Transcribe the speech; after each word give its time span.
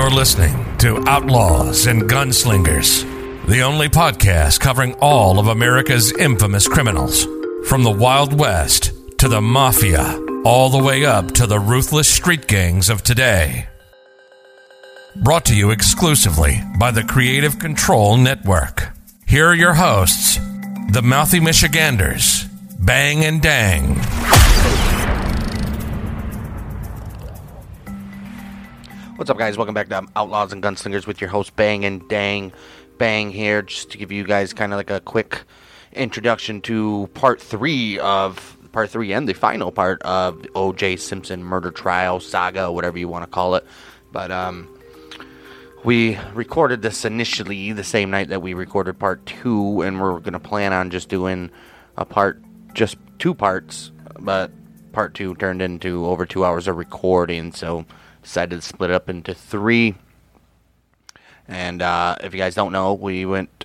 You're 0.00 0.08
listening 0.08 0.78
to 0.78 1.06
Outlaws 1.06 1.86
and 1.86 2.04
Gunslingers, 2.04 3.04
the 3.46 3.60
only 3.60 3.90
podcast 3.90 4.58
covering 4.58 4.94
all 4.94 5.38
of 5.38 5.48
America's 5.48 6.10
infamous 6.12 6.66
criminals, 6.66 7.26
from 7.68 7.82
the 7.82 7.90
Wild 7.90 8.32
West 8.32 8.92
to 9.18 9.28
the 9.28 9.42
Mafia, 9.42 10.18
all 10.42 10.70
the 10.70 10.82
way 10.82 11.04
up 11.04 11.32
to 11.32 11.46
the 11.46 11.60
ruthless 11.60 12.08
street 12.08 12.46
gangs 12.46 12.88
of 12.88 13.02
today. 13.02 13.68
Brought 15.16 15.44
to 15.44 15.54
you 15.54 15.70
exclusively 15.70 16.62
by 16.78 16.92
the 16.92 17.04
Creative 17.04 17.58
Control 17.58 18.16
Network. 18.16 18.92
Here 19.26 19.48
are 19.48 19.54
your 19.54 19.74
hosts, 19.74 20.36
the 20.92 21.02
Mouthy 21.04 21.40
Michiganders, 21.40 22.44
Bang 22.78 23.22
and 23.22 23.42
Dang. 23.42 24.00
What's 29.20 29.28
up, 29.28 29.36
guys? 29.36 29.58
Welcome 29.58 29.74
back 29.74 29.90
to 29.90 30.06
Outlaws 30.16 30.54
and 30.54 30.62
Gunslingers 30.62 31.06
with 31.06 31.20
your 31.20 31.28
host 31.28 31.54
Bang 31.54 31.84
and 31.84 32.08
Dang. 32.08 32.54
Bang 32.96 33.30
here, 33.30 33.60
just 33.60 33.90
to 33.90 33.98
give 33.98 34.10
you 34.10 34.24
guys 34.24 34.54
kind 34.54 34.72
of 34.72 34.78
like 34.78 34.88
a 34.88 34.98
quick 34.98 35.42
introduction 35.92 36.62
to 36.62 37.06
part 37.12 37.38
three 37.38 37.98
of 37.98 38.56
part 38.72 38.88
three 38.88 39.12
and 39.12 39.28
the 39.28 39.34
final 39.34 39.72
part 39.72 40.00
of 40.04 40.46
O.J. 40.54 40.96
Simpson 40.96 41.44
murder 41.44 41.70
trial 41.70 42.18
saga, 42.18 42.72
whatever 42.72 42.96
you 42.96 43.08
want 43.08 43.22
to 43.22 43.30
call 43.30 43.56
it. 43.56 43.66
But 44.10 44.30
um, 44.30 44.74
we 45.84 46.16
recorded 46.32 46.80
this 46.80 47.04
initially 47.04 47.72
the 47.72 47.84
same 47.84 48.10
night 48.10 48.30
that 48.30 48.40
we 48.40 48.54
recorded 48.54 48.98
part 48.98 49.26
two, 49.26 49.82
and 49.82 50.00
we're 50.00 50.18
gonna 50.20 50.40
plan 50.40 50.72
on 50.72 50.88
just 50.88 51.10
doing 51.10 51.50
a 51.98 52.06
part, 52.06 52.42
just 52.72 52.96
two 53.18 53.34
parts, 53.34 53.92
but 54.18 54.50
part 54.92 55.12
two 55.12 55.34
turned 55.34 55.60
into 55.60 56.06
over 56.06 56.24
two 56.24 56.42
hours 56.42 56.66
of 56.66 56.78
recording, 56.78 57.52
so 57.52 57.84
decided 58.22 58.56
to 58.56 58.62
split 58.62 58.90
it 58.90 58.94
up 58.94 59.08
into 59.08 59.34
three. 59.34 59.94
And 61.48 61.82
uh, 61.82 62.16
if 62.20 62.32
you 62.32 62.38
guys 62.38 62.54
don't 62.54 62.72
know, 62.72 62.94
we 62.94 63.26
went 63.26 63.64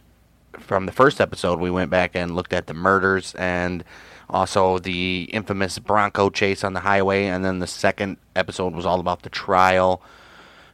from 0.59 0.86
the 0.86 0.92
first 0.92 1.22
episode, 1.22 1.59
we 1.59 1.70
went 1.70 1.89
back 1.89 2.16
and 2.16 2.36
looked 2.36 2.53
at 2.53 2.67
the 2.67 2.73
murders 2.73 3.36
and 3.36 3.84
also 4.30 4.80
the 4.80 5.30
infamous 5.31 5.78
Bronco 5.80 6.30
chase 6.30 6.64
on 6.64 6.73
the 6.73 6.80
highway. 6.80 7.25
And 7.25 7.45
then 7.45 7.59
the 7.59 7.67
second 7.67 8.17
episode 8.36 8.73
was 8.73 8.86
all 8.86 9.00
about 9.00 9.22
the 9.22 9.30
trial. 9.30 10.02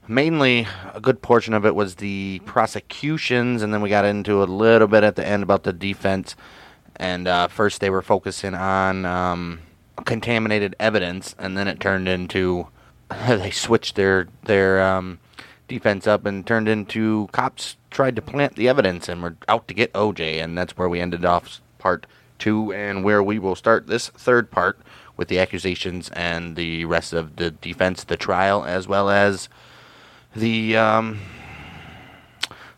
Mainly, 0.08 0.68
a 0.94 1.00
good 1.00 1.22
portion 1.22 1.54
of 1.54 1.66
it 1.66 1.76
was 1.76 1.96
the 1.96 2.42
prosecutions, 2.46 3.62
and 3.62 3.74
then 3.74 3.82
we 3.82 3.90
got 3.90 4.04
into 4.04 4.42
a 4.42 4.46
little 4.46 4.88
bit 4.88 5.04
at 5.04 5.16
the 5.16 5.26
end 5.26 5.44
about 5.44 5.64
the 5.64 5.74
defense. 5.74 6.36
And 6.96 7.28
uh, 7.28 7.48
first, 7.48 7.82
they 7.82 7.90
were 7.90 8.02
focusing 8.02 8.54
on 8.56 9.06
um, 9.06 9.62
contaminated 10.06 10.76
evidence, 10.80 11.36
and 11.38 11.58
then 11.58 11.68
it 11.68 11.80
turned 11.80 12.08
into 12.08 12.68
they 13.28 13.52
switched 13.52 13.96
their 13.96 14.28
their 14.44 14.82
um, 14.82 15.20
defense 15.68 16.08
up 16.08 16.26
and 16.26 16.46
turned 16.46 16.68
into 16.68 17.28
cops 17.32 17.78
tried 17.90 18.16
to 18.16 18.22
plant 18.22 18.56
the 18.56 18.70
evidence 18.70 19.10
and 19.10 19.22
were 19.22 19.36
out 19.48 19.68
to 19.68 19.74
get 19.74 19.94
OJ, 19.94 20.42
and 20.42 20.58
that's 20.58 20.78
where 20.78 20.90
we 20.90 21.00
ended 21.00 21.26
off 21.26 21.62
part 21.78 22.08
two, 22.40 22.74
and 22.74 23.04
where 23.04 23.22
we 23.22 23.38
will 23.38 23.56
start 23.56 23.88
this 23.88 24.10
third 24.10 24.50
part 24.50 24.80
with 25.18 25.28
the 25.28 25.38
accusations 25.38 26.10
and 26.10 26.56
the 26.56 26.86
rest 26.86 27.14
of 27.14 27.36
the 27.36 27.52
defense, 27.52 28.04
the 28.04 28.18
trial, 28.18 28.64
as 28.64 28.88
well 28.88 29.10
as 29.10 29.50
the 30.36 30.76
um, 30.76 31.20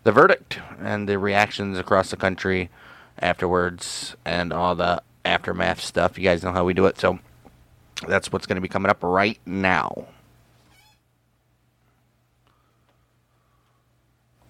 the 0.04 0.12
verdict 0.12 0.60
and 0.80 1.08
the 1.08 1.18
reactions 1.18 1.78
across 1.78 2.10
the 2.10 2.18
country 2.18 2.70
afterwards, 3.20 4.16
and 4.26 4.52
all 4.52 4.76
the 4.76 5.02
aftermath 5.24 5.80
stuff. 5.80 6.18
You 6.18 6.24
guys 6.24 6.44
know 6.44 6.52
how 6.52 6.66
we 6.66 6.74
do 6.74 6.88
it, 6.88 7.00
so 7.00 7.20
that's 8.08 8.32
what's 8.32 8.48
going 8.48 8.58
to 8.58 8.62
be 8.62 8.68
coming 8.68 8.90
up 8.90 9.04
right 9.04 9.40
now. 9.46 10.08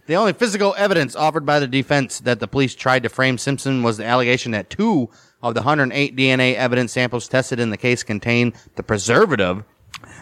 The 0.05 0.15
only 0.15 0.33
physical 0.33 0.75
evidence 0.77 1.15
offered 1.15 1.45
by 1.45 1.59
the 1.59 1.67
defense 1.67 2.19
that 2.21 2.39
the 2.41 2.47
police 2.47 2.75
tried 2.75 3.03
to 3.03 3.09
frame 3.09 3.37
Simpson 3.37 3.83
was 3.83 3.97
the 3.97 4.05
allegation 4.05 4.51
that 4.51 4.69
two 4.69 5.09
of 5.41 5.53
the 5.53 5.61
108 5.61 6.15
DNA 6.15 6.55
evidence 6.55 6.91
samples 6.91 7.27
tested 7.27 7.59
in 7.59 7.69
the 7.69 7.77
case 7.77 8.03
contained 8.03 8.53
the 8.75 8.83
preservative. 8.83 9.63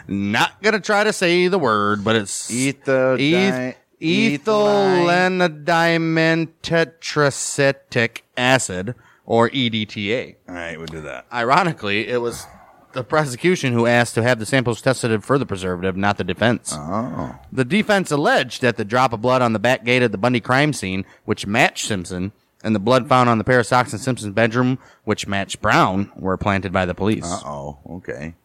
Not 0.08 0.62
gonna 0.62 0.80
try 0.80 1.04
to 1.04 1.14
say 1.14 1.48
the 1.48 1.58
word, 1.60 2.04
but 2.04 2.16
it's 2.16 2.52
Etho- 2.52 3.18
eth- 3.18 3.76
di- 4.00 4.38
ethylenediamine 4.38 6.50
tetraacetic 6.64 8.22
acid, 8.38 8.96
or 9.26 9.50
EDTA. 9.50 10.36
All 10.50 10.56
right, 10.56 10.78
we'll 10.78 10.88
do 10.88 11.02
that. 11.02 11.26
Ironically, 11.32 12.08
it 12.08 12.22
was 12.22 12.46
the 12.94 13.04
prosecution 13.04 13.74
who 13.74 13.86
asked 13.86 14.16
to 14.16 14.24
have 14.24 14.40
the 14.40 14.46
samples 14.46 14.82
tested 14.82 15.24
for 15.24 15.38
the 15.38 15.46
preservative, 15.46 15.96
not 15.96 16.18
the 16.18 16.24
defense. 16.24 16.74
Oh. 16.76 17.38
The 17.52 17.66
defense 17.66 18.12
alleged 18.12 18.62
that 18.62 18.78
the 18.78 18.86
drop 18.86 19.14
of 19.14 19.22
blood 19.22 19.42
on 19.42 19.54
the 19.54 19.60
back 19.60 19.84
gate 19.84 20.04
of 20.04 20.12
the 20.12 20.18
Bundy 20.18 20.40
crime 20.40 20.74
scene, 20.74 21.06
which 21.26 21.46
matched 21.48 21.88
Simpson, 21.88 22.32
and 22.64 22.76
the 22.76 22.80
blood 22.80 23.08
found 23.08 23.30
on 23.30 23.38
the 23.38 23.44
pair 23.44 23.60
of 23.60 23.66
socks 23.66 23.94
in 23.94 24.00
Simpson's 24.00 24.34
bedroom, 24.34 24.78
which 25.04 25.28
matched 25.28 25.62
Brown, 25.62 26.12
were 26.16 26.38
planted 26.38 26.72
by 26.72 26.86
the 26.86 26.94
police. 26.94 27.26
Uh 27.26 27.42
oh. 27.46 27.80
Okay. 27.90 28.36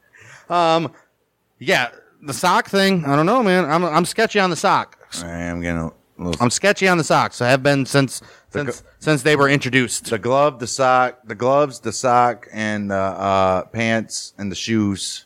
Um, 0.48 0.92
yeah, 1.58 1.90
the 2.22 2.34
sock 2.34 2.68
thing, 2.68 3.04
I 3.04 3.16
don't 3.16 3.26
know, 3.26 3.42
man. 3.42 3.64
I'm, 3.64 3.84
I'm 3.84 4.04
sketchy 4.04 4.40
on 4.40 4.50
the 4.50 4.56
sock. 4.56 4.98
I'm 5.22 5.60
getting 5.60 5.80
a 5.80 5.92
little. 6.18 6.42
I'm 6.42 6.50
sketchy 6.50 6.88
on 6.88 6.98
the 6.98 7.04
socks. 7.04 7.40
I 7.40 7.48
have 7.48 7.62
been 7.62 7.86
since 7.86 8.22
since 8.56 8.82
since 8.98 9.22
they 9.22 9.36
were 9.36 9.48
introduced. 9.48 10.06
the 10.10 10.18
glove, 10.18 10.58
the 10.58 10.66
sock, 10.66 11.20
the 11.24 11.34
gloves, 11.34 11.80
the 11.80 11.92
sock, 11.92 12.46
and 12.52 12.90
the 12.90 12.94
uh, 12.94 13.64
pants 13.66 14.34
and 14.38 14.50
the 14.50 14.56
shoes. 14.56 15.24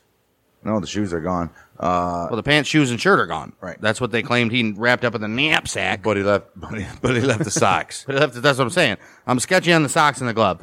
No, 0.64 0.78
the 0.80 0.86
shoes 0.86 1.12
are 1.14 1.20
gone. 1.20 1.50
Uh, 1.78 2.26
Well, 2.30 2.36
the 2.36 2.42
pants, 2.42 2.68
shoes, 2.68 2.90
and 2.90 3.00
shirt 3.00 3.18
are 3.18 3.26
gone. 3.26 3.54
Right. 3.62 3.80
That's 3.80 3.98
what 4.00 4.10
they 4.10 4.22
claimed 4.22 4.52
he 4.52 4.72
wrapped 4.72 5.04
up 5.06 5.14
in 5.14 5.22
the 5.22 5.28
knapsack. 5.28 6.02
but 6.02 6.18
he 6.18 6.22
left. 6.22 6.48
But 6.54 6.74
he, 6.74 6.86
but 7.00 7.14
he 7.14 7.22
left 7.22 7.44
the 7.44 7.50
socks, 7.50 8.04
But 8.06 8.16
that's 8.18 8.38
that's 8.40 8.58
what 8.58 8.64
I'm 8.64 8.70
saying. 8.70 8.98
I'm 9.26 9.40
sketchy 9.40 9.72
on 9.72 9.82
the 9.82 9.88
socks 9.88 10.20
and 10.20 10.28
the 10.28 10.34
glove. 10.34 10.62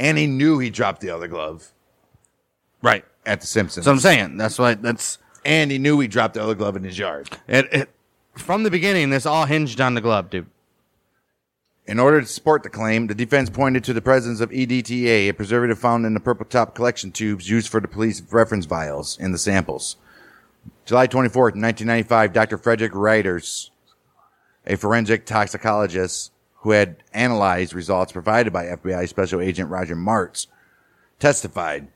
and 0.00 0.18
he 0.18 0.26
knew 0.26 0.58
he 0.58 0.68
dropped 0.70 1.00
the 1.00 1.10
other 1.10 1.28
glove 1.28 1.70
Right. 2.82 3.04
at 3.26 3.40
the 3.40 3.46
Simpsons. 3.46 3.86
What 3.86 3.92
I'm 3.92 4.00
saying. 4.00 4.36
That's 4.38 4.58
why 4.58 4.74
that's 4.74 5.18
and 5.44 5.70
he 5.70 5.78
knew 5.78 6.00
he 6.00 6.08
dropped 6.08 6.34
the 6.34 6.42
other 6.42 6.54
glove 6.56 6.74
in 6.76 6.82
his 6.84 6.98
yard. 6.98 7.30
it, 7.46 7.68
it. 7.72 7.88
From 8.34 8.62
the 8.62 8.70
beginning, 8.70 9.10
this 9.10 9.26
all 9.26 9.44
hinged 9.44 9.80
on 9.80 9.94
the 9.94 10.00
glove, 10.00 10.30
dude. 10.30 10.46
In 11.86 11.98
order 11.98 12.20
to 12.20 12.26
support 12.26 12.62
the 12.62 12.70
claim, 12.70 13.06
the 13.06 13.14
defense 13.14 13.50
pointed 13.50 13.82
to 13.84 13.92
the 13.92 14.02
presence 14.02 14.40
of 14.40 14.50
EDTA, 14.50 15.28
a 15.28 15.32
preservative 15.32 15.78
found 15.78 16.06
in 16.06 16.14
the 16.14 16.20
purple 16.20 16.46
top 16.46 16.74
collection 16.74 17.10
tubes 17.10 17.48
used 17.48 17.68
for 17.68 17.80
the 17.80 17.88
police 17.88 18.22
reference 18.30 18.66
vials 18.66 19.18
in 19.18 19.32
the 19.32 19.38
samples. 19.38 19.96
July 20.84 21.06
24th, 21.06 21.56
1995, 21.56 22.32
Dr. 22.32 22.58
Frederic 22.58 22.92
Rieders, 22.92 23.70
a 24.66 24.76
forensic 24.76 25.24
toxicologist 25.24 26.32
who 26.56 26.72
had 26.72 27.02
analyzed 27.12 27.72
results 27.72 28.12
provided 28.12 28.52
by 28.52 28.66
FBI 28.66 29.08
Special 29.08 29.40
Agent 29.40 29.70
Roger 29.70 29.96
Martz, 29.96 30.46
testified 31.18 31.88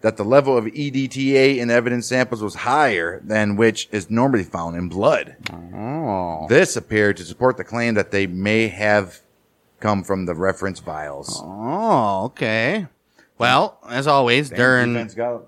that 0.00 0.16
the 0.16 0.24
level 0.24 0.56
of 0.56 0.64
EDTA 0.64 1.58
in 1.58 1.70
evidence 1.70 2.06
samples 2.06 2.42
was 2.42 2.54
higher 2.54 3.20
than 3.24 3.56
which 3.56 3.88
is 3.92 4.10
normally 4.10 4.44
found 4.44 4.76
in 4.76 4.88
blood. 4.88 5.36
Oh. 5.74 6.46
This 6.48 6.76
appeared 6.76 7.16
to 7.18 7.24
support 7.24 7.56
the 7.56 7.64
claim 7.64 7.94
that 7.94 8.10
they 8.10 8.26
may 8.26 8.68
have 8.68 9.20
come 9.78 10.02
from 10.02 10.26
the 10.26 10.34
reference 10.34 10.80
vials. 10.80 11.40
Oh, 11.44 12.24
okay. 12.26 12.86
Well, 13.38 13.78
as 13.88 14.06
always, 14.06 14.50
during 14.50 15.06
got- 15.14 15.46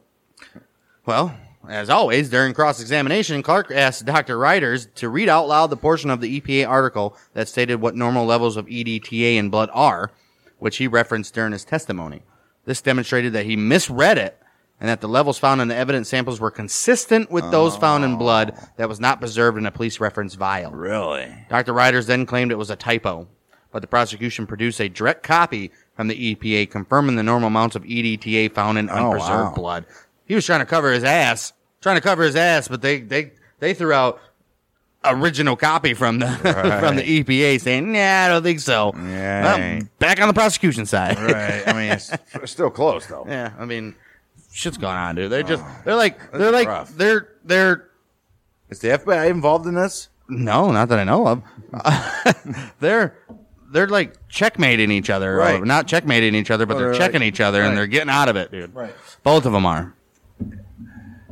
well, 1.04 1.34
as 1.69 1.90
always, 1.90 2.30
during 2.30 2.54
cross 2.54 2.80
examination, 2.80 3.42
Clark 3.42 3.70
asked 3.70 4.04
Dr. 4.04 4.38
Rieders 4.38 4.88
to 4.96 5.08
read 5.08 5.28
out 5.28 5.48
loud 5.48 5.69
the 5.70 5.76
portion 5.76 6.10
of 6.10 6.20
the 6.20 6.40
EPA 6.40 6.66
article 6.69 7.16
that 7.34 7.48
stated 7.48 7.76
what 7.80 7.94
normal 7.94 8.24
levels 8.26 8.56
of 8.56 8.66
EDTA 8.66 9.36
in 9.36 9.50
blood 9.50 9.70
are, 9.72 10.10
which 10.58 10.78
he 10.78 10.86
referenced 10.88 11.34
during 11.34 11.52
his 11.52 11.64
testimony. 11.64 12.22
This 12.64 12.80
demonstrated 12.80 13.32
that 13.34 13.46
he 13.46 13.56
misread 13.56 14.19
it 14.19 14.38
and 14.82 14.88
that 14.88 15.00
the 15.00 15.09
levels 15.09 15.38
found 15.38 15.60
in 15.60 15.69
the 15.69 15.76
evidence 15.76 16.09
samples 16.09 16.41
were 16.41 16.50
consistent 16.50 17.31
with 17.31 17.48
those 17.52 17.76
found 17.76 18.05
in 18.05 18.17
blood 18.17 18.52
oh. 18.52 18.69
that 18.79 18.88
was 18.88 18.99
not 18.99 19.20
preserved 19.20 19.56
in 19.56 19.64
a 19.64 19.70
police 19.70 20.00
reference 20.00 20.34
vial. 20.34 20.73
Really? 20.73 21.32
Dr. 21.49 21.73
Rieders 21.73 22.08
then 22.08 22.26
claimed 22.26 22.50
it 22.50 22.56
was 22.56 22.69
a 22.69 22.75
typo, 22.75 23.29
but 23.70 23.81
the 23.81 23.87
prosecution 23.87 24.44
produced 24.44 24.81
a 24.81 24.88
direct 24.88 25.23
copy 25.23 25.70
from 25.94 26.08
the 26.08 26.34
EPA 26.34 26.69
confirming 26.69 27.14
the 27.14 27.23
normal 27.23 27.46
amounts 27.46 27.76
of 27.76 27.84
EDTA 27.84 28.52
found 28.52 28.76
in 28.76 28.90
oh, 28.90 28.94
unpreserved 29.12 29.50
wow. 29.50 29.55
blood. 29.55 29.87
He 30.25 30.34
was 30.34 30.44
trying 30.44 30.58
to 30.58 30.67
cover 30.67 30.90
his 30.90 31.05
ass, 31.05 31.52
trying 31.81 31.96
to 31.96 32.02
cover 32.02 32.25
his 32.25 32.35
ass, 32.35 32.67
but 32.67 32.82
they 32.82 32.99
they 32.99 33.31
they 33.61 33.75
threw 33.75 33.93
out 33.93 34.20
original 35.05 35.55
copy 35.55 35.94
from 35.94 36.19
the 36.19 36.26
from 36.81 36.96
the 36.96 37.23
EPA 37.23 37.61
saying, 37.61 37.93
"Nah, 37.93 37.99
I 38.00 38.28
don't 38.28 38.43
think 38.43 38.58
so." 38.58 38.93
Yeah. 38.96 39.44
Well, 39.44 39.82
back 40.00 40.20
on 40.20 40.26
the 40.26 40.35
prosecution 40.35 40.87
side. 40.87 41.20
Right. 41.20 41.62
I 41.69 41.73
mean, 41.73 41.93
it's 41.93 42.11
still 42.50 42.70
close 42.70 43.06
though. 43.06 43.26
yeah, 43.28 43.52
I 43.58 43.64
mean, 43.64 43.94
shit's 44.52 44.76
going 44.78 44.96
on, 44.96 45.14
dude. 45.16 45.31
They're 45.31 45.43
just 45.43 45.64
they're 45.84 45.94
like 45.96 46.31
they're 46.32 46.52
like 46.52 46.69
rough. 46.69 46.90
they're 46.96 47.28
they're 47.44 47.88
Is 48.70 48.78
the 48.81 48.88
FBI 48.88 49.31
involved 49.31 49.66
in 49.66 49.75
this? 49.75 50.08
No, 50.28 50.70
not 50.70 50.88
that 50.88 50.99
I 50.99 51.04
know 51.04 51.26
of. 51.26 51.43
they're 52.81 53.16
they're 53.72 53.88
like 53.88 54.28
checkmating 54.28 54.90
each 54.90 55.10
other, 55.10 55.34
Right. 55.37 55.60
or 55.60 55.64
not 55.64 55.87
checkmating 55.87 56.34
each 56.34 56.50
other, 56.50 56.66
but 56.66 56.78
they're 56.78 56.94
checking 56.94 57.22
each 57.22 57.40
other 57.40 57.60
and 57.62 57.70
right. 57.70 57.75
they're 57.76 57.87
getting 57.87 58.10
out 58.10 58.28
of 58.28 58.37
it, 58.37 58.50
dude. 58.50 58.75
Right. 58.75 58.94
Both 59.22 59.46
of 59.46 59.52
them 59.52 59.66
are. 59.66 59.94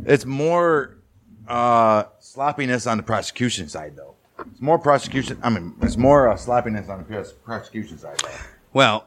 It's 0.06 0.24
more 0.24 0.96
uh, 1.46 2.04
sloppiness 2.18 2.86
on 2.86 2.96
the 2.96 3.02
prosecution 3.02 3.68
side, 3.68 3.94
though. 3.96 4.14
It's 4.50 4.60
more 4.60 4.78
prosecution. 4.78 5.38
I 5.42 5.50
mean, 5.50 5.74
it's 5.82 5.98
more 5.98 6.28
uh, 6.28 6.36
sloppiness 6.36 6.88
on 6.88 6.98
the 6.98 7.04
pros- 7.04 7.32
prosecution 7.32 7.98
side, 7.98 8.18
though. 8.22 8.30
Well, 8.72 9.06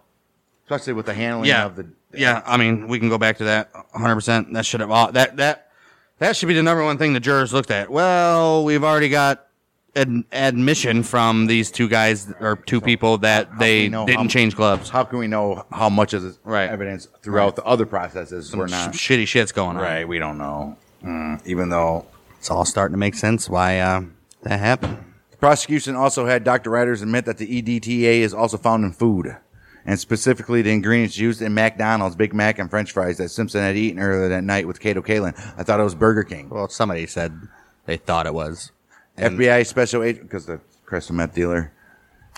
Especially 0.66 0.94
with 0.94 1.08
the 1.08 1.14
handling 1.14 1.50
yeah, 1.50 1.66
of 1.66 1.76
the. 1.76 1.88
Yeah. 2.14 2.42
I 2.46 2.58
mean, 2.58 2.88
we 2.88 3.00
can 3.00 3.10
go 3.10 3.18
back 3.18 3.38
to 3.38 3.44
that 3.46 3.70
100. 3.92 4.16
percent 4.16 4.54
That 4.54 4.66
should 4.66 4.80
have 4.82 4.92
all 4.92 5.12
that 5.12 5.38
that 5.38 5.72
that 6.20 6.36
should 6.36 6.48
be 6.48 6.54
the 6.54 6.64
number 6.64 6.84
one 6.84 6.98
thing 6.98 7.14
the 7.14 7.20
jurors 7.20 7.54
looked 7.54 7.72
at. 7.72 7.90
Well, 7.90 8.64
we've 8.64 8.84
already 8.84 9.10
got 9.10 9.48
ad- 9.96 10.24
admission 10.32 11.04
from 11.04 11.48
these 11.48 11.72
two 11.72 11.88
guys 11.90 12.32
or 12.40 12.56
two 12.56 12.80
people 12.80 13.18
that 13.20 13.48
how 13.50 13.60
they 13.60 13.84
can 13.84 13.84
we 13.86 13.90
know 13.90 14.06
didn't 14.06 14.22
how- 14.22 14.28
change 14.28 14.56
gloves. 14.56 14.90
How 14.90 15.04
can 15.04 15.20
we 15.20 15.28
know 15.28 15.66
how 15.72 15.90
much 15.90 16.14
of 16.14 16.22
this 16.24 16.40
Right. 16.44 16.70
evidence 16.70 17.08
throughout 17.22 17.56
the 17.56 17.64
other 17.64 17.86
processes 17.86 18.56
we're 18.56 18.68
Sh- 18.68 18.72
not? 18.72 18.92
shitty 18.94 19.28
shit's 19.28 19.52
going 19.52 19.76
on. 19.78 19.84
Right, 19.84 20.08
we 20.08 20.20
don't 20.20 20.38
know. 20.38 20.78
Mm, 21.04 21.42
even 21.46 21.70
though 21.70 22.06
It's 22.40 22.50
all 22.52 22.64
starting 22.66 22.94
to 22.94 23.00
make 23.00 23.16
sense 23.16 23.50
why 23.50 23.80
uh, 23.80 24.02
that 24.44 24.60
happened. 24.60 24.98
the 25.32 25.38
prosecution 25.38 25.96
also 25.96 26.26
had 26.26 26.44
Dr. 26.46 26.70
Rieders 26.70 27.02
admit 27.02 27.26
that 27.26 27.38
the 27.38 27.48
EDTA 27.62 28.22
is 28.22 28.34
also 28.34 28.58
found 28.58 28.86
in 28.86 28.92
food, 28.94 29.36
and 29.86 30.00
specifically 30.00 30.62
the 30.62 30.72
ingredients 30.72 31.18
used 31.18 31.42
in 31.42 31.54
McDonald's 31.54 32.16
Big 32.16 32.34
Mac 32.34 32.60
and 32.60 32.70
French 32.70 32.92
fries 32.92 33.18
that 33.18 33.30
Simpson 33.30 33.62
had 33.62 33.76
eaten 33.76 34.00
earlier 34.00 34.30
that 34.30 34.44
night 34.44 34.68
with 34.68 34.80
Kato 34.80 35.02
Kaelin. 35.02 35.34
I 35.58 35.64
thought 35.64 35.80
it 35.80 35.84
was 35.84 35.96
Burger 35.96 36.24
King. 36.24 36.50
Well, 36.50 36.68
somebody 36.70 37.06
said 37.08 37.40
they 37.86 37.98
thought 37.98 38.26
it 38.26 38.34
was. 38.34 38.72
FBI 39.18 39.66
special 39.66 40.04
agent 40.04 40.28
because 40.28 40.46
the 40.46 40.60
crystal 40.86 41.16
meth 41.16 41.34
dealer 41.36 41.72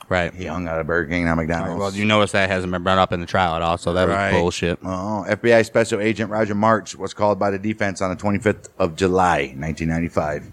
Right. 0.10 0.34
he 0.34 0.46
hung 0.46 0.68
out 0.68 0.80
of 0.80 0.86
Burger 0.86 1.10
King, 1.10 1.26
not 1.26 1.36
McDonald's. 1.36 1.80
Well, 1.80 1.94
you 1.94 2.06
notice 2.06 2.32
that 2.34 2.50
hasn't 2.50 2.72
been 2.72 2.84
brought 2.84 3.00
up 3.00 3.12
in 3.12 3.22
the 3.22 3.26
trial 3.26 3.56
at 3.56 3.62
all, 3.64 3.78
so 3.78 3.94
that 3.94 4.08
Right. 4.08 4.34
was 4.34 4.40
bullshit. 4.42 4.78
Oh, 4.84 5.26
FBI 5.28 5.64
Special 5.64 6.00
Agent 6.00 6.30
Roger 6.30 6.54
Martz 6.54 6.96
was 6.96 7.14
called 7.14 7.40
by 7.40 7.50
the 7.50 7.58
defense 7.58 8.02
on 8.02 8.12
the 8.12 8.16
25th 8.16 8.70
of 8.78 8.96
July, 8.96 9.54
1995, 9.58 10.52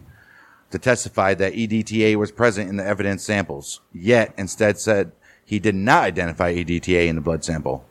to 0.71 0.79
testify 0.79 1.35
that 1.35 1.53
EDTA 1.53 2.17
was 2.17 2.31
present 2.31 2.71
in 2.71 2.77
the 2.77 2.87
evidence 2.87 3.25
samples, 3.25 3.81
yet 3.93 4.33
instead 4.39 4.79
said 4.79 5.13
he 5.53 5.59
did 5.59 5.75
not 5.75 6.05
identify 6.05 6.55
EDTA 6.55 7.09
in 7.09 7.15
the 7.15 7.21
blood 7.21 7.45
sample. 7.45 7.85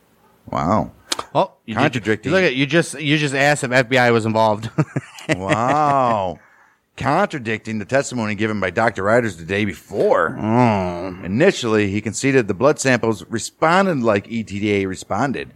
Wow. 0.47 0.93
Oh, 1.35 1.53
you 1.67 1.75
Contradicting. 1.75 2.31
you 2.31 2.35
look 2.35 2.43
at 2.43 2.55
you 2.55 2.65
just 2.65 2.99
you 2.99 3.19
just 3.19 3.35
asked 3.35 3.63
if 3.63 3.69
FBI 3.69 4.11
was 4.11 4.25
involved. 4.25 4.69
Wow. 5.37 6.39
Contradicting 6.97 7.77
the 7.77 7.85
testimony 7.85 8.33
given 8.33 8.59
by 8.59 8.71
Dr. 8.71 9.03
Rieders 9.03 9.37
the 9.37 9.45
day 9.45 9.63
before. 9.63 10.31
Mm. 10.31 11.23
Initially, 11.23 11.91
he 11.91 12.01
conceded 12.01 12.47
the 12.47 12.55
blood 12.55 12.79
samples 12.79 13.23
responded 13.29 13.99
like 13.99 14.25
EDTA 14.27 14.87
responded 14.87 15.53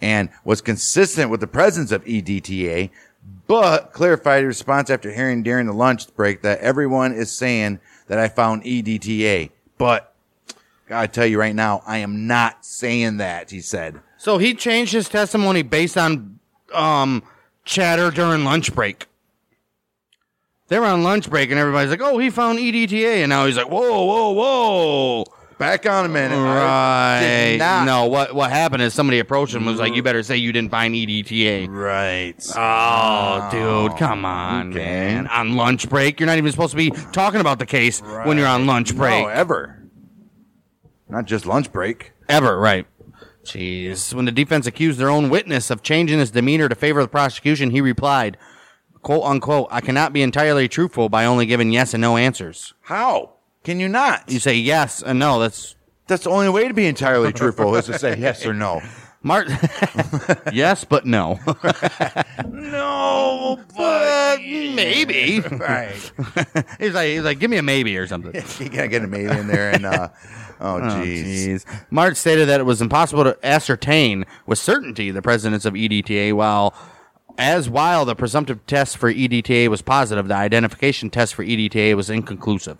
and 0.00 0.30
was 0.44 0.60
consistent 0.60 1.30
with 1.30 1.40
the 1.40 1.48
presence 1.48 1.90
of 1.90 2.04
EDTA, 2.04 2.90
but 3.48 3.92
clarified 3.92 4.44
his 4.44 4.56
response 4.58 4.88
after 4.88 5.10
hearing 5.10 5.42
during 5.42 5.66
the 5.66 5.74
lunch 5.74 6.14
break 6.14 6.42
that 6.42 6.60
everyone 6.60 7.12
is 7.12 7.30
saying 7.32 7.80
that 8.06 8.20
I 8.20 8.28
found 8.28 8.62
EDTA. 8.62 9.50
But 9.76 10.07
I 10.90 11.06
tell 11.06 11.26
you 11.26 11.38
right 11.38 11.54
now, 11.54 11.82
I 11.86 11.98
am 11.98 12.26
not 12.26 12.64
saying 12.64 13.18
that, 13.18 13.50
he 13.50 13.60
said. 13.60 14.00
so 14.16 14.38
he 14.38 14.54
changed 14.54 14.92
his 14.92 15.08
testimony 15.08 15.62
based 15.62 15.96
on 15.98 16.38
um 16.74 17.22
chatter 17.64 18.10
during 18.10 18.44
lunch 18.44 18.74
break. 18.74 19.06
They 20.68 20.78
were 20.78 20.86
on 20.86 21.02
lunch 21.02 21.30
break 21.30 21.50
and 21.50 21.58
everybody's 21.58 21.90
like, 21.90 22.02
"Oh, 22.02 22.18
he 22.18 22.28
found 22.30 22.58
EDTA," 22.58 23.22
and 23.22 23.30
now 23.30 23.46
he's 23.46 23.56
like, 23.56 23.70
"Whoa, 23.70 24.04
whoa, 24.04 24.30
whoa!" 24.32 25.24
Back 25.58 25.86
on 25.86 26.04
a 26.04 26.08
minute. 26.08 26.36
Right? 26.36 27.20
did 27.20 27.58
not- 27.58 27.84
No, 27.86 28.04
what 28.06 28.34
what 28.34 28.50
happened 28.50 28.82
is 28.82 28.92
somebody 28.94 29.18
approached 29.18 29.54
him 29.54 29.62
and 29.62 29.70
was 29.70 29.80
like, 29.80 29.94
"You 29.94 30.02
better 30.02 30.22
say 30.22 30.36
you 30.36 30.52
didn't 30.52 30.70
find 30.70 30.94
EDTA." 30.94 31.68
Right. 31.68 32.36
Oh, 32.54 33.48
dude, 33.50 33.96
come 33.98 34.24
on, 34.24 34.70
Okay. 34.70 34.84
man! 34.84 35.26
On 35.28 35.56
lunch 35.56 35.88
break, 35.88 36.20
you're 36.20 36.26
not 36.28 36.36
even 36.38 36.52
supposed 36.52 36.72
to 36.72 36.76
be 36.76 36.90
talking 37.12 37.40
about 37.40 37.58
the 37.58 37.66
case 37.66 38.00
when 38.24 38.36
you're 38.36 38.46
on 38.46 38.66
lunch 38.66 38.94
break. 38.94 39.22
No, 39.24 39.28
ever. 39.30 39.77
Not 41.08 41.24
just 41.26 41.46
lunch 41.46 41.72
break. 41.72 42.12
Ever, 42.28 42.58
right. 42.58 42.86
Jeez. 43.44 44.12
When 44.12 44.26
the 44.26 44.32
defense 44.32 44.66
accused 44.66 44.98
their 44.98 45.08
own 45.08 45.30
witness 45.30 45.70
of 45.70 45.82
changing 45.82 46.18
his 46.18 46.30
demeanor 46.30 46.68
to 46.68 46.74
favor 46.74 47.00
the 47.00 47.08
prosecution, 47.08 47.70
he 47.70 47.80
replied, 47.80 48.36
quote 49.02 49.24
unquote, 49.24 49.68
I 49.70 49.80
cannot 49.80 50.12
be 50.12 50.20
entirely 50.22 50.68
truthful 50.68 51.08
by 51.08 51.24
only 51.24 51.46
giving 51.46 51.72
yes 51.72 51.94
and 51.94 52.02
no 52.02 52.16
answers. 52.18 52.74
How? 52.82 53.32
Can 53.64 53.80
you 53.80 53.88
not? 53.88 54.30
You 54.30 54.38
say 54.38 54.54
yes 54.54 55.02
and 55.02 55.18
no. 55.18 55.38
That's 55.40 55.76
That's 56.08 56.24
the 56.24 56.30
only 56.30 56.50
way 56.50 56.68
to 56.68 56.74
be 56.74 56.86
entirely 56.86 57.32
truthful 57.32 57.74
is 57.76 57.86
to 57.86 57.98
say 57.98 58.16
yes 58.18 58.44
or 58.44 58.52
no. 58.52 58.82
Martz. 59.24 59.48
yes, 60.54 60.84
but 60.84 61.06
no. 61.06 61.38
No, 62.48 63.58
but 63.76 64.38
maybe. 64.40 65.40
right. 65.40 65.92
he's 66.78 66.94
like, 66.94 67.08
he's 67.08 67.22
like, 67.22 67.38
give 67.38 67.50
me 67.50 67.56
a 67.56 67.62
maybe 67.62 67.96
or 67.96 68.06
something. 68.06 68.34
you 68.58 68.68
gotta 68.68 68.88
get 68.88 69.02
a 69.02 69.06
maybe 69.06 69.30
in 69.36 69.46
there 69.48 69.70
and 69.70 69.86
uh 69.86 70.08
Oh, 70.60 70.76
oh 70.76 70.80
jeez. 70.80 71.24
Jeez. 71.24 71.84
Martz 71.92 72.16
stated 72.16 72.48
that 72.48 72.60
it 72.60 72.64
was 72.64 72.80
impossible 72.82 73.24
to 73.24 73.38
ascertain 73.44 74.24
with 74.46 74.58
certainty 74.58 75.10
the 75.10 75.22
presence 75.22 75.64
of 75.64 75.74
EDTA 75.74 76.32
while 76.32 76.74
as 77.36 77.70
while 77.70 78.04
the 78.04 78.16
presumptive 78.16 78.66
test 78.66 78.96
for 78.98 79.12
EDTA 79.12 79.68
was 79.68 79.80
positive, 79.80 80.26
the 80.26 80.34
identification 80.34 81.08
test 81.08 81.34
for 81.34 81.44
EDTA 81.44 81.94
was 81.94 82.10
inconclusive. 82.10 82.78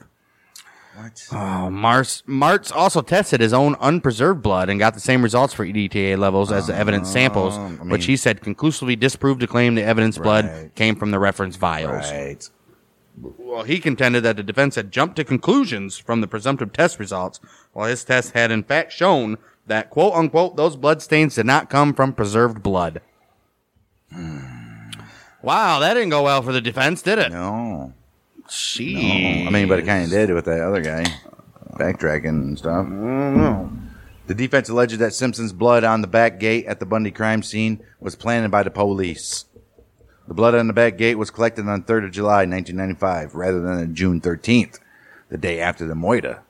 What? 0.96 1.28
Oh, 1.30 1.70
Mars 1.70 2.24
Martz 2.26 2.74
also 2.74 3.02
tested 3.02 3.40
his 3.40 3.52
own 3.52 3.76
unpreserved 3.76 4.42
blood 4.42 4.68
and 4.68 4.80
got 4.80 4.94
the 4.94 5.00
same 5.00 5.22
results 5.22 5.54
for 5.54 5.64
EDTA 5.64 6.18
levels 6.18 6.50
as 6.50 6.66
the 6.66 6.74
evidence 6.74 7.06
um, 7.06 7.12
samples, 7.12 7.56
which 7.88 8.06
he 8.06 8.16
said 8.16 8.40
conclusively 8.40 8.96
disproved 8.96 9.40
the 9.40 9.46
claim 9.46 9.76
the 9.76 9.84
evidence 9.84 10.18
blood 10.18 10.46
Right. 10.46 10.74
came 10.74 10.96
from 10.96 11.12
the 11.12 11.20
reference 11.20 11.54
vials. 11.54 12.10
Right. 12.10 12.48
Well, 13.20 13.62
he 13.62 13.78
contended 13.78 14.24
that 14.24 14.36
the 14.36 14.42
defense 14.42 14.74
had 14.74 14.90
jumped 14.90 15.16
to 15.16 15.24
conclusions 15.24 15.98
from 15.98 16.20
the 16.20 16.26
presumptive 16.26 16.72
test 16.72 16.98
results, 16.98 17.38
while 17.72 17.88
his 17.88 18.04
test 18.04 18.32
had 18.32 18.50
in 18.50 18.62
fact 18.62 18.92
shown 18.92 19.38
that 19.66 19.90
quote 19.90 20.14
unquote 20.14 20.56
those 20.56 20.76
bloodstains 20.76 21.34
did 21.34 21.46
not 21.46 21.70
come 21.70 21.94
from 21.94 22.12
preserved 22.12 22.62
blood. 22.62 23.00
Hmm. 24.12 24.90
Wow, 25.42 25.78
that 25.78 25.94
didn't 25.94 26.10
go 26.10 26.24
well 26.24 26.42
for 26.42 26.52
the 26.52 26.60
defense, 26.60 27.02
did 27.02 27.18
it? 27.18 27.30
No. 27.30 27.92
Jeez. 28.48 29.46
I 29.46 29.50
mean, 29.50 29.68
but 29.68 29.78
it 29.78 29.86
kind 29.86 30.04
of 30.04 30.10
did 30.10 30.32
with 30.32 30.46
that 30.46 30.60
other 30.60 30.80
guy 30.80 31.04
backtracking 31.74 32.28
and 32.28 32.58
stuff. 32.58 32.86
The 34.26 34.34
defense 34.34 34.68
alleged 34.68 34.98
that 34.98 35.14
Simpson's 35.14 35.52
blood 35.52 35.84
on 35.84 36.02
the 36.02 36.06
back 36.06 36.38
gate 36.38 36.66
at 36.66 36.80
the 36.80 36.86
Bundy 36.86 37.10
crime 37.10 37.42
scene 37.42 37.80
was 38.00 38.14
planted 38.14 38.50
by 38.50 38.62
the 38.62 38.70
police. 38.70 39.46
The 40.26 40.34
blood 40.34 40.54
on 40.54 40.66
the 40.66 40.74
back 40.74 40.98
gate 40.98 41.14
was 41.14 41.30
collected 41.30 41.66
on 41.66 41.84
3rd 41.84 42.06
of 42.06 42.10
July, 42.10 42.44
1995, 42.44 43.34
rather 43.34 43.62
than 43.62 43.78
on 43.78 43.94
June 43.94 44.20
13th, 44.20 44.78
the 45.30 45.38
day 45.38 45.60
after 45.60 45.86
the 45.86 45.94
Moida. 45.94 46.40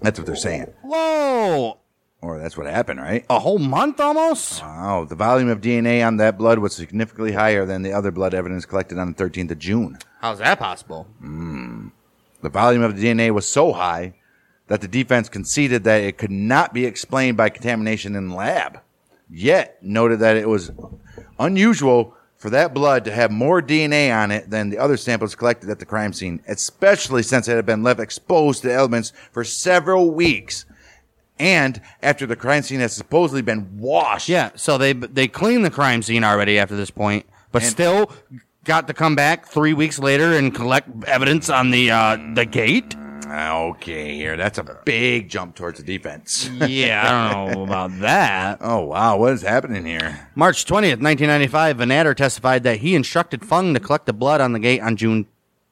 That's 0.00 0.18
what 0.18 0.26
they're 0.26 0.36
saying. 0.36 0.72
Whoa, 0.82 1.78
Or 2.20 2.38
that's 2.38 2.56
what 2.56 2.66
happened, 2.66 3.00
right? 3.00 3.24
a 3.30 3.38
whole 3.40 3.58
month 3.58 4.00
almost. 4.00 4.62
Wow. 4.62 5.04
The 5.08 5.14
volume 5.16 5.48
of 5.48 5.60
DNA 5.60 6.06
on 6.06 6.16
that 6.18 6.38
blood 6.38 6.58
was 6.60 6.74
significantly 6.74 7.32
higher 7.32 7.64
than 7.66 7.82
the 7.82 7.92
other 7.92 8.10
blood 8.10 8.34
evidence 8.34 8.64
collected 8.64 8.98
on 8.98 9.12
the 9.12 9.24
13th 9.24 9.50
of 9.50 9.58
June. 9.58 9.98
How's 10.20 10.38
that 10.38 10.58
possible? 10.58 11.06
Hmm. 11.20 11.88
The 12.42 12.48
volume 12.48 12.82
of 12.82 12.96
the 12.96 13.04
DNA 13.04 13.30
was 13.32 13.48
so 13.48 13.72
high 13.72 14.14
that 14.68 14.80
the 14.80 14.88
defense 14.88 15.28
conceded 15.28 15.84
that 15.84 16.02
it 16.02 16.18
could 16.18 16.30
not 16.30 16.72
be 16.74 16.84
explained 16.86 17.36
by 17.36 17.48
contamination 17.48 18.14
in 18.14 18.28
the 18.28 18.34
lab. 18.34 18.80
Yet 19.30 19.78
noted 19.82 20.20
that 20.20 20.36
it 20.36 20.48
was 20.48 20.70
unusual 21.38 22.14
for 22.38 22.50
that 22.50 22.72
blood 22.72 23.04
to 23.04 23.12
have 23.12 23.30
more 23.30 23.60
DNA 23.60 24.14
on 24.14 24.30
it 24.30 24.48
than 24.48 24.70
the 24.70 24.78
other 24.78 24.96
samples 24.96 25.34
collected 25.34 25.68
at 25.68 25.80
the 25.80 25.84
crime 25.84 26.12
scene, 26.12 26.40
especially 26.48 27.22
since 27.22 27.48
it 27.48 27.56
had 27.56 27.66
been 27.66 27.82
left 27.82 28.00
exposed 28.00 28.62
to 28.62 28.72
elements 28.72 29.12
for 29.32 29.42
several 29.44 30.10
weeks. 30.12 30.64
And 31.40 31.80
after 32.02 32.26
the 32.26 32.36
crime 32.36 32.62
scene 32.62 32.80
has 32.80 32.92
supposedly 32.92 33.42
been 33.42 33.78
washed. 33.78 34.28
Yeah, 34.28 34.50
so 34.56 34.78
they 34.78 34.92
they 34.92 35.28
cleaned 35.28 35.64
the 35.64 35.70
crime 35.70 36.02
scene 36.02 36.24
already 36.24 36.58
after 36.58 36.76
this 36.76 36.90
point, 36.90 37.26
but 37.52 37.62
And- 37.62 37.70
still 37.70 38.12
got 38.64 38.86
to 38.86 38.94
come 38.94 39.14
back 39.14 39.46
three 39.46 39.72
weeks 39.72 39.98
later 39.98 40.32
and 40.36 40.54
collect 40.54 40.88
evidence 41.04 41.48
on 41.48 41.70
the 41.70 41.90
uh, 41.90 42.16
the 42.34 42.44
gate. 42.44 42.94
Okay, 43.30 44.14
here. 44.14 44.36
That's 44.36 44.58
a 44.58 44.80
big 44.84 45.28
jump 45.28 45.54
towards 45.54 45.78
the 45.78 45.84
defense. 45.84 46.50
Yeah, 46.68 47.02
I 47.04 47.32
don't 47.32 47.52
know 47.52 47.62
about 47.64 47.98
that. 48.00 48.58
oh, 48.62 48.80
wow. 48.80 49.16
What 49.18 49.32
is 49.32 49.42
happening 49.42 49.84
here? 49.86 50.28
March 50.34 50.64
20th, 50.64 51.00
1995, 51.00 51.78
Vannatter 51.78 52.14
testified 52.16 52.62
that 52.64 52.78
he 52.78 52.94
instructed 52.94 53.44
Fung 53.44 53.74
to 53.74 53.80
collect 53.80 54.06
the 54.06 54.12
blood 54.12 54.40
on 54.40 54.52
the 54.52 54.58
gate 54.58 54.80
on 54.80 54.96
June 54.96 55.26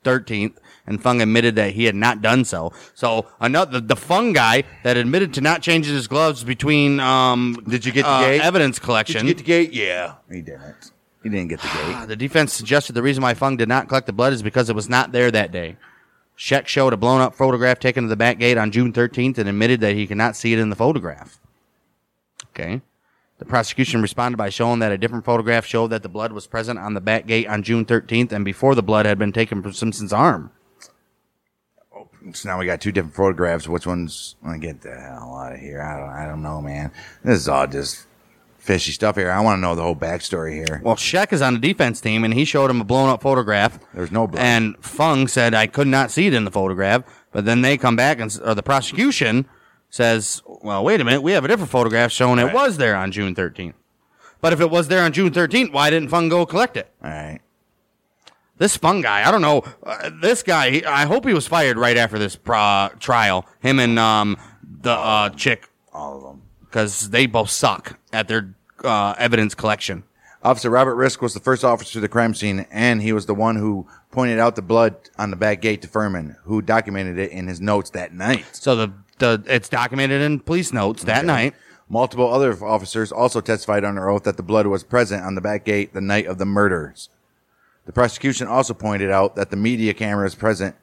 13th, 0.04 0.54
and 0.86 1.02
Fung 1.02 1.20
admitted 1.20 1.56
that 1.56 1.72
he 1.72 1.84
had 1.84 1.94
not 1.94 2.22
done 2.22 2.44
so. 2.44 2.72
So 2.94 3.26
another 3.40 3.80
the 3.80 3.96
Fung 3.96 4.32
guy 4.32 4.62
that 4.84 4.96
admitted 4.96 5.34
to 5.34 5.40
not 5.40 5.62
changing 5.62 5.94
his 5.94 6.06
gloves 6.06 6.44
between 6.44 7.00
um 7.00 7.62
Did 7.68 7.84
you 7.84 7.92
get 7.92 8.02
the 8.02 8.08
uh, 8.08 8.20
gate? 8.20 8.40
evidence 8.40 8.78
collection. 8.78 9.26
Did 9.26 9.28
you 9.28 9.34
get 9.34 9.38
the 9.38 9.44
gate? 9.44 9.72
Yeah. 9.72 10.14
He 10.30 10.42
didn't. 10.42 10.92
He 11.22 11.28
didn't 11.28 11.48
get 11.48 11.60
the 11.60 11.68
gate. 11.68 12.06
the 12.08 12.16
defense 12.16 12.52
suggested 12.52 12.92
the 12.92 13.02
reason 13.02 13.22
why 13.22 13.34
Fung 13.34 13.56
did 13.56 13.68
not 13.68 13.88
collect 13.88 14.06
the 14.06 14.12
blood 14.12 14.32
is 14.32 14.42
because 14.42 14.70
it 14.70 14.76
was 14.76 14.88
not 14.88 15.10
there 15.12 15.30
that 15.32 15.50
day. 15.50 15.76
Scheck 16.36 16.66
showed 16.66 16.92
a 16.92 16.96
blown 16.96 17.20
up 17.20 17.34
photograph 17.34 17.78
taken 17.78 18.04
to 18.04 18.08
the 18.08 18.16
back 18.16 18.38
gate 18.38 18.58
on 18.58 18.70
June 18.70 18.92
13th 18.92 19.38
and 19.38 19.48
admitted 19.48 19.80
that 19.80 19.94
he 19.94 20.06
could 20.06 20.18
not 20.18 20.36
see 20.36 20.52
it 20.52 20.58
in 20.58 20.68
the 20.68 20.76
photograph. 20.76 21.40
Okay. 22.50 22.82
The 23.38 23.44
prosecution 23.44 24.02
responded 24.02 24.36
by 24.36 24.48
showing 24.48 24.78
that 24.80 24.92
a 24.92 24.98
different 24.98 25.24
photograph 25.24 25.66
showed 25.66 25.88
that 25.88 26.02
the 26.02 26.08
blood 26.08 26.32
was 26.32 26.46
present 26.46 26.78
on 26.78 26.94
the 26.94 27.00
back 27.00 27.26
gate 27.26 27.46
on 27.46 27.62
June 27.62 27.84
13th 27.84 28.32
and 28.32 28.44
before 28.44 28.74
the 28.74 28.82
blood 28.82 29.06
had 29.06 29.18
been 29.18 29.32
taken 29.32 29.62
from 29.62 29.72
Simpson's 29.72 30.12
arm. 30.12 30.50
Oh, 31.94 32.08
so 32.32 32.48
now 32.48 32.58
we 32.58 32.66
got 32.66 32.80
two 32.80 32.92
different 32.92 33.14
photographs. 33.14 33.68
Which 33.68 33.86
one's? 33.86 34.36
I 34.44 34.56
get 34.58 34.80
the 34.82 34.94
hell 34.94 35.36
out 35.36 35.54
of 35.54 35.60
here. 35.60 35.82
I 35.82 35.98
don't. 35.98 36.08
I 36.08 36.26
don't 36.26 36.42
know, 36.42 36.62
man. 36.62 36.92
This 37.22 37.40
is 37.40 37.48
all 37.48 37.66
just 37.66 38.06
fishy 38.66 38.92
stuff 38.92 39.16
here. 39.16 39.30
I 39.30 39.40
want 39.40 39.56
to 39.58 39.60
know 39.60 39.74
the 39.74 39.82
whole 39.82 39.96
backstory 39.96 40.52
here. 40.54 40.80
Well, 40.84 40.96
Scheck 40.96 41.32
is 41.32 41.40
on 41.40 41.54
the 41.54 41.60
defense 41.60 42.00
team, 42.00 42.24
and 42.24 42.34
he 42.34 42.44
showed 42.44 42.70
him 42.70 42.80
a 42.80 42.84
blown 42.84 43.08
up 43.08 43.22
photograph. 43.22 43.78
There's 43.94 44.10
no 44.12 44.26
blood. 44.26 44.42
And 44.42 44.76
Fung 44.84 45.28
said, 45.28 45.54
I 45.54 45.66
could 45.66 45.86
not 45.86 46.10
see 46.10 46.26
it 46.26 46.34
in 46.34 46.44
the 46.44 46.50
photograph. 46.50 47.04
But 47.32 47.44
then 47.44 47.62
they 47.62 47.76
come 47.78 47.96
back, 47.96 48.18
and 48.20 48.36
or 48.44 48.54
the 48.54 48.62
prosecution 48.62 49.46
says, 49.90 50.42
well, 50.46 50.82
wait 50.84 51.00
a 51.00 51.04
minute, 51.04 51.22
we 51.22 51.32
have 51.32 51.44
a 51.44 51.48
different 51.48 51.70
photograph 51.70 52.10
showing 52.10 52.38
it 52.38 52.44
Right. 52.44 52.54
was 52.54 52.76
there 52.76 52.96
on 52.96 53.12
June 53.12 53.34
13th. 53.34 53.74
But 54.40 54.52
if 54.52 54.60
it 54.60 54.70
was 54.70 54.88
there 54.88 55.02
on 55.02 55.12
June 55.12 55.30
13th, 55.32 55.72
why 55.72 55.88
didn't 55.90 56.08
Fung 56.08 56.28
go 56.28 56.44
collect 56.44 56.76
it? 56.76 56.90
All 57.02 57.10
right. 57.10 57.40
This 58.58 58.76
Fung 58.76 59.00
guy, 59.02 59.26
I 59.26 59.30
don't 59.30 59.42
know. 59.42 59.64
Uh, 59.82 60.10
this 60.22 60.42
guy, 60.42 60.70
he, 60.70 60.84
I 60.84 61.04
hope 61.06 61.26
he 61.26 61.34
was 61.34 61.46
fired 61.46 61.76
right 61.76 61.96
after 61.96 62.18
this 62.18 62.36
pro- 62.36 62.88
trial. 62.98 63.46
Him 63.60 63.78
and 63.78 63.98
um, 63.98 64.36
the 64.80 64.92
uh, 64.92 65.28
chick, 65.30 65.68
All 65.92 66.16
of 66.16 66.22
them. 66.22 66.42
Because 66.76 67.08
they 67.08 67.24
both 67.24 67.48
suck 67.48 67.98
at 68.12 68.28
their 68.28 68.54
uh, 68.84 69.14
evidence 69.16 69.54
collection. 69.54 70.02
Officer 70.42 70.68
Robert 70.68 70.96
Riske 70.96 71.22
was 71.22 71.32
the 71.32 71.40
first 71.40 71.64
officer 71.64 71.94
to 71.94 72.00
the 72.00 72.08
crime 72.08 72.34
scene, 72.34 72.66
and 72.70 73.00
he 73.00 73.14
was 73.14 73.24
the 73.24 73.34
one 73.34 73.56
who 73.56 73.86
pointed 74.10 74.38
out 74.38 74.56
the 74.56 74.60
blood 74.60 74.94
on 75.18 75.30
the 75.30 75.36
back 75.36 75.62
gate 75.62 75.80
to 75.80 75.88
Fuhrman, 75.88 76.36
who 76.42 76.60
documented 76.60 77.18
it 77.18 77.30
in 77.30 77.46
his 77.46 77.62
notes 77.62 77.88
that 77.90 78.12
night. 78.12 78.44
So 78.52 78.76
the, 78.76 78.92
the 79.16 79.42
it's 79.46 79.70
documented 79.70 80.20
in 80.20 80.38
police 80.38 80.70
notes 80.70 81.04
that 81.04 81.24
night. 81.24 81.54
Multiple 81.88 82.30
other 82.30 82.52
officers 82.62 83.10
also 83.10 83.40
testified 83.40 83.82
under 83.82 84.10
oath 84.10 84.24
that 84.24 84.36
the 84.36 84.42
blood 84.42 84.66
was 84.66 84.84
present 84.84 85.24
on 85.24 85.34
the 85.34 85.40
back 85.40 85.64
gate 85.64 85.94
the 85.94 86.02
night 86.02 86.26
of 86.26 86.36
the 86.36 86.44
murders. 86.44 87.08
The 87.86 87.92
prosecution 87.92 88.48
also 88.48 88.74
pointed 88.74 89.10
out 89.10 89.34
that 89.36 89.48
the 89.48 89.56
media 89.56 89.94
cameras 89.94 90.34
present 90.34 90.76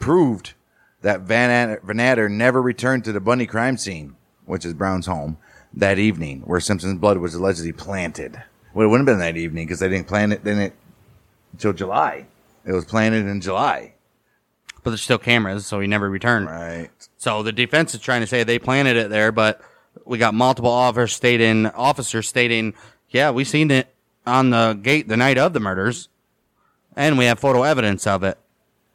proved 0.00 0.54
that 1.02 1.20
Van 1.20 1.76
Vannatter 1.80 2.30
never 2.30 2.62
returned 2.62 3.04
to 3.04 3.12
the 3.12 3.20
Bundy 3.20 3.44
crime 3.44 3.76
scene, 3.76 4.16
which 4.46 4.64
is 4.64 4.74
Brown's 4.74 5.06
home, 5.06 5.36
that 5.74 5.98
evening, 5.98 6.40
where 6.42 6.60
Simpson's 6.60 6.98
blood 6.98 7.18
was 7.18 7.34
allegedly 7.34 7.72
planted. 7.72 8.42
Well, 8.72 8.86
it 8.86 8.90
wouldn't 8.90 9.08
have 9.08 9.18
been 9.18 9.20
that 9.20 9.36
evening 9.38 9.66
because 9.66 9.80
they 9.80 9.88
didn't 9.88 10.06
plant 10.06 10.32
it 10.32 10.44
then 10.44 10.58
it 10.58 10.72
until 11.52 11.72
July. 11.72 12.26
It 12.64 12.72
was 12.72 12.84
planted 12.84 13.26
in 13.26 13.40
July. 13.40 13.94
But 14.82 14.90
there's 14.90 15.02
still 15.02 15.18
cameras, 15.18 15.66
so 15.66 15.80
he 15.80 15.86
never 15.86 16.08
returned. 16.08 16.46
Right. 16.46 16.90
So 17.16 17.42
the 17.42 17.52
defense 17.52 17.94
is 17.94 18.00
trying 18.00 18.20
to 18.20 18.26
say 18.26 18.44
they 18.44 18.58
planted 18.58 18.96
it 18.96 19.10
there, 19.10 19.32
but 19.32 19.60
we 20.04 20.18
got 20.18 20.34
multiple 20.34 20.70
officers 20.70 21.14
stating, 21.14 21.66
officers 21.66 22.28
stating, 22.28 22.74
yeah, 23.10 23.30
we 23.30 23.44
seen 23.44 23.70
it 23.70 23.94
on 24.26 24.50
the 24.50 24.78
gate 24.80 25.08
the 25.08 25.16
night 25.16 25.38
of 25.38 25.52
the 25.52 25.60
murders, 25.60 26.08
and 26.94 27.18
we 27.18 27.24
have 27.24 27.38
photo 27.38 27.62
evidence 27.62 28.06
of 28.06 28.22
it. 28.22 28.38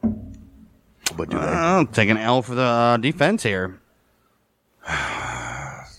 But 0.02 1.30
do 1.30 1.38
they? 1.38 1.44
I'm 1.44 1.88
taking 1.88 2.12
an 2.12 2.24
L 2.24 2.42
for 2.42 2.56
the 2.56 2.62
uh, 2.62 2.98
defense 2.98 3.44
here. 3.44 3.80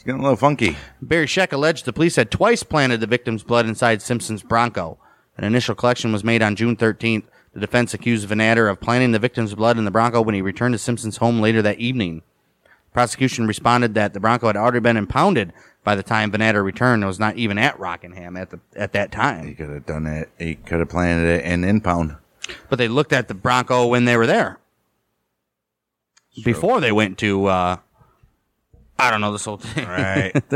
It's 0.02 0.06
getting 0.08 0.18
a 0.18 0.24
little 0.24 0.36
funky. 0.36 0.76
Barry 1.00 1.26
Scheck 1.26 1.52
alleged 1.52 1.84
the 1.84 1.92
police 1.92 2.16
had 2.16 2.28
twice 2.28 2.64
planted 2.64 2.98
the 2.98 3.06
victim's 3.06 3.44
blood 3.44 3.66
inside 3.66 4.02
Simpson's 4.02 4.42
Bronco. 4.42 4.98
An 5.38 5.44
initial 5.44 5.76
collection 5.76 6.10
was 6.10 6.24
made 6.24 6.42
on 6.42 6.56
June 6.56 6.76
13th. 6.76 7.22
The 7.52 7.60
defense 7.60 7.94
accused 7.94 8.28
Vannatter 8.28 8.68
of 8.68 8.80
planting 8.80 9.12
the 9.12 9.20
victim's 9.20 9.54
blood 9.54 9.78
in 9.78 9.84
the 9.84 9.92
Bronco 9.92 10.20
when 10.20 10.34
he 10.34 10.42
returned 10.42 10.74
to 10.74 10.78
Simpson's 10.80 11.18
home 11.18 11.40
later 11.40 11.62
that 11.62 11.78
evening. 11.78 12.22
The 12.64 12.94
Prosecution 12.94 13.46
responded 13.46 13.94
that 13.94 14.12
the 14.12 14.18
Bronco 14.18 14.48
had 14.48 14.56
already 14.56 14.80
been 14.80 14.96
impounded 14.96 15.52
by 15.84 15.94
the 15.94 16.02
time 16.02 16.32
Vannatter 16.32 16.64
returned 16.64 17.04
and 17.04 17.06
was 17.06 17.20
not 17.20 17.36
even 17.36 17.56
at 17.56 17.78
Rockingham 17.78 18.36
at 18.36 18.50
the 18.50 18.58
at 18.74 18.92
that 18.94 19.12
time. 19.12 19.46
He 19.46 19.54
could 19.54 19.70
have 19.70 19.86
done 19.86 20.08
it. 20.08 20.30
He 20.36 20.56
could 20.56 20.80
have 20.80 20.88
planted 20.88 21.28
it 21.28 21.44
in 21.44 21.62
impound. 21.62 22.16
But 22.68 22.80
they 22.80 22.88
looked 22.88 23.12
at 23.12 23.28
the 23.28 23.34
Bronco 23.34 23.86
when 23.86 24.04
they 24.04 24.16
were 24.16 24.26
there. 24.26 24.58
Before 26.44 26.80
they 26.80 26.90
went 26.90 27.18
to 27.18 27.46
uh 27.46 27.76
I 29.02 29.10
don't 29.10 29.20
know 29.20 29.32
this 29.32 29.44
whole 29.44 29.56
thing. 29.58 29.86
Right. 29.86 30.32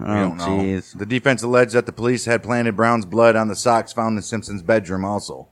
We 0.00 0.06
Oh, 0.06 0.14
don't 0.14 0.36
know. 0.38 0.46
jeez. 0.46 0.98
The 0.98 1.04
defense 1.04 1.42
alleged 1.42 1.74
that 1.74 1.84
the 1.84 1.92
police 1.92 2.24
had 2.24 2.42
planted 2.42 2.74
Brown's 2.74 3.04
blood 3.04 3.36
on 3.36 3.48
the 3.48 3.54
socks 3.54 3.92
found 3.92 4.16
in 4.16 4.22
Simpson's 4.22 4.62
bedroom 4.62 5.04
also. 5.04 5.48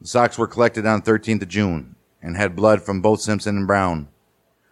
The 0.00 0.06
socks 0.06 0.38
were 0.38 0.46
collected 0.46 0.86
on 0.86 1.02
13th 1.02 1.42
of 1.42 1.48
June 1.48 1.96
and 2.22 2.36
had 2.36 2.54
blood 2.54 2.82
from 2.82 3.00
both 3.02 3.20
Simpson 3.20 3.56
and 3.56 3.66
Brown. 3.66 4.06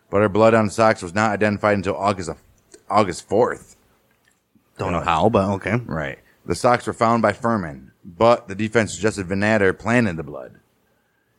But 0.09 0.21
her 0.21 0.29
blood 0.29 0.55
on 0.55 0.67
the 0.67 0.71
socks 0.71 1.03
was 1.03 1.13
not 1.13 1.33
identified 1.33 1.79
until 1.79 1.97
August 1.97 2.31
of, 2.31 2.39
August 2.89 3.29
4th. 3.29 3.75
Don't 4.79 4.93
know 4.93 5.01
how, 5.01 5.29
but 5.29 5.51
okay. 5.55 5.75
Right. 5.85 6.21
The 6.47 6.55
socks 6.55 6.87
were 6.87 6.93
found 6.93 7.23
by 7.23 7.33
Fuhrman, 7.33 7.91
but 8.05 8.47
the 8.47 8.55
defense 8.55 8.95
suggested 8.95 9.27
Vannatter 9.27 9.77
planted 9.77 10.17
the 10.17 10.23
blood. 10.23 10.61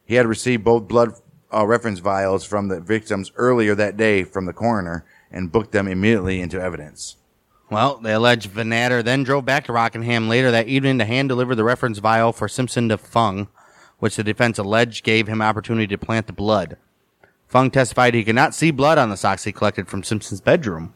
He 0.03 0.15
had 0.15 0.27
received 0.27 0.65
both 0.65 0.89
blood 0.89 1.13
uh, 1.53 1.65
reference 1.65 1.99
vials 1.99 2.43
from 2.45 2.67
the 2.67 2.79
victims 2.79 3.31
earlier 3.35 3.75
that 3.75 3.97
day 3.97 4.23
from 4.23 4.45
the 4.45 4.53
coroner 4.53 5.05
and 5.31 5.51
booked 5.51 5.71
them 5.71 5.87
immediately 5.87 6.41
into 6.41 6.59
evidence. 6.61 7.17
Well, 7.69 7.97
the 7.97 8.17
alleged 8.17 8.49
Vannatter 8.51 9.01
then 9.03 9.23
drove 9.23 9.45
back 9.45 9.65
to 9.65 9.73
Rockingham 9.73 10.27
later 10.27 10.51
that 10.51 10.67
evening 10.67 10.99
to 10.99 11.05
hand 11.05 11.29
deliver 11.29 11.55
the 11.55 11.63
reference 11.63 11.99
vial 11.99 12.33
for 12.33 12.49
Simpson 12.49 12.89
to 12.89 12.97
Fung, 12.97 13.47
which 13.99 14.17
the 14.17 14.23
defense 14.25 14.57
alleged 14.57 15.05
gave 15.05 15.27
him 15.27 15.41
opportunity 15.41 15.87
to 15.87 15.97
plant 15.97 16.27
the 16.27 16.33
blood. 16.33 16.75
Fung 17.47 17.71
testified 17.71 18.13
he 18.13 18.23
could 18.25 18.35
not 18.35 18.53
see 18.53 18.71
blood 18.71 18.97
on 18.97 19.09
the 19.09 19.15
socks 19.17 19.45
he 19.45 19.51
collected 19.53 19.87
from 19.87 20.03
Simpson's 20.03 20.41
bedroom, 20.41 20.93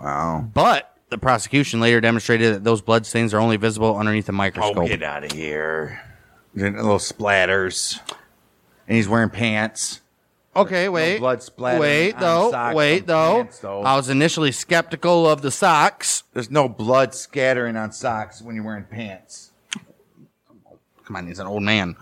Wow. 0.00 0.48
but 0.52 0.94
the 1.08 1.18
prosecution 1.18 1.80
later 1.80 2.00
demonstrated 2.00 2.54
that 2.54 2.64
those 2.64 2.82
blood 2.82 3.06
stains 3.06 3.32
are 3.32 3.40
only 3.40 3.56
visible 3.56 3.96
underneath 3.96 4.28
a 4.28 4.32
microscope. 4.32 4.76
Oh, 4.76 4.86
get 4.86 5.02
out 5.02 5.24
of 5.24 5.32
here. 5.32 6.02
Little 6.56 6.98
splatters. 6.98 8.00
And 8.88 8.96
he's 8.96 9.08
wearing 9.08 9.30
pants. 9.30 10.00
Okay, 10.54 10.88
wait. 10.88 11.18
blood 11.18 11.42
splattering 11.42 11.80
Wait, 11.82 12.14
on 12.14 12.20
though. 12.20 12.50
socks 12.50 12.74
Wait, 12.74 13.06
though. 13.06 13.34
pants, 13.42 13.58
though. 13.58 13.82
I 13.82 13.94
was 13.94 14.08
initially 14.08 14.52
skeptical 14.52 15.28
of 15.28 15.42
the 15.42 15.50
socks. 15.50 16.22
There's 16.32 16.50
no 16.50 16.66
blood 16.66 17.14
scattering 17.14 17.76
on 17.76 17.92
socks 17.92 18.40
when 18.40 18.54
you're 18.54 18.64
wearing 18.64 18.84
pants. 18.84 19.50
Come 21.04 21.16
on, 21.16 21.26
he's 21.26 21.38
an 21.38 21.46
old 21.46 21.62
man. 21.62 21.94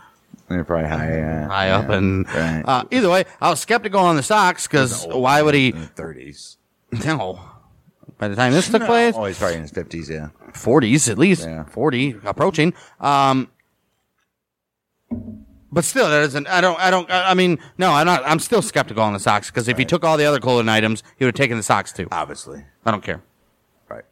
They're 0.48 0.62
probably 0.64 0.88
high, 0.88 1.20
uh, 1.20 1.48
high 1.48 1.70
up 1.70 1.88
yeah, 1.88 1.96
and 1.96 2.26
right. 2.28 2.62
uh, 2.66 2.84
either 2.90 3.08
way 3.08 3.24
i 3.40 3.48
was 3.48 3.60
skeptical 3.60 3.98
on 4.00 4.14
the 4.16 4.22
socks 4.22 4.66
because 4.66 5.06
why 5.06 5.40
would 5.40 5.54
he 5.54 5.68
in 5.70 5.80
the 5.80 5.86
30s. 5.86 6.56
no 7.06 7.40
by 8.18 8.28
the 8.28 8.36
time 8.36 8.52
this 8.52 8.70
took 8.70 8.84
place 8.84 9.14
Oh, 9.16 9.24
he's 9.24 9.38
probably 9.38 9.56
in 9.56 9.62
his 9.62 9.72
50s, 9.72 10.10
yeah. 10.10 10.28
40s 10.52 11.10
at 11.10 11.16
least 11.16 11.44
Yeah. 11.46 11.64
40 11.64 12.16
approaching 12.24 12.74
um 13.00 13.48
but 15.10 15.84
still 15.84 16.08
that 16.08 16.22
isn't 16.22 16.46
i 16.48 16.60
don't 16.60 16.78
i 16.80 16.90
don't 16.90 17.10
i 17.10 17.34
mean 17.34 17.58
no 17.78 17.92
i'm 17.92 18.06
not 18.06 18.22
i'm 18.24 18.38
still 18.38 18.62
skeptical 18.62 19.02
on 19.02 19.12
the 19.12 19.18
socks 19.18 19.50
because 19.50 19.68
if 19.68 19.76
he 19.78 19.84
took 19.84 20.04
all 20.04 20.16
the 20.16 20.24
other 20.24 20.40
clothing 20.40 20.68
items 20.68 21.02
he 21.18 21.24
would 21.24 21.34
have 21.36 21.40
taken 21.42 21.56
the 21.56 21.62
socks 21.62 21.92
too 21.92 22.06
Obviously. 22.12 22.64
i 22.84 22.90
don't 22.90 23.02
care 23.02 23.22
Right. 23.88 24.04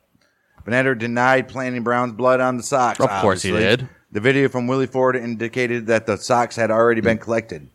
Vannatter 0.66 0.99
denied 0.99 1.49
planting 1.49 1.82
Brown's 1.82 2.12
blood 2.12 2.40
on 2.40 2.56
the 2.56 2.62
socks. 2.62 3.00
Of 3.00 3.08
course 3.22 3.42
he 3.42 3.50
did. 3.50 3.88
The 4.12 4.20
video 4.20 4.49
from 4.49 4.66
Willie 4.66 4.87
Ford 4.87 5.16
indicated 5.16 5.87
that 5.87 6.06
the 6.06 6.18
socks 6.18 6.56
had 6.56 6.70
already 6.70 7.00
been 7.00 7.16
collected 7.18 7.68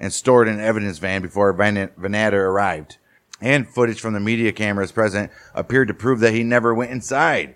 and 0.00 0.12
stored 0.12 0.48
in 0.48 0.54
an 0.54 0.60
evidence 0.60 0.98
van 0.98 1.22
before 1.22 1.52
Van- 1.52 1.88
Vannatter 1.98 2.32
arrived. 2.34 2.98
And 3.40 3.66
footage 3.68 4.00
from 4.00 4.12
the 4.12 4.20
media 4.20 4.50
cameras 4.52 4.90
present 4.90 5.30
appeared 5.54 5.86
to 5.88 5.94
prove 5.94 6.18
that 6.20 6.34
he 6.34 6.42
never 6.42 6.74
went 6.74 6.90
inside 6.90 7.54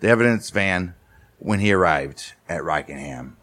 the 0.00 0.08
evidence 0.08 0.50
van 0.50 0.94
when 1.38 1.60
he 1.60 1.72
arrived 1.72 2.34
at 2.48 2.62
Rockingham. 2.62 3.37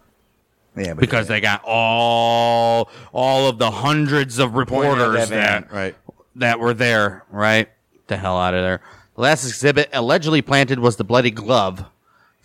Yeah, 0.78 0.94
because 0.94 1.28
they 1.28 1.42
got 1.42 1.62
all 1.66 2.90
all 3.14 3.48
of 3.48 3.58
the 3.58 3.72
hundreds 3.72 4.40
of 4.40 4.56
reporters 4.56 5.30
van, 5.30 5.64
that 5.64 5.72
right. 5.72 5.96
that 6.36 6.60
were 6.60 6.74
there, 6.74 7.24
right? 7.32 7.70
The 8.08 8.18
hell 8.18 8.38
out 8.38 8.54
of 8.54 8.62
there. 8.62 8.82
The 9.16 9.22
last 9.22 9.46
exhibit 9.46 9.90
allegedly 9.94 10.42
planted 10.42 10.80
was 10.80 10.98
the 10.98 11.06
bloody 11.06 11.32
glove 11.32 11.86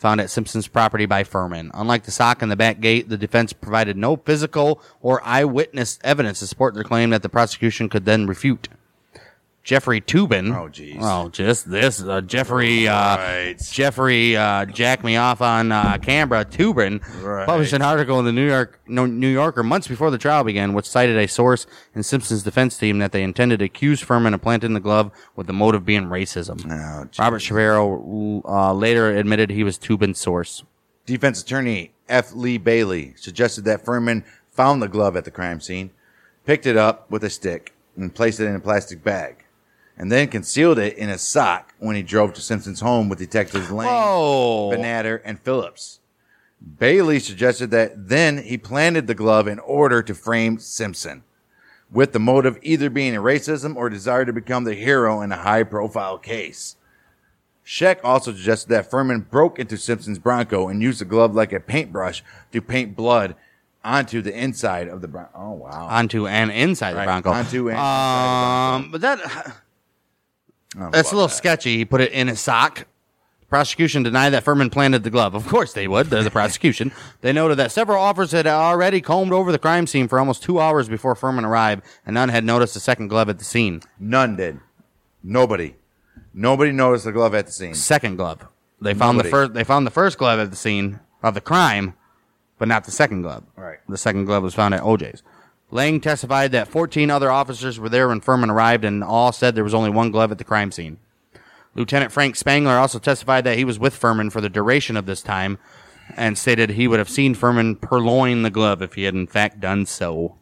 found 0.00 0.20
at 0.20 0.30
Simpson's 0.30 0.66
property 0.66 1.04
by 1.04 1.22
Fuhrman. 1.24 1.70
Unlike 1.74 2.04
the 2.04 2.10
sock 2.10 2.42
in 2.42 2.48
the 2.48 2.56
back 2.56 2.80
gate, 2.80 3.10
the 3.10 3.18
defense 3.18 3.52
provided 3.52 3.98
no 3.98 4.16
physical 4.16 4.80
or 5.02 5.20
eyewitness 5.24 5.98
evidence 6.02 6.38
to 6.38 6.46
support 6.46 6.74
their 6.74 6.84
claim 6.84 7.10
that 7.10 7.22
the 7.22 7.28
prosecution 7.28 7.90
could 7.90 8.06
then 8.06 8.26
refute. 8.26 8.68
Jeffrey 9.62 10.00
Toobin. 10.00 10.56
Oh, 10.56 10.68
jeez. 10.68 10.96
Oh, 11.00 11.28
just 11.28 11.70
this. 11.70 12.02
Uh, 12.02 12.22
Jeffrey, 12.22 12.88
uh, 12.88 13.16
Right. 13.18 13.54
Jeffrey, 13.70 14.34
uh, 14.36 14.64
jack 14.64 15.04
me 15.04 15.16
off 15.16 15.42
on, 15.42 15.70
uh, 15.70 15.98
Canberra. 15.98 16.46
Toobin 16.46 17.00
Right. 17.22 17.46
published 17.46 17.74
an 17.74 17.82
article 17.82 18.18
in 18.18 18.24
the 18.24 18.32
New 18.32 18.46
York, 18.48 18.80
New 18.88 19.28
Yorker 19.28 19.62
months 19.62 19.86
before 19.86 20.10
the 20.10 20.16
trial 20.18 20.44
began, 20.44 20.72
which 20.72 20.86
cited 20.88 21.16
a 21.18 21.28
source 21.28 21.66
in 21.94 22.02
Simpson's 22.02 22.42
defense 22.42 22.78
team 22.78 22.98
that 23.00 23.12
they 23.12 23.22
intended 23.22 23.58
to 23.58 23.66
accuse 23.66 24.02
Fuhrman 24.02 24.32
of 24.32 24.40
planting 24.40 24.72
the 24.72 24.80
glove 24.80 25.10
with 25.36 25.46
the 25.46 25.52
motive 25.52 25.84
being 25.84 26.04
racism. 26.06 26.64
Oh. 26.70 27.06
Robert 27.22 27.40
Shapiro, 27.40 28.42
uh, 28.48 28.72
later 28.72 29.10
admitted 29.14 29.50
he 29.50 29.62
was 29.62 29.78
Toobin's 29.78 30.18
source. 30.18 30.64
Defense 31.04 31.42
attorney 31.42 31.92
F. 32.08 32.32
Lee 32.34 32.56
Bailey 32.58 33.12
suggested 33.16 33.64
that 33.66 33.84
Fuhrman 33.84 34.24
found 34.50 34.80
the 34.80 34.88
glove 34.88 35.16
at 35.16 35.24
the 35.26 35.30
crime 35.30 35.60
scene, 35.60 35.90
picked 36.46 36.66
it 36.66 36.76
up 36.78 37.10
with 37.10 37.22
a 37.24 37.30
stick, 37.30 37.74
and 37.96 38.14
placed 38.14 38.40
it 38.40 38.46
in 38.46 38.54
a 38.56 38.60
plastic 38.60 39.04
bag, 39.04 39.39
and 40.00 40.10
then 40.10 40.28
concealed 40.28 40.78
it 40.78 40.96
in 40.96 41.10
a 41.10 41.18
sock 41.18 41.74
when 41.78 41.94
he 41.94 42.02
drove 42.02 42.32
to 42.32 42.40
Simpson's 42.40 42.80
home 42.80 43.10
with 43.10 43.18
detectives 43.18 43.70
Lane, 43.70 43.86
Oh, 43.92 44.70
Vannatter, 44.72 45.20
and 45.26 45.38
Phillips. 45.38 46.00
Bailey 46.78 47.18
suggested 47.20 47.70
that 47.72 48.08
then 48.08 48.38
he 48.44 48.56
planted 48.56 49.06
the 49.06 49.14
glove 49.14 49.46
in 49.46 49.58
order 49.58 50.02
to 50.02 50.14
frame 50.14 50.58
Simpson, 50.58 51.22
with 51.92 52.12
the 52.12 52.18
motive 52.18 52.58
either 52.62 52.88
being 52.88 53.12
racism 53.12 53.76
or 53.76 53.90
desire 53.90 54.24
to 54.24 54.32
become 54.32 54.64
the 54.64 54.72
hero 54.74 55.20
in 55.20 55.32
a 55.32 55.36
high 55.36 55.64
profile 55.64 56.16
case. 56.16 56.76
Scheck 57.62 57.98
also 58.02 58.32
suggested 58.32 58.70
that 58.70 58.90
Fuhrman 58.90 59.28
broke 59.28 59.58
into 59.58 59.76
Simpson's 59.76 60.18
Bronco 60.18 60.68
and 60.68 60.80
used 60.80 61.02
the 61.02 61.04
glove 61.04 61.34
like 61.34 61.52
a 61.52 61.60
paintbrush 61.60 62.24
to 62.52 62.62
paint 62.62 62.96
blood 62.96 63.36
onto 63.84 64.22
the 64.22 64.32
inside 64.34 64.88
of 64.88 65.02
the 65.02 65.08
Bronco. 65.08 65.30
Oh, 65.34 65.50
wow. 65.52 65.88
onto 65.90 66.26
and 66.26 66.50
inside 66.50 66.94
the 66.94 67.04
Bronco. 67.04 67.30
onto 67.32 67.68
and 67.68 67.76
inside 67.76 68.74
um, 68.76 68.90
but 68.90 69.02
that 69.02 69.18
I 69.26 69.32
don't 69.34 69.46
know 69.48 69.52
that's 70.74 71.12
a 71.12 71.14
little 71.14 71.28
that. 71.28 71.34
sketchy. 71.34 71.76
He 71.76 71.84
put 71.84 72.00
it 72.00 72.12
in 72.12 72.28
his 72.28 72.40
sock. 72.40 72.86
Prosecution 73.48 74.04
denied 74.04 74.30
that 74.30 74.44
Fuhrman 74.44 74.70
planted 74.70 75.02
the 75.02 75.10
glove. 75.10 75.34
Of 75.34 75.48
course 75.48 75.72
they 75.72 75.88
would. 75.88 76.06
They're 76.06 76.22
the 76.22 76.30
prosecution. 76.30 76.92
they 77.20 77.32
noted 77.32 77.56
that 77.56 77.72
several 77.72 78.00
officers 78.00 78.30
had 78.30 78.46
already 78.46 79.00
combed 79.00 79.32
over 79.32 79.50
the 79.50 79.58
crime 79.58 79.88
scene 79.88 80.06
for 80.06 80.20
almost 80.20 80.44
two 80.44 80.60
hours 80.60 80.88
before 80.88 81.16
Fuhrman 81.16 81.42
arrived, 81.44 81.82
and 82.06 82.14
none 82.14 82.28
had 82.28 82.44
noticed 82.44 82.76
a 82.76 82.80
second 82.80 83.08
glove 83.08 83.28
at 83.28 83.38
the 83.38 83.44
scene. 83.44 83.82
None 83.98 84.36
did. 84.36 84.60
Nobody. 85.24 85.74
Nobody 86.32 86.70
noticed 86.70 87.04
the 87.04 87.12
glove 87.12 87.34
at 87.34 87.46
the 87.46 87.52
scene. 87.52 87.74
Second 87.74 88.16
glove. 88.16 88.46
They 88.80 88.94
found 88.94 89.18
Nobody. 89.18 89.28
the 89.28 89.30
first. 89.30 89.54
They 89.54 89.64
found 89.64 89.84
the 89.84 89.90
first 89.90 90.16
glove 90.16 90.38
at 90.38 90.50
the 90.50 90.56
scene 90.56 91.00
of 91.22 91.34
the 91.34 91.40
crime, 91.40 91.94
but 92.56 92.68
not 92.68 92.84
the 92.84 92.92
second 92.92 93.22
glove. 93.22 93.42
Right. 93.56 93.78
The 93.88 93.98
second 93.98 94.26
glove 94.26 94.44
was 94.44 94.54
found 94.54 94.74
at 94.74 94.82
OJ's. 94.82 95.24
Lange 95.70 96.00
testified 96.00 96.52
that 96.52 96.68
14 96.68 97.10
other 97.10 97.30
officers 97.30 97.78
were 97.78 97.88
there 97.88 98.08
when 98.08 98.20
Fuhrman 98.20 98.50
arrived, 98.50 98.84
and 98.84 99.04
all 99.04 99.32
said 99.32 99.54
there 99.54 99.64
was 99.64 99.74
only 99.74 99.90
one 99.90 100.10
glove 100.10 100.32
at 100.32 100.38
the 100.38 100.44
crime 100.44 100.72
scene. 100.72 100.98
Lieutenant 101.74 102.10
Frank 102.10 102.34
Spangler 102.34 102.72
also 102.76 102.98
testified 102.98 103.44
that 103.44 103.56
he 103.56 103.64
was 103.64 103.78
with 103.78 103.98
Fuhrman 103.98 104.32
for 104.32 104.40
the 104.40 104.48
duration 104.48 104.96
of 104.96 105.06
this 105.06 105.22
time, 105.22 105.58
and 106.16 106.36
stated 106.36 106.70
he 106.70 106.88
would 106.88 106.98
have 106.98 107.08
seen 107.08 107.34
Fuhrman 107.36 107.80
purloin 107.80 108.42
the 108.42 108.50
glove 108.50 108.82
if 108.82 108.94
he 108.94 109.04
had 109.04 109.14
in 109.14 109.26
fact 109.28 109.60
done 109.60 109.86
so. 109.86 110.36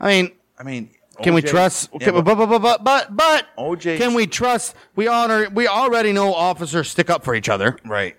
I 0.00 0.08
mean, 0.08 0.32
I 0.58 0.64
mean, 0.64 0.90
can 1.22 1.34
we 1.34 1.42
trust? 1.42 1.90
Yeah, 1.92 2.06
can- 2.10 2.14
but, 2.24 2.36
but, 2.36 2.46
but, 2.46 2.58
but, 2.60 2.82
but, 2.84 3.16
but 3.16 3.46
OJ 3.56 3.96
can 3.98 4.14
we 4.14 4.26
trust? 4.26 4.74
We 4.96 5.06
honor. 5.06 5.48
We 5.50 5.68
already 5.68 6.12
know 6.12 6.34
officers 6.34 6.88
stick 6.90 7.08
up 7.10 7.22
for 7.24 7.34
each 7.34 7.48
other. 7.48 7.76
right. 7.84 8.16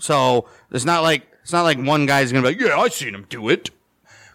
So 0.00 0.48
it's 0.70 0.86
not 0.86 1.02
like 1.02 1.26
it's 1.42 1.52
not 1.52 1.62
like 1.62 1.78
one 1.78 2.06
guy's 2.06 2.32
gonna 2.32 2.42
be 2.42 2.54
like, 2.56 2.60
yeah, 2.60 2.78
I 2.78 2.88
seen 2.88 3.14
him 3.14 3.26
do 3.28 3.48
it. 3.50 3.70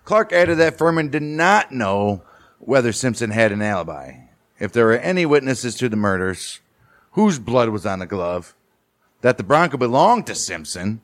Clark 0.07 0.31
added 0.31 0.57
that 0.59 0.77
Fuhrman 0.77 1.11
did 1.11 1.21
not 1.21 1.73
know 1.73 2.21
whether 2.59 2.93
Simpson 2.93 3.29
had 3.31 3.51
an 3.51 3.61
alibi. 3.61 4.13
If 4.57 4.71
there 4.71 4.85
were 4.85 4.93
any 4.93 5.25
witnesses 5.25 5.75
to 5.75 5.89
the 5.89 5.97
murders, 5.97 6.61
whose 7.11 7.39
blood 7.39 7.67
was 7.67 7.85
on 7.85 7.99
the 7.99 8.05
glove, 8.05 8.55
that 9.19 9.35
the 9.35 9.43
Bronco 9.43 9.75
belonged 9.75 10.25
to 10.27 10.33
Simpson, 10.33 11.01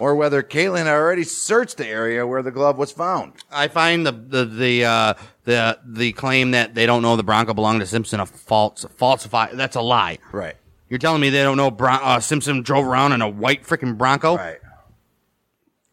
or 0.00 0.16
whether 0.16 0.42
Kaelin 0.42 0.86
had 0.86 0.88
already 0.88 1.22
searched 1.22 1.76
the 1.76 1.86
area 1.86 2.26
where 2.26 2.42
the 2.42 2.50
glove 2.50 2.76
was 2.76 2.90
found. 2.90 3.34
I 3.52 3.68
find 3.68 4.04
the 4.04 4.10
the 4.10 4.44
the 4.44 4.84
uh, 4.84 5.14
the 5.44 5.78
the 5.86 6.10
claim 6.14 6.50
that 6.50 6.74
they 6.74 6.86
don't 6.86 7.02
know 7.02 7.14
the 7.14 7.22
Bronco 7.22 7.54
belonged 7.54 7.82
to 7.82 7.86
Simpson 7.86 8.18
a 8.18 8.26
false 8.26 8.84
falsify. 8.96 9.52
That's 9.52 9.76
a 9.76 9.80
lie. 9.80 10.18
Right. 10.32 10.56
You're 10.88 10.98
telling 10.98 11.20
me 11.20 11.30
they 11.30 11.44
don't 11.44 11.56
know 11.56 11.70
Bron- 11.70 12.00
uh, 12.02 12.18
Simpson 12.18 12.62
drove 12.62 12.84
around 12.84 13.12
in 13.12 13.22
a 13.22 13.28
white 13.28 13.62
freaking 13.62 13.96
Bronco? 13.96 14.38
Right. 14.38 14.58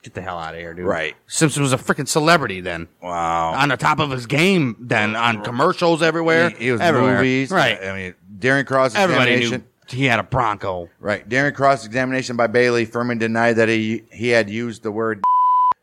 Get 0.03 0.13
the 0.13 0.21
hell 0.21 0.37
out 0.37 0.53
of 0.53 0.59
here, 0.59 0.73
dude. 0.73 0.85
Right. 0.85 1.15
Simpson 1.27 1.63
was 1.63 1.73
a 1.73 1.77
freaking 1.77 2.07
celebrity 2.07 2.61
then. 2.61 2.87
Wow. 3.01 3.53
On 3.53 3.69
the 3.69 3.77
top 3.77 3.99
of 3.99 4.11
his 4.11 4.25
game 4.25 4.75
then, 4.79 5.15
on 5.15 5.43
commercials 5.43 6.01
everywhere. 6.01 6.49
He, 6.51 6.65
he 6.65 6.71
was 6.71 6.79
everywhere. 6.81 7.15
movies. 7.17 7.51
Right. 7.51 7.81
I 7.83 7.93
mean, 7.95 8.13
Darren 8.39 8.65
Cross 8.65 8.95
Everybody 8.95 9.31
examination. 9.31 9.61
knew 9.91 9.97
he 9.97 10.05
had 10.05 10.19
a 10.19 10.23
Bronco. 10.23 10.89
Right. 10.99 11.27
During 11.27 11.53
cross 11.53 11.85
examination 11.85 12.35
by 12.35 12.47
Bailey, 12.47 12.85
Fuhrman 12.85 13.19
denied 13.19 13.53
that 13.53 13.69
he 13.69 14.03
he 14.11 14.29
had 14.29 14.49
used 14.49 14.83
the 14.83 14.91
word 14.91 15.21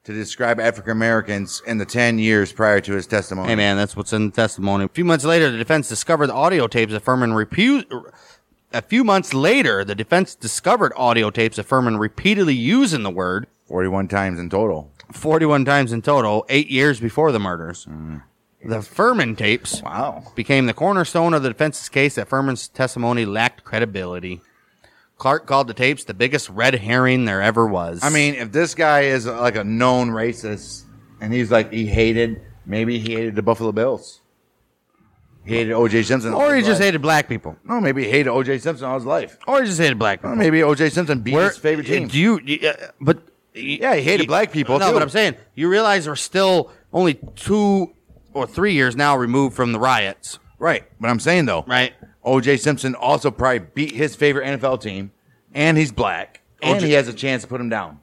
to 0.05 0.13
describe 0.13 0.61
African 0.61 0.93
Americans 0.93 1.63
in 1.67 1.79
the 1.79 1.87
10 1.87 2.19
years 2.19 2.53
prior 2.53 2.81
to 2.83 2.93
his 2.93 3.07
testimony. 3.07 3.49
Hey 3.49 3.55
man, 3.57 3.77
that's 3.79 3.97
what's 3.97 4.13
in 4.13 4.27
the 4.27 4.33
testimony. 4.33 4.85
A 4.85 4.89
few 4.89 5.05
months 5.07 5.25
later, 5.25 5.51
the 5.51 5.57
defense 5.59 5.89
discovered 5.89 6.27
the 6.27 6.35
audio 6.35 6.67
tapes 6.67 6.93
that 6.93 7.03
Fuhrman 7.05 7.33
repu- 7.33 8.13
A 8.75 8.83
few 8.83 9.05
months 9.05 9.33
later, 9.33 9.83
the 9.85 9.95
defense 9.95 10.35
discovered 10.35 10.93
audio 10.97 11.31
tapes 11.31 11.57
of 11.59 11.67
Fuhrman 11.67 11.99
repeatedly 11.99 12.55
using 12.55 13.03
the 13.03 13.11
word 13.11 13.47
41 13.67 14.09
times 14.09 14.39
in 14.39 14.51
total. 14.51 14.91
41 15.13 15.65
times 15.65 15.93
in 15.93 16.03
total, 16.03 16.45
eight 16.49 16.69
years 16.71 17.01
before 17.01 17.33
the 17.33 17.39
murders. 17.39 17.87
The 18.67 18.79
Fuhrman 18.79 19.37
tapes 19.37 19.83
Wow. 19.83 20.33
became 20.35 20.67
the 20.67 20.73
cornerstone 20.75 21.35
of 21.35 21.43
the 21.43 21.51
defense's 21.51 21.89
case 21.89 22.15
that 22.15 22.29
Fuhrman's 22.31 22.69
testimony 22.69 23.27
lacked 23.27 23.63
credibility. 23.65 24.41
Clark 25.19 25.47
called 25.47 25.69
the 25.69 25.75
tapes 25.75 26.05
the 26.05 26.15
biggest 26.15 26.49
red 26.51 26.75
herring 26.77 27.25
there 27.27 27.43
ever 27.43 27.67
was. 27.67 28.03
I 28.03 28.09
mean, 28.11 28.35
if 28.35 28.53
this 28.53 28.75
guy 28.75 29.03
is 29.03 29.27
uh, 29.27 29.41
like 29.41 29.57
a 29.57 29.65
known 29.65 30.09
racist 30.11 30.85
and 31.21 31.33
he's 31.33 31.51
like, 31.51 31.73
he 31.73 31.87
hated, 31.87 32.41
maybe 32.67 32.99
he 32.99 33.13
hated 33.15 33.37
the 33.37 33.43
Buffalo 33.43 33.71
Bills. 33.71 34.21
He 35.45 35.57
hated 35.57 35.73
O.J. 35.75 36.03
Simpson. 36.05 36.33
or 36.33 36.55
he 36.55 36.63
just 36.63 36.81
life. 36.81 36.87
hated 36.87 37.03
black 37.03 37.29
people. 37.29 37.55
No, 37.65 37.79
maybe 37.81 38.05
he 38.05 38.11
hated 38.11 38.31
O.J. 38.31 38.59
Simpson 38.59 38.87
all 38.87 38.95
his 38.95 39.05
life. 39.05 39.37
Or 39.47 39.61
he 39.61 39.67
just 39.67 39.79
hated 39.79 39.99
black 39.99 40.21
people. 40.21 40.33
Or 40.33 40.37
maybe 40.37 40.63
O.J. 40.63 40.89
Simpson 40.89 41.21
beat 41.21 41.35
Where- 41.35 41.49
his 41.49 41.59
favorite 41.59 41.87
team. 41.87 42.09
Do 42.09 42.19
you? 42.19 42.41
you- 42.43 42.67
uh, 42.71 42.73
but 43.01 43.23
Yeah, 43.55 43.95
he 43.95 44.03
hated 44.03 44.27
black 44.27 44.51
people, 44.53 44.79
No, 44.79 44.89
too. 44.89 44.93
but 44.95 45.03
I'm 45.03 45.09
saying 45.11 45.37
you 45.55 45.69
realize 45.69 46.09
we're 46.09 46.17
still 46.17 46.71
only 46.93 47.15
two 47.37 47.93
or 48.33 48.47
three 48.47 48.73
years 48.73 48.97
now 48.97 49.17
removed 49.17 49.55
from 49.55 49.73
the 49.73 49.79
riots, 49.79 50.39
right. 50.59 50.85
But 51.01 51.09
I'm 51.11 51.21
saying, 51.21 51.47
though, 51.47 51.65
right? 51.69 51.93
O.J. 52.25 52.57
Simpson 52.57 52.95
also 52.95 53.31
probably 53.31 53.61
beat 53.75 53.93
his 53.93 54.17
favorite 54.17 54.47
NFL 54.47 54.81
team, 54.81 55.13
and 55.53 55.77
he's 55.79 55.93
black, 55.93 56.41
and 56.63 56.83
he 56.83 56.93
has 56.93 57.07
a 57.07 57.13
chance 57.13 57.43
to 57.43 57.49
put 57.49 57.61
him 57.61 57.69
down. 57.69 58.01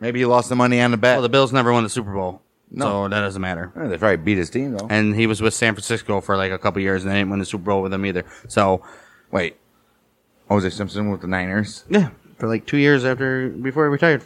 Maybe 0.00 0.20
he 0.20 0.24
lost 0.26 0.48
the 0.48 0.56
money 0.56 0.80
on 0.80 0.90
the 0.90 0.96
bet. 0.96 1.16
Well, 1.16 1.22
the 1.22 1.28
Bills 1.28 1.52
never 1.52 1.72
won 1.72 1.82
the 1.82 1.88
Super 1.90 2.12
Bowl, 2.12 2.42
No. 2.70 2.84
so 2.84 3.08
that 3.08 3.20
doesn't 3.20 3.40
matter. 3.42 3.72
Eh, 3.76 3.88
they 3.88 3.98
probably 3.98 4.18
beat 4.18 4.38
his 4.38 4.50
team, 4.50 4.72
though. 4.72 4.86
And 4.88 5.14
he 5.16 5.26
was 5.26 5.40
with 5.42 5.52
San 5.54 5.74
Francisco 5.74 6.20
for 6.20 6.36
like 6.36 6.52
a 6.52 6.58
couple 6.58 6.80
years, 6.82 7.02
and 7.04 7.10
they 7.12 7.16
didn't 7.18 7.30
win 7.30 7.38
the 7.38 7.44
Super 7.46 7.64
Bowl 7.64 7.82
with 7.82 7.92
him 7.92 8.04
either. 8.06 8.24
So 8.48 8.82
Wait. 9.30 9.56
O.J. 10.48 10.70
Simpson 10.70 11.10
with 11.10 11.20
the 11.22 11.26
Niners? 11.26 11.84
yeah, 11.88 12.10
for 12.36 12.46
like 12.48 12.66
two 12.66 12.76
years 12.76 13.04
after 13.04 13.48
before 13.48 13.84
he 13.86 13.90
retired. 13.90 14.22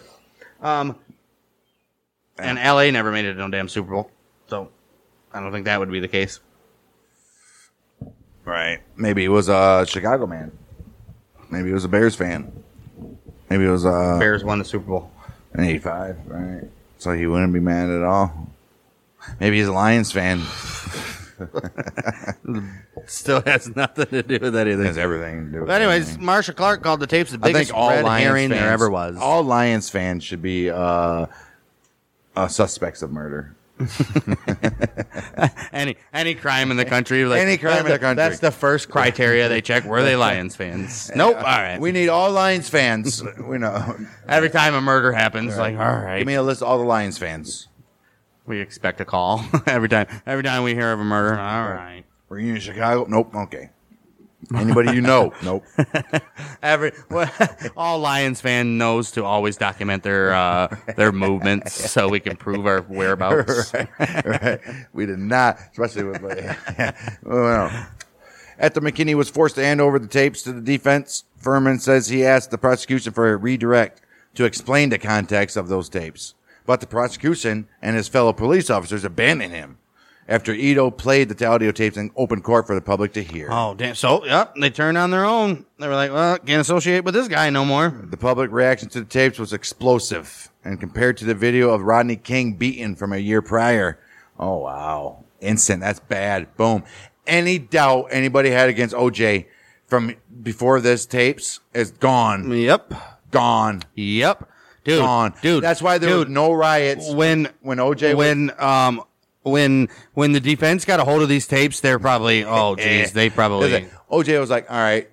Um, 0.60 0.96
and 2.38 2.58
LA 2.58 2.90
never 2.90 3.12
made 3.12 3.24
it 3.24 3.34
to 3.34 3.38
no 3.38 3.48
damn 3.48 3.68
Super 3.68 3.90
Bowl, 3.92 4.10
so 4.48 4.70
I 5.32 5.40
don't 5.40 5.52
think 5.52 5.66
that 5.66 5.78
would 5.78 5.90
be 5.90 6.00
the 6.00 6.08
case. 6.08 6.40
Right. 8.44 8.80
Maybe 8.96 9.22
he 9.22 9.28
was 9.28 9.48
a 9.48 9.84
Chicago 9.86 10.26
man. 10.26 10.50
Maybe 11.50 11.68
he 11.68 11.74
was 11.74 11.84
a 11.84 11.88
Bears 11.88 12.14
fan. 12.14 12.52
Maybe 13.48 13.64
it 13.64 13.70
was 13.70 13.84
uh, 13.84 14.18
Bears 14.18 14.44
won 14.44 14.58
the 14.58 14.64
Super 14.64 14.86
Bowl. 14.86 15.10
an 15.52 15.64
85, 15.64 16.16
right? 16.26 16.64
So 16.98 17.12
he 17.12 17.26
wouldn't 17.26 17.52
be 17.52 17.60
mad 17.60 17.90
at 17.90 18.02
all. 18.02 18.48
Maybe 19.38 19.58
he's 19.58 19.66
a 19.66 19.72
Lions 19.72 20.12
fan. 20.12 20.42
Still 23.06 23.42
has 23.42 23.74
nothing 23.74 24.06
to 24.06 24.22
do 24.22 24.38
with 24.40 24.56
anything. 24.56 24.82
It 24.82 24.86
has 24.86 24.98
everything 24.98 25.46
to 25.46 25.52
do 25.52 25.58
with 25.60 25.68
But 25.68 25.80
anyways, 25.80 26.02
everything. 26.02 26.24
Marcia 26.26 26.52
Clark 26.52 26.82
called 26.82 27.00
the 27.00 27.06
tapes 27.06 27.30
the 27.30 27.38
I 27.42 27.52
biggest 27.52 27.70
think 27.70 27.76
all 27.76 27.90
red 27.90 28.04
Lions 28.04 28.24
herring 28.26 28.48
fans, 28.50 28.60
there 28.60 28.72
ever 28.72 28.90
was. 28.90 29.16
All 29.16 29.42
Lions 29.42 29.88
fans 29.90 30.24
should 30.24 30.42
be 30.42 30.70
uh, 30.70 31.26
uh, 32.36 32.48
suspects 32.48 33.02
of 33.02 33.10
murder. 33.10 33.54
any 35.72 35.96
any 36.12 36.34
crime 36.34 36.70
in 36.70 36.76
the 36.76 36.84
country, 36.84 37.24
like, 37.24 37.40
Any 37.40 37.56
crime 37.56 37.86
in 37.86 37.92
the 37.92 37.98
country. 37.98 38.16
That's 38.16 38.38
the 38.38 38.50
first 38.50 38.90
criteria 38.90 39.48
they 39.48 39.62
check. 39.62 39.84
Were 39.84 40.02
they 40.02 40.16
Lions 40.16 40.54
fans? 40.54 41.10
Nope. 41.16 41.36
All 41.36 41.42
right. 41.42 41.80
We 41.80 41.90
need 41.92 42.08
all 42.08 42.30
Lions 42.30 42.68
fans. 42.68 43.22
we 43.42 43.56
know. 43.56 43.96
Every 44.28 44.50
time 44.50 44.74
a 44.74 44.80
murder 44.82 45.12
happens, 45.12 45.56
like 45.56 45.78
all 45.78 45.96
right, 45.96 46.18
Give 46.18 46.26
me 46.26 46.34
a 46.34 46.42
list 46.42 46.60
of 46.62 46.68
all 46.68 46.76
the 46.78 46.84
Lions 46.84 47.16
fans. 47.16 47.68
We 48.50 48.58
expect 48.58 49.00
a 49.00 49.04
call 49.04 49.44
every 49.68 49.88
time. 49.88 50.08
Every 50.26 50.42
time 50.42 50.64
we 50.64 50.74
hear 50.74 50.92
of 50.92 50.98
a 50.98 51.04
murder, 51.04 51.38
all 51.38 51.68
right. 51.70 52.02
Were 52.28 52.40
you 52.40 52.56
in 52.56 52.60
Chicago? 52.60 53.06
Nope. 53.08 53.32
Okay. 53.32 53.70
Anybody 54.52 54.92
you 54.92 55.02
know? 55.02 55.32
Nope. 55.44 55.64
Every 56.62 56.90
well, 57.10 57.30
all 57.76 58.00
Lions 58.00 58.40
fan 58.40 58.76
knows 58.76 59.12
to 59.12 59.24
always 59.24 59.56
document 59.56 60.02
their 60.02 60.34
uh, 60.34 60.66
their 60.96 61.12
movements 61.12 61.92
so 61.92 62.08
we 62.08 62.18
can 62.18 62.36
prove 62.36 62.66
our 62.66 62.80
whereabouts. 62.80 63.72
right. 63.72 64.58
We 64.92 65.06
did 65.06 65.20
not, 65.20 65.60
especially 65.70 66.02
with. 66.02 66.20
well, 67.22 67.86
after 68.58 68.80
McKinny 68.80 69.14
was 69.14 69.30
forced 69.30 69.54
to 69.54 69.64
hand 69.64 69.80
over 69.80 70.00
the 70.00 70.08
tapes 70.08 70.42
to 70.42 70.52
the 70.52 70.60
defense, 70.60 71.22
Fuhrman 71.40 71.80
says 71.80 72.08
he 72.08 72.26
asked 72.26 72.50
the 72.50 72.58
prosecution 72.58 73.12
for 73.12 73.32
a 73.32 73.36
redirect 73.36 74.02
to 74.34 74.44
explain 74.44 74.88
the 74.88 74.98
context 74.98 75.56
of 75.56 75.68
those 75.68 75.88
tapes. 75.88 76.34
But 76.70 76.78
the 76.78 76.86
prosecution 76.86 77.66
and 77.82 77.96
his 77.96 78.06
fellow 78.06 78.32
police 78.32 78.70
officers 78.70 79.04
abandoned 79.04 79.52
him 79.52 79.78
after 80.28 80.52
Ito 80.52 80.92
played 80.92 81.28
the 81.28 81.44
audio 81.44 81.72
tapes 81.72 81.96
in 81.96 82.12
open 82.14 82.42
court 82.42 82.68
for 82.68 82.76
the 82.76 82.80
public 82.80 83.12
to 83.14 83.24
hear. 83.24 83.48
Oh 83.50 83.74
damn! 83.74 83.96
So 83.96 84.24
yep, 84.24 84.54
they 84.54 84.70
turned 84.70 84.96
on 84.96 85.10
their 85.10 85.24
own. 85.24 85.66
They 85.80 85.88
were 85.88 85.96
like, 85.96 86.12
"Well, 86.12 86.38
can't 86.38 86.60
associate 86.60 87.02
with 87.02 87.14
this 87.14 87.26
guy 87.26 87.50
no 87.50 87.64
more." 87.64 87.92
The 88.08 88.16
public 88.16 88.52
reaction 88.52 88.88
to 88.90 89.00
the 89.00 89.04
tapes 89.04 89.36
was 89.36 89.52
explosive, 89.52 90.52
and 90.64 90.78
compared 90.78 91.16
to 91.16 91.24
the 91.24 91.34
video 91.34 91.70
of 91.70 91.82
Rodney 91.82 92.14
King 92.14 92.52
beaten 92.52 92.94
from 92.94 93.12
a 93.12 93.18
year 93.18 93.42
prior, 93.42 93.98
oh 94.38 94.58
wow, 94.58 95.24
instant. 95.40 95.80
That's 95.80 95.98
bad. 95.98 96.56
Boom. 96.56 96.84
any 97.26 97.58
doubt 97.58 98.06
anybody 98.12 98.50
had 98.50 98.68
against 98.68 98.94
OJ 98.94 99.46
from 99.88 100.14
before 100.40 100.80
this 100.80 101.04
tapes 101.04 101.58
is 101.74 101.90
gone. 101.90 102.48
Yep. 102.48 102.94
Gone. 103.32 103.82
Yep. 103.96 104.48
Dude. 104.90 105.00
Gone. 105.00 105.34
Dude. 105.42 105.64
That's 105.64 105.80
why 105.82 105.98
there 105.98 106.10
dude, 106.10 106.28
was 106.28 106.34
no 106.34 106.52
riots 106.52 107.10
when 107.12 107.48
when 107.62 107.78
OJ 107.78 108.14
was- 108.14 108.16
when 108.16 108.52
um 108.58 109.02
when 109.42 109.88
when 110.14 110.32
the 110.32 110.40
defense 110.40 110.84
got 110.84 111.00
a 111.00 111.04
hold 111.04 111.22
of 111.22 111.28
these 111.28 111.46
tapes, 111.46 111.80
they're 111.80 111.98
probably 111.98 112.44
oh 112.44 112.74
Eh. 112.78 113.02
geez, 113.02 113.12
they 113.12 113.30
probably 113.30 113.88
OJ 114.10 114.38
was 114.38 114.50
like, 114.50 114.70
all 114.70 114.76
right, 114.76 115.08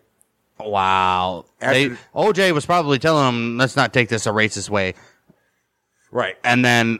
wow. 0.59 1.45
They, 1.59 1.89
OJ 2.15 2.51
was 2.53 2.65
probably 2.65 2.99
telling 2.99 3.25
them, 3.25 3.57
let's 3.57 3.75
not 3.75 3.93
take 3.93 4.09
this 4.09 4.25
a 4.25 4.31
racist 4.31 4.69
way. 4.69 4.93
right. 6.11 6.35
And 6.43 6.63
then 6.65 6.99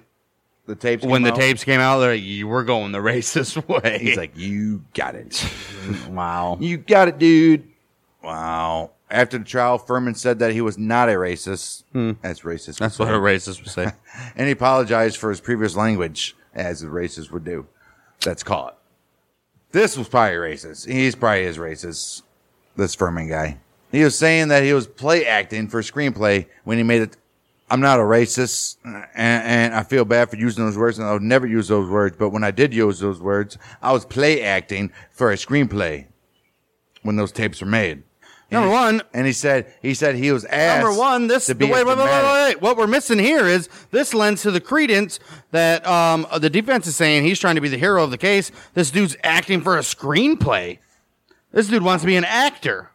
The 0.68 0.76
tapes 0.76 1.04
when 1.04 1.22
came 1.22 1.24
the 1.24 1.32
out, 1.32 1.36
tapes 1.40 1.64
came 1.64 1.80
out, 1.80 2.00
they're 2.00 2.14
like, 2.16 2.24
"You- 2.24 2.48
we're 2.48 2.64
going 2.64 2.92
the 2.92 2.98
racist 3.14 3.68
way. 3.68 4.00
he's 4.00 4.18
like, 4.18 4.38
you 4.38 4.84
got 4.94 5.16
it. 5.16 5.44
wow. 6.10 6.58
You 6.60 6.78
got 6.78 7.08
it, 7.08 7.18
dude. 7.20 7.68
Wow. 8.24 8.92
After 9.10 9.38
the 9.38 9.46
trial, 9.46 9.80
Fuhrman 9.80 10.18
said 10.18 10.40
that 10.40 10.52
he 10.52 10.62
was 10.62 10.78
not 10.78 11.08
a 11.08 11.14
racist. 11.14 11.84
That's 12.22 12.42
racist. 12.42 12.78
Hmm. 12.78 12.84
That's 12.84 13.00
what 13.00 13.08
a 13.10 13.18
racist 13.18 13.62
would 13.62 13.72
say. 13.72 13.92
and 14.36 14.48
he 14.48 14.52
apologized 14.52 15.18
for 15.18 15.30
his 15.30 15.40
previous 15.40 15.76
language, 15.76 16.36
as 16.54 16.84
a 16.84 16.88
racist 16.88 17.32
would 17.32 17.46
do. 17.46 17.68
That's 18.22 18.44
caught. 18.44 18.78
This 19.72 19.98
was 19.98 20.10
probably 20.10 20.36
racist. 20.36 20.92
He's 20.92 21.16
probably 21.16 21.44
is 21.44 21.58
racist. 21.58 22.24
This 22.76 22.96
Fuhrman 22.96 23.30
guy. 23.30 23.58
He 23.92 24.04
was 24.04 24.18
saying 24.18 24.50
that 24.50 24.64
he 24.64 24.74
was 24.74 24.88
play 24.88 25.26
acting 25.26 25.68
for 25.68 25.80
a 25.80 25.84
screenplay 25.84 26.48
when 26.64 26.78
he 26.78 26.84
made 26.84 27.02
it. 27.02 27.18
I'm 27.70 27.82
not 27.82 28.00
a 28.00 28.04
racist, 28.04 28.78
and, 28.84 29.06
and 29.16 29.74
I 29.74 29.84
feel 29.84 30.06
bad 30.06 30.30
for 30.30 30.38
using 30.38 30.64
those 30.66 30.78
words, 30.78 31.00
and 31.00 31.08
I 31.08 31.14
would 31.14 31.22
never 31.22 31.46
use 31.46 31.68
those 31.68 31.90
words. 31.90 32.16
But 32.18 32.30
when 32.30 32.44
I 32.44 32.52
did 32.52 32.74
use 32.74 33.00
those 33.00 33.20
words, 33.20 33.58
I 33.82 33.92
was 33.92 34.06
play 34.06 34.42
acting 34.42 34.92
for 35.12 35.32
a 35.32 35.36
screenplay 35.36 36.06
when 37.02 37.18
those 37.18 37.32
tapes 37.32 37.60
were 37.60 37.68
made. 37.68 38.04
Number 38.50 38.70
one, 38.70 39.02
And 39.14 39.28
he 39.28 39.34
said 39.34 39.74
he 39.82 39.94
said 39.94 40.16
he 40.16 40.32
was 40.32 40.46
asked 40.46 40.84
Number 40.84 40.98
one, 40.98 41.28
this 41.28 41.48
to 41.48 41.54
wait, 41.54 41.60
be 41.60 41.66
wait, 41.66 41.86
wait, 41.86 41.98
wait, 41.98 42.06
wait, 42.06 42.24
wait. 42.48 42.62
What 42.62 42.78
we're 42.78 42.88
missing 42.88 43.20
here 43.20 43.46
is 43.46 43.68
this 43.92 44.14
lends 44.14 44.42
to 44.44 44.52
the 44.52 44.62
credence 44.62 45.20
that 45.52 45.86
um, 45.86 46.26
the 46.40 46.50
defense 46.50 46.88
is 46.88 46.96
saying 46.96 47.24
he's 47.26 47.40
trying 47.40 47.56
to 47.56 47.62
be 47.62 47.68
the 47.68 47.78
hero 47.78 48.04
of 48.04 48.12
the 48.12 48.18
case. 48.18 48.52
This 48.74 48.90
dude's 48.90 49.18
acting 49.24 49.60
for 49.62 49.76
a 49.76 49.82
screenplay. 49.82 50.80
This 51.52 51.68
dude 51.68 51.84
wants 51.84 52.04
to 52.04 52.08
be 52.08 52.16
an 52.16 52.24
actor. 52.26 52.92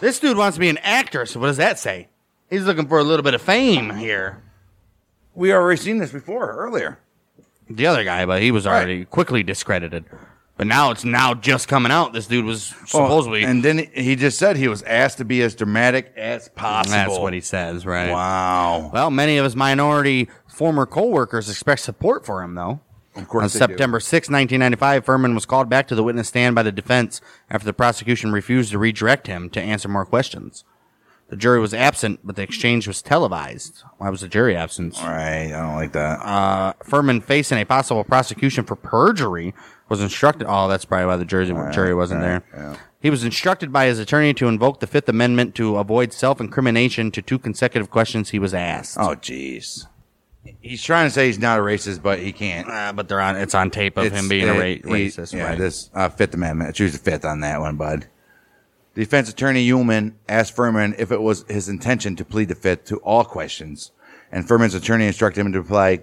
This 0.00 0.18
dude 0.20 0.38
wants 0.38 0.56
to 0.56 0.60
be 0.60 0.68
an 0.70 0.78
actor. 0.78 1.26
So 1.26 1.38
what 1.40 1.48
does 1.48 1.58
that 1.58 1.78
say? 1.78 2.08
He's 2.48 2.64
looking 2.64 2.88
for 2.88 2.98
a 2.98 3.04
little 3.04 3.22
bit 3.24 3.34
of 3.34 3.42
fame 3.42 3.90
here. 3.96 4.42
We 5.34 5.52
already 5.52 5.80
seen 5.80 5.98
this 5.98 6.12
before 6.12 6.50
earlier. 6.56 6.98
The 7.68 7.86
other 7.86 8.04
guy, 8.04 8.24
but 8.24 8.40
he 8.40 8.50
was 8.50 8.66
Right. 8.66 8.74
already 8.76 9.04
quickly 9.04 9.42
discredited. 9.42 10.04
But 10.56 10.68
now 10.68 10.92
it's 10.92 11.04
now 11.04 11.34
just 11.34 11.66
coming 11.66 11.90
out. 11.90 12.12
This 12.12 12.28
dude 12.28 12.44
was 12.44 12.74
supposedly. 12.86 13.42
and 13.42 13.64
then 13.64 13.88
he 13.92 14.14
just 14.14 14.38
said 14.38 14.56
he 14.56 14.68
was 14.68 14.82
asked 14.84 15.18
to 15.18 15.24
be 15.24 15.42
as 15.42 15.56
dramatic 15.56 16.12
as 16.16 16.48
possible. 16.50 16.92
that's 16.92 17.18
what 17.18 17.32
he 17.32 17.40
says, 17.40 17.84
right? 17.84 18.10
Wow. 18.10 18.90
Well, 18.92 19.10
many 19.10 19.36
of 19.36 19.44
his 19.44 19.56
minority 19.56 20.28
former 20.46 20.86
co-workers 20.86 21.50
expressed 21.50 21.84
support 21.84 22.24
for 22.24 22.42
him, 22.42 22.54
though. 22.54 22.80
Of 23.16 23.28
course 23.28 23.42
On 23.54 23.58
they 23.60 23.66
do. 23.66 23.72
September 23.72 24.00
6, 24.00 24.28
1995, 24.28 25.04
Fuhrman 25.04 25.34
was 25.34 25.46
called 25.46 25.68
back 25.68 25.88
to 25.88 25.94
the 25.94 26.02
witness 26.04 26.28
stand 26.28 26.54
by 26.54 26.62
the 26.62 26.72
defense 26.72 27.20
after 27.50 27.64
the 27.66 27.72
prosecution 27.72 28.32
refused 28.32 28.70
to 28.72 28.78
redirect 28.78 29.26
him 29.26 29.50
to 29.50 29.60
answer 29.60 29.88
more 29.88 30.04
questions. 30.04 30.64
The 31.28 31.36
jury 31.36 31.58
was 31.58 31.72
absent, 31.72 32.20
but 32.22 32.36
the 32.36 32.42
exchange 32.42 32.86
was 32.86 33.00
televised. 33.02 33.82
Why 33.98 34.10
was 34.10 34.20
the 34.20 34.28
jury 34.28 34.54
absent? 34.56 35.00
All 35.00 35.08
right, 35.08 35.46
I 35.46 35.62
don't 35.62 35.74
like 35.74 35.92
that. 35.92 36.20
Uh, 36.20 36.72
Fuhrman, 36.84 37.22
facing 37.22 37.58
a 37.58 37.64
possible 37.64 38.04
prosecution 38.04 38.64
for 38.64 38.76
perjury, 38.76 39.54
was 39.88 40.00
instructed. 40.00 40.46
Oh, 40.48 40.68
that's 40.68 40.84
probably 40.84 41.06
why 41.06 41.16
the 41.16 41.24
jury, 41.24 41.46
jury 41.72 41.94
wasn't 41.94 42.20
there. 42.20 42.42
yeah. 42.54 42.76
He 43.00 43.10
was 43.10 43.22
instructed 43.22 43.70
by 43.72 43.84
his 43.86 43.98
attorney 43.98 44.32
to 44.34 44.48
invoke 44.48 44.80
the 44.80 44.86
Fifth 44.86 45.08
Amendment 45.10 45.54
to 45.56 45.76
avoid 45.76 46.12
self 46.12 46.40
incrimination 46.40 47.10
to 47.10 47.20
two 47.20 47.38
consecutive 47.38 47.90
questions 47.90 48.30
he 48.30 48.38
was 48.38 48.54
asked. 48.54 48.96
oh, 48.98 49.14
jeez. 49.14 49.86
He's 50.60 50.82
trying 50.82 51.06
to 51.06 51.10
say 51.10 51.26
he's 51.26 51.38
not 51.38 51.58
a 51.58 51.62
racist, 51.62 52.02
but 52.02 52.18
he 52.18 52.30
can't. 52.32 52.68
Uh, 52.68 52.92
but 52.94 53.08
they're 53.08 53.20
on. 53.20 53.36
It's 53.36 53.54
on 53.54 53.70
tape 53.70 53.96
of 53.98 54.04
It's- 54.06 54.20
him 54.20 54.28
being 54.28 54.48
a 54.48 54.54
it- 54.54 54.84
ra- 54.84 54.94
he- 54.96 55.06
racist. 55.08 55.32
Yeah, 55.34 55.48
right? 55.48 55.58
this 55.58 55.90
uh, 55.94 56.08
Fifth 56.10 56.34
Amendment. 56.34 56.74
Choose 56.74 56.92
the 56.92 56.98
fifth 56.98 57.24
on 57.24 57.40
that 57.40 57.60
one, 57.60 57.76
bud. 57.76 58.06
Defense 58.94 59.28
attorney 59.28 59.66
Uelmen 59.68 60.12
asked 60.28 60.54
Fuhrman 60.56 60.94
if 60.98 61.10
it 61.10 61.20
was 61.20 61.44
his 61.48 61.68
intention 61.68 62.14
to 62.16 62.24
plead 62.24 62.48
the 62.48 62.54
fifth 62.54 62.84
to 62.86 62.98
all 62.98 63.24
questions, 63.24 63.90
and 64.30 64.46
Fuhrman's 64.46 64.74
attorney 64.74 65.06
instructed 65.06 65.40
him 65.40 65.52
to 65.52 65.60
reply, 65.62 66.00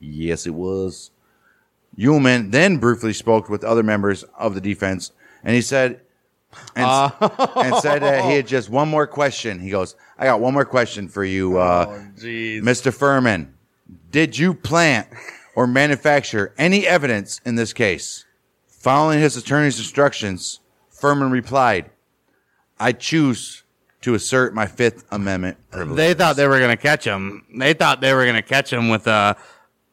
"Yes, 0.00 0.46
it 0.46 0.54
was." 0.54 1.11
Uelmen 1.98 2.50
then 2.50 2.78
briefly 2.78 3.12
spoke 3.12 3.48
with 3.48 3.64
other 3.64 3.82
members 3.82 4.22
of 4.38 4.54
the 4.54 4.60
defense, 4.60 5.12
and 5.44 5.54
he 5.54 5.60
said, 5.60 6.00
and, 6.76 7.12
and 7.56 7.76
said 7.76 8.02
that 8.02 8.24
he 8.24 8.36
had 8.36 8.46
just 8.46 8.70
one 8.70 8.88
more 8.88 9.06
question. 9.06 9.58
He 9.60 9.70
goes, 9.70 9.96
"I 10.18 10.24
got 10.24 10.40
one 10.40 10.54
more 10.54 10.64
question 10.64 11.08
for 11.08 11.24
you, 11.24 11.58
uh, 11.58 11.86
Mr. 12.18 12.92
Fuhrman. 12.92 13.48
Did 14.10 14.38
you 14.38 14.54
plant 14.54 15.08
or 15.54 15.66
manufacture 15.66 16.54
any 16.58 16.86
evidence 16.86 17.40
in 17.44 17.54
this 17.56 17.72
case?" 17.72 18.24
Following 18.68 19.20
his 19.20 19.36
attorney's 19.36 19.78
instructions, 19.78 20.60
Fuhrman 20.94 21.30
replied, 21.30 21.90
"I 22.80 22.92
choose 22.92 23.62
to 24.02 24.14
assert 24.14 24.54
my 24.54 24.66
Fifth 24.66 25.04
Amendment 25.10 25.56
privilege." 25.70 25.96
they 25.96 26.14
thought 26.14 26.36
they 26.36 26.48
were 26.48 26.58
going 26.58 26.76
to 26.76 26.82
catch 26.82 27.04
him. 27.04 27.44
They 27.54 27.74
thought 27.74 28.00
they 28.00 28.12
were 28.12 28.24
going 28.24 28.36
to 28.36 28.42
catch 28.42 28.72
him 28.72 28.88
with 28.88 29.06
uh 29.06 29.34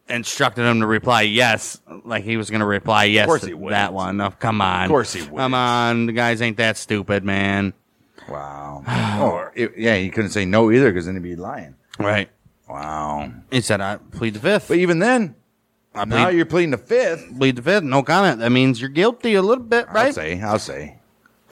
instructed 0.09 0.63
him 0.65 0.79
to 0.81 0.87
reply 0.87 1.21
yes, 1.23 1.79
like 2.03 2.23
he 2.23 2.37
was 2.37 2.49
going 2.49 2.61
to 2.61 2.65
reply 2.65 3.05
yes 3.05 3.25
course 3.27 3.41
to 3.41 3.47
he 3.47 3.53
wouldn't. 3.53 3.71
that 3.71 3.93
one. 3.93 4.19
Oh, 4.21 4.31
come 4.31 4.61
on, 4.61 4.83
Of 4.85 4.89
course 4.89 5.13
he 5.13 5.21
wouldn't. 5.21 5.37
Come 5.37 5.53
on, 5.53 6.05
the 6.07 6.13
guys 6.13 6.41
ain't 6.41 6.57
that 6.57 6.77
stupid, 6.77 7.23
man. 7.23 7.73
wow. 8.27 8.83
or 9.21 9.47
oh, 9.47 9.51
it- 9.55 9.73
yeah, 9.77 9.95
he 9.95 10.09
couldn't 10.09 10.31
say 10.31 10.45
no 10.45 10.71
either 10.71 10.91
because 10.91 11.05
then 11.05 11.15
he'd 11.15 11.23
be 11.23 11.35
lying. 11.35 11.75
Right? 11.97 12.29
Wow. 12.67 13.31
He 13.51 13.61
said, 13.61 13.81
"I 13.81 13.97
plead 13.97 14.35
the 14.35 14.39
fifth. 14.39 14.67
But 14.67 14.77
even 14.77 14.99
then, 14.99 15.35
I 15.95 16.05
now 16.05 16.27
plead, 16.27 16.37
you're 16.37 16.45
pleading 16.45 16.71
the 16.71 16.77
fifth. 16.77 17.27
plead 17.37 17.55
the 17.55 17.61
fifth. 17.61 17.83
No 17.83 18.03
comment. 18.03 18.39
That 18.39 18.51
means 18.51 18.79
you're 18.79 18.89
guilty 18.89 19.33
a 19.35 19.41
little 19.41 19.63
bit, 19.63 19.87
right? 19.87 19.95
I'll 19.97 20.03
right?" 20.05 20.15
say. 20.15 20.41
I'll 20.41 20.59
say. 20.59 20.97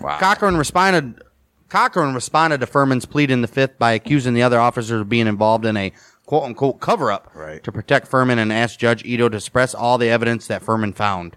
wow. 0.00 0.18
Cochran 0.18 0.56
responded. 0.56 1.22
Cochran 1.68 2.14
responded 2.14 2.60
to 2.60 2.66
Fuhrman's 2.66 3.06
plead 3.06 3.30
in 3.30 3.40
the 3.40 3.48
fifth 3.48 3.78
by 3.78 3.92
accusing 3.92 4.34
the 4.34 4.42
other 4.42 4.60
officers 4.60 5.00
of 5.00 5.08
being 5.08 5.26
involved 5.26 5.64
in 5.64 5.76
a 5.76 5.92
quote 6.32 6.44
unquote 6.44 6.80
cover 6.80 7.12
up 7.12 7.30
Right. 7.34 7.62
to 7.62 7.70
protect 7.70 8.10
Fuhrman 8.10 8.38
and 8.38 8.50
asked 8.50 8.80
Judge 8.80 9.04
Ito 9.04 9.28
to 9.28 9.38
suppress 9.38 9.74
all 9.74 9.98
the 9.98 10.08
evidence 10.08 10.46
that 10.46 10.62
Fuhrman 10.64 10.94
found. 10.94 11.36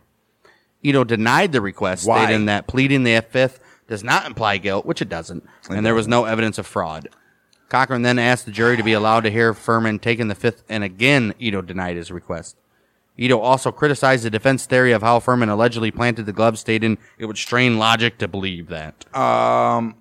Ito 0.84 1.04
denied 1.04 1.52
the 1.52 1.60
request, 1.60 2.08
Why? 2.08 2.24
stating 2.24 2.46
that 2.46 2.66
pleading 2.66 3.04
the 3.04 3.20
fifth 3.30 3.60
does 3.90 4.06
not 4.06 4.26
imply 4.26 4.58
guilt, 4.58 4.86
which 4.86 5.02
it 5.02 5.10
doesn't, 5.10 5.44
and 5.70 5.86
there 5.86 5.94
was 5.96 6.08
no 6.08 6.24
evidence 6.24 6.58
of 6.58 6.66
fraud. 6.66 7.10
Cochran 7.68 8.04
then 8.04 8.18
asked 8.18 8.46
the 8.46 8.54
jury 8.54 8.78
to 8.78 8.84
be 8.84 8.94
allowed 8.94 9.26
to 9.26 9.32
hear 9.32 9.54
Fuhrman 9.54 10.00
taking 10.00 10.30
the 10.30 10.34
fifth, 10.34 10.64
and 10.70 10.82
again 10.82 11.34
Ito 11.40 11.62
denied 11.62 11.98
his 11.98 12.10
request. 12.10 12.56
Ito 13.18 13.38
also 13.38 13.74
criticized 13.74 14.24
the 14.24 14.30
defense 14.30 14.66
theory 14.66 14.94
of 14.94 15.02
how 15.02 15.20
Fuhrman 15.20 15.50
allegedly 15.50 15.92
planted 15.92 16.26
the 16.26 16.32
glove, 16.32 16.58
stating 16.58 17.00
it 17.18 17.26
would 17.26 17.38
strain 17.38 17.78
logic 17.78 18.18
to 18.20 18.30
believe 18.30 18.68
that. 18.70 19.14
Um, 19.14 19.96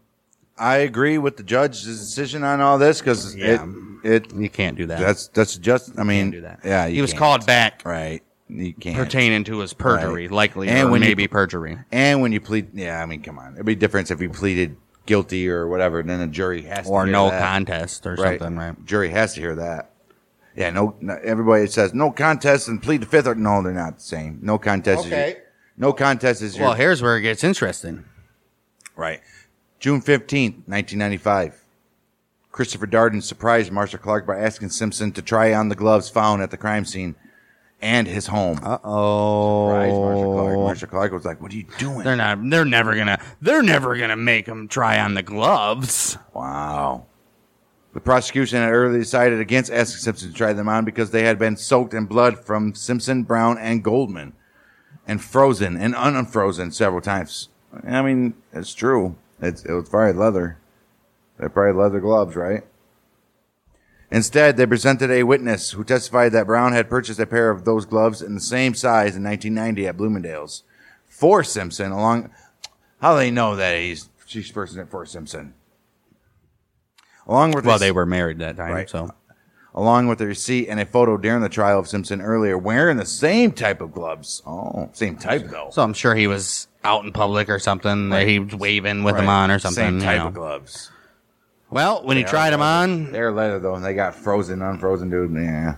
I 0.56 0.76
agree 0.78 1.18
with 1.18 1.36
the 1.36 1.42
judge's 1.42 1.84
decision 1.98 2.44
on 2.44 2.60
all 2.60 2.78
this 2.78 3.00
because 3.00 3.34
Yeah. 3.34 3.64
it, 4.04 4.24
it 4.28 4.34
You 4.34 4.48
can't 4.48 4.76
do 4.76 4.86
that. 4.86 5.00
that's 5.00 5.28
that's 5.28 5.56
just. 5.56 5.98
I 5.98 6.04
mean, 6.04 6.30
do 6.30 6.40
that. 6.42 6.60
yeah, 6.64 6.86
you 6.86 6.96
he 6.96 7.00
was 7.02 7.10
can't. 7.12 7.18
called 7.18 7.46
back 7.46 7.82
right. 7.84 8.22
You 8.48 8.72
can't. 8.74 8.96
pertaining 8.96 9.42
to 9.44 9.58
his 9.60 9.72
perjury, 9.72 10.24
Right. 10.28 10.30
likely, 10.34 10.68
And 10.68 10.88
or 10.88 10.92
when 10.92 11.02
you- 11.02 11.08
maybe 11.08 11.26
perjury. 11.26 11.78
And 11.90 12.20
when 12.20 12.30
you 12.32 12.40
plead, 12.40 12.68
yeah, 12.74 13.02
I 13.02 13.06
mean, 13.06 13.22
come 13.22 13.38
on, 13.38 13.54
it'd 13.54 13.66
be 13.66 13.74
different 13.74 14.10
if 14.10 14.20
you 14.20 14.28
pleaded 14.28 14.76
guilty 15.06 15.48
or 15.48 15.66
whatever. 15.66 16.02
Then 16.02 16.20
a 16.20 16.26
jury 16.28 16.62
has 16.62 16.86
Or 16.86 17.00
to 17.00 17.06
hear 17.06 17.12
no 17.12 17.30
that. 17.30 17.40
contest 17.42 18.06
or 18.06 18.14
Right. 18.14 18.38
something, 18.38 18.56
right? 18.56 18.84
Jury 18.84 19.08
has 19.10 19.34
to 19.34 19.40
hear 19.40 19.54
that. 19.56 19.90
Yeah, 20.54 20.70
no, 20.70 20.94
no. 21.00 21.18
Everybody 21.24 21.66
says 21.66 21.94
no 21.94 22.10
contest 22.12 22.68
and 22.68 22.80
plead 22.80 23.00
the 23.02 23.06
fifth. 23.06 23.26
Or, 23.26 23.34
no, 23.34 23.60
they're 23.62 23.72
not 23.72 23.96
the 23.96 24.04
same. 24.04 24.38
No 24.42 24.56
contest. 24.58 25.06
Is 25.06 25.12
Okay. 25.12 25.28
your, 25.30 25.38
no 25.78 25.92
contest 25.92 26.42
is 26.42 26.56
your 26.56 26.66
Well, 26.68 26.74
here's 26.76 27.02
where 27.02 27.16
it 27.16 27.22
gets 27.22 27.42
interesting. 27.42 28.04
Right. 28.94 29.20
June 29.84 30.00
15th, 30.00 30.64
1995. 30.66 31.62
Christopher 32.50 32.86
Darden 32.86 33.22
surprised 33.22 33.70
Marshall 33.70 33.98
Clark 33.98 34.26
by 34.26 34.38
asking 34.38 34.70
Simpson 34.70 35.12
to 35.12 35.20
try 35.20 35.52
on 35.52 35.68
the 35.68 35.74
gloves 35.74 36.08
found 36.08 36.40
at 36.40 36.50
the 36.50 36.56
crime 36.56 36.86
scene 36.86 37.16
and 37.82 38.08
his 38.08 38.28
home. 38.28 38.60
Uh 38.62 38.78
oh. 38.82 39.68
Surprised 39.68 39.94
Marshall 39.94 40.88
Clark. 40.88 40.88
Clark 40.88 41.12
was 41.12 41.24
like, 41.26 41.42
What 41.42 41.52
are 41.52 41.56
you 41.56 41.66
doing? 41.76 42.02
They're 42.02 42.16
not. 42.16 42.38
They're 42.48 42.64
never 42.64 42.96
gonna. 42.96 43.20
They're 43.42 43.62
never 43.62 43.94
gonna 43.98 44.16
make 44.16 44.46
him 44.46 44.68
try 44.68 44.98
on 44.98 45.12
the 45.12 45.22
gloves. 45.22 46.16
Wow. 46.32 47.04
The 47.92 48.00
prosecution 48.00 48.62
had 48.62 48.70
earlier 48.70 48.98
decided 48.98 49.38
against 49.38 49.70
asking 49.70 50.00
Simpson 50.00 50.30
to 50.30 50.34
try 50.34 50.54
them 50.54 50.66
on 50.66 50.86
because 50.86 51.10
they 51.10 51.24
had 51.24 51.38
been 51.38 51.58
soaked 51.58 51.92
in 51.92 52.06
blood 52.06 52.42
from 52.42 52.74
Simpson, 52.74 53.22
Brown, 53.24 53.58
and 53.58 53.84
Goldman 53.84 54.32
and 55.06 55.22
frozen 55.22 55.76
and 55.76 55.94
unfrozen 55.94 56.72
several 56.72 57.02
times. 57.02 57.50
I 57.86 58.00
mean, 58.00 58.32
it's 58.50 58.72
true. 58.72 59.16
It's, 59.40 59.64
it 59.64 59.72
was 59.72 59.88
probably 59.88 60.12
leather. 60.18 60.58
They're 61.38 61.48
probably 61.48 61.80
leather 61.82 62.00
gloves, 62.00 62.36
right? 62.36 62.62
Instead, 64.10 64.56
they 64.56 64.66
presented 64.66 65.10
a 65.10 65.24
witness 65.24 65.72
who 65.72 65.82
testified 65.82 66.32
that 66.32 66.46
Brown 66.46 66.72
had 66.72 66.88
purchased 66.88 67.18
a 67.18 67.26
pair 67.26 67.50
of 67.50 67.64
those 67.64 67.84
gloves 67.84 68.22
in 68.22 68.34
the 68.34 68.40
same 68.40 68.74
size 68.74 69.16
in 69.16 69.24
1990 69.24 69.86
at 69.88 69.96
Bloomingdale's. 69.96 70.62
for 71.08 71.42
Simpson. 71.42 71.90
Along, 71.92 72.30
how 73.00 73.14
do 73.14 73.18
they 73.20 73.30
know 73.30 73.56
that 73.56 73.76
he's 73.78 74.08
she's 74.26 74.50
person 74.52 74.80
it 74.80 74.88
for 74.90 75.04
Simpson? 75.06 75.54
Along 77.26 77.52
with 77.52 77.64
Well, 77.64 77.78
they 77.78 77.90
were 77.92 78.06
married 78.06 78.38
that 78.40 78.56
time, 78.56 78.72
Right. 78.72 78.88
so 78.90 79.10
along 79.74 80.06
with 80.08 80.18
the 80.18 80.26
receipt 80.26 80.68
and 80.68 80.78
a 80.78 80.86
photo 80.86 81.16
during 81.16 81.42
the 81.42 81.48
trial 81.48 81.78
of 81.80 81.88
Simpson 81.88 82.20
earlier, 82.20 82.56
wearing 82.56 82.96
the 82.96 83.06
same 83.06 83.52
type 83.52 83.80
of 83.80 83.92
gloves. 83.92 84.42
Oh, 84.46 84.88
same 84.92 85.16
type 85.16 85.46
though. 85.50 85.70
so 85.72 85.82
I'm 85.82 85.94
sure 85.94 86.14
he 86.14 86.26
was 86.26 86.68
out 86.84 87.04
in 87.04 87.12
public 87.12 87.48
or 87.48 87.58
something. 87.58 88.10
That 88.10 88.28
he 88.28 88.38
was 88.38 88.54
waving 88.54 89.02
with 89.04 89.16
them 89.16 89.28
on 89.28 89.50
or 89.50 89.58
something. 89.58 89.84
Same 89.84 89.94
you 89.96 90.00
type 90.04 90.18
know. 90.18 90.28
of 90.28 90.34
gloves. 90.34 90.90
Well, 91.70 92.04
when 92.04 92.16
he 92.16 92.24
tried 92.24 92.50
them 92.50 92.62
on, 92.62 93.10
They're 93.10 93.32
leather 93.32 93.58
though, 93.58 93.74
and 93.74 93.84
they 93.84 93.94
got 93.94 94.14
frozen, 94.14 94.62
unfrozen, 94.62 95.10
dude. 95.10 95.32
Yeah, 95.34 95.76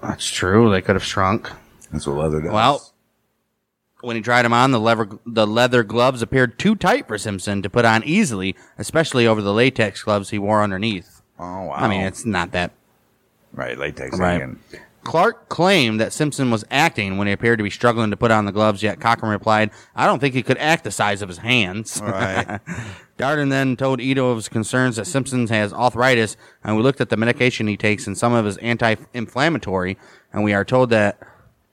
that's 0.00 0.26
true. 0.26 0.70
They 0.70 0.80
could 0.80 0.96
have 0.96 1.04
shrunk. 1.04 1.50
that's 1.92 2.06
what 2.06 2.16
leather 2.16 2.40
does. 2.40 2.52
Well, 2.52 2.92
when 4.00 4.16
he 4.16 4.22
tried 4.22 4.44
them 4.44 4.54
on, 4.54 4.70
the 4.70 4.80
leather 4.80 5.08
the 5.26 5.46
leather 5.46 5.82
gloves 5.82 6.22
appeared 6.22 6.58
too 6.58 6.74
tight 6.74 7.06
for 7.06 7.18
Simpson 7.18 7.60
to 7.60 7.68
put 7.68 7.84
on 7.84 8.02
easily, 8.04 8.56
especially 8.78 9.26
over 9.26 9.42
the 9.42 9.52
latex 9.52 10.02
gloves 10.02 10.30
he 10.30 10.38
wore 10.38 10.62
underneath. 10.62 11.20
oh 11.38 11.64
wow. 11.64 11.74
I 11.74 11.88
mean, 11.88 12.00
it's 12.02 12.24
not 12.24 12.52
that. 12.52 12.72
Right 13.52 13.78
latex. 13.78 14.18
Right. 14.18 14.36
again. 14.36 14.58
Clark 15.02 15.48
claimed 15.48 15.98
that 15.98 16.12
Simpson 16.12 16.50
was 16.50 16.64
acting 16.70 17.16
when 17.16 17.26
he 17.26 17.32
appeared 17.32 17.58
to 17.58 17.64
be 17.64 17.70
struggling 17.70 18.10
to 18.10 18.16
put 18.16 18.30
on 18.30 18.44
the 18.44 18.52
gloves, 18.52 18.82
yet 18.82 19.00
Cochran 19.00 19.30
replied, 19.30 19.70
I 19.96 20.06
don't 20.06 20.18
think 20.18 20.34
he 20.34 20.42
could 20.42 20.58
act 20.58 20.84
the 20.84 20.90
size 20.90 21.22
of 21.22 21.28
his 21.28 21.38
hands. 21.38 22.00
Right. 22.04 22.60
Darden 23.18 23.48
then 23.50 23.76
told 23.76 24.00
Ito 24.00 24.30
of 24.30 24.36
his 24.36 24.48
concerns 24.48 24.96
that 24.96 25.06
Simpson 25.06 25.46
has 25.48 25.72
arthritis, 25.72 26.36
and 26.62 26.76
we 26.76 26.82
looked 26.82 27.00
at 27.00 27.08
the 27.08 27.16
medication 27.16 27.66
he 27.66 27.76
takes 27.76 28.06
and 28.06 28.16
some 28.16 28.34
of 28.34 28.44
his 28.44 28.58
anti-inflammatory, 28.58 29.96
and 30.32 30.44
we 30.44 30.52
are 30.52 30.64
told 30.64 30.90
that 30.90 31.18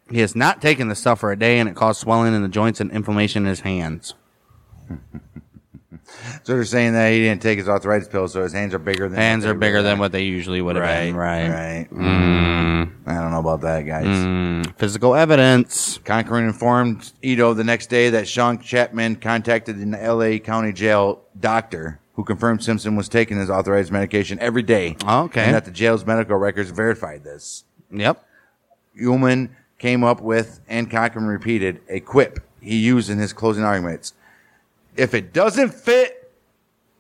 he 0.10 0.20
has 0.20 0.36
not 0.36 0.62
taken 0.62 0.88
the 0.88 0.96
stuff 0.96 1.20
for 1.20 1.32
a 1.32 1.40
day, 1.40 1.60
and 1.60 1.68
it 1.68 1.76
caused 1.76 2.00
swelling 2.00 2.34
in 2.34 2.42
the 2.42 2.48
joints 2.48 2.80
and 2.80 2.92
inflammation 2.92 3.44
in 3.44 3.50
his 3.50 3.62
hands. 3.62 4.14
So 6.44 6.54
they're 6.54 6.66
saying 6.66 6.94
that 6.94 7.12
he 7.12 7.20
didn't 7.20 7.42
take 7.42 7.58
his 7.60 7.68
arthritis 7.70 8.08
pills, 8.08 8.34
so 8.34 8.44
his 8.44 8.54
hands 8.54 8.74
are 8.74 8.80
bigger 8.80 9.08
than 9.08 9.18
Hands 9.20 9.46
are 9.46 9.54
bigger 9.54 9.82
than 9.82 10.00
what 10.00 10.12
they 10.12 10.24
usually 10.24 10.62
would 10.62 10.76
have 10.76 10.84
Right, 10.84 11.06
been. 11.08 11.16
Right. 11.16 11.50
right. 11.50 11.88
Mm. 11.92 12.92
I 13.06 13.14
don't 13.22 13.32
know 13.32 13.40
about 13.40 13.62
that, 13.62 13.82
guys. 13.86 14.06
Mm, 14.06 14.78
physical 14.78 15.16
evidence. 15.16 16.00
Cochran 16.04 16.46
informed 16.46 17.12
Ito 17.22 17.54
the 17.54 17.64
next 17.64 17.88
day 17.88 18.10
that 18.12 18.28
Shawn 18.28 18.60
Chapman 18.60 19.18
contacted 19.18 19.78
an 19.78 19.96
L.A. 19.96 20.40
County 20.40 20.74
Jail 20.74 21.22
doctor 21.40 22.00
who 22.16 22.24
confirmed 22.24 22.64
Simpson 22.64 22.96
was 22.96 23.08
taking 23.08 23.38
his 23.38 23.50
authorized 23.50 23.92
medication 23.92 24.40
every 24.40 24.64
day. 24.64 24.98
Okay. 25.08 25.44
And 25.44 25.54
that 25.54 25.66
the 25.66 25.72
jail's 25.72 26.04
medical 26.06 26.36
records 26.36 26.72
verified 26.72 27.24
this. 27.24 27.64
Yep. 27.92 28.26
Uelmen 29.00 29.50
came 29.78 30.04
up 30.04 30.20
with, 30.22 30.60
and 30.68 30.90
Cochran 30.90 31.28
repeated, 31.28 31.80
a 31.88 32.00
quip 32.00 32.40
he 32.60 32.78
used 32.78 33.10
in 33.12 33.20
his 33.20 33.34
closing 33.34 33.64
arguments. 33.64 34.14
If 34.98 35.14
it 35.14 35.32
doesn't 35.34 35.74
fit, 35.74 36.32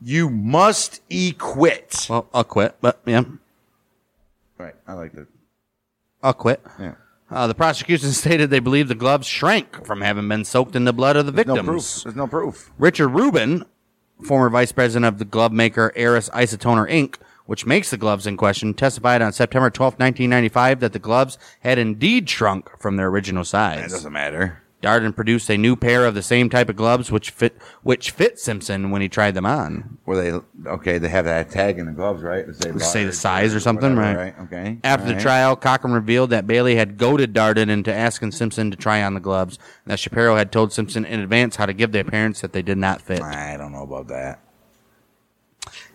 you 0.02 0.30
must 0.30 1.02
e-quit. 1.10 2.06
Well, 2.10 2.28
I'll 2.34 2.44
quit, 2.44 2.76
but 2.82 3.02
yeah, 3.06 3.24
Right. 4.58 4.76
I 4.88 4.94
like 4.94 5.14
that. 5.14 5.28
I'll 6.24 6.34
quit. 6.34 6.62
Yeah. 6.80 6.96
Uh, 7.30 7.46
the 7.48 7.56
prosecution 7.56 8.10
stated 8.12 8.50
they 8.50 8.60
believe 8.60 8.88
the 8.88 8.96
gloves 8.96 9.28
shrank 9.28 9.86
from 9.86 10.02
having 10.02 10.28
been 10.30 10.46
soaked 10.46 10.76
in 10.76 10.86
the 10.86 10.94
blood 10.94 11.16
of 11.16 11.26
the 11.26 11.32
No 11.32 11.36
victims. 11.36 11.66
proof. 11.68 12.04
There's 12.04 12.16
no 12.16 12.28
proof. 12.28 12.72
Richard 12.80 13.10
Rubin, 13.10 13.66
former 14.24 14.50
vice 14.50 14.72
president 14.72 15.06
of 15.06 15.20
the 15.20 15.26
glove 15.26 15.52
maker 15.52 15.92
Aris 15.98 16.30
Isotoner 16.30 16.90
Inc., 16.90 17.16
which 17.46 17.66
makes 17.66 17.90
the 17.92 17.98
gloves 17.98 18.28
in 18.28 18.36
question, 18.36 18.74
testified 18.74 19.22
on 19.22 19.32
September 19.32 19.70
12, 19.70 19.94
1995, 19.94 20.80
that 20.82 20.92
the 20.94 21.00
gloves 21.00 21.38
had 21.62 21.78
indeed 21.78 22.30
shrunk 22.30 22.70
from 22.80 22.98
their 22.98 23.08
original 23.08 23.44
size. 23.46 23.78
It 23.80 23.82
size. 23.84 23.92
doesn't 23.92 24.14
matter. 24.14 24.62
Darden 24.84 25.16
produced 25.16 25.50
a 25.50 25.58
new 25.58 25.76
pair 25.76 26.06
of 26.06 26.14
the 26.14 26.22
same 26.22 26.52
type 26.52 26.70
of 26.70 26.76
gloves, 26.76 27.12
which 27.12 27.32
fit 27.32 27.58
which 27.82 28.12
fit 28.12 28.38
Simpson 28.40 28.92
when 28.92 29.02
he 29.02 29.10
tried 29.10 29.34
them 29.34 29.46
on. 29.46 29.98
Were 30.06 30.16
they 30.22 30.70
okay? 30.70 31.00
They 31.00 31.10
have 31.10 31.26
that 31.26 31.50
tag 31.50 31.80
in 31.80 31.88
the 31.88 31.92
gloves, 31.94 32.22
right? 32.22 32.46
To 32.46 32.54
say, 32.54 32.78
Say 32.78 33.04
the 33.06 33.12
size 33.12 33.56
or 33.56 33.60
something, 33.60 33.96
whatever, 33.96 34.20
right? 34.20 34.40
Okay. 34.42 34.78
After 34.84 35.06
the 35.06 35.12
All 35.14 35.16
right. 35.16 35.22
trial, 35.24 35.56
Cochran 35.56 35.94
revealed 35.94 36.30
that 36.30 36.46
Bailey 36.46 36.76
had 36.76 36.98
goaded 36.98 37.34
Darden 37.34 37.70
into 37.70 37.92
asking 37.92 38.34
Simpson 38.34 38.70
to 38.70 38.78
try 38.78 39.02
on 39.02 39.16
the 39.16 39.20
gloves, 39.20 39.58
and 39.84 39.92
that 39.92 40.00
Shapiro 40.00 40.36
had 40.36 40.52
told 40.52 40.72
Simpson 40.72 41.06
in 41.06 41.22
advance 41.22 41.56
how 41.56 41.66
to 41.66 41.74
give 41.74 41.92
the 41.92 42.00
appearance 42.02 42.42
that 42.42 42.54
they 42.54 42.62
did 42.62 42.78
not 42.78 43.02
fit. 43.02 43.22
I 43.22 43.58
don't 43.58 43.72
know 43.72 43.84
about 43.84 44.08
that. 44.10 44.42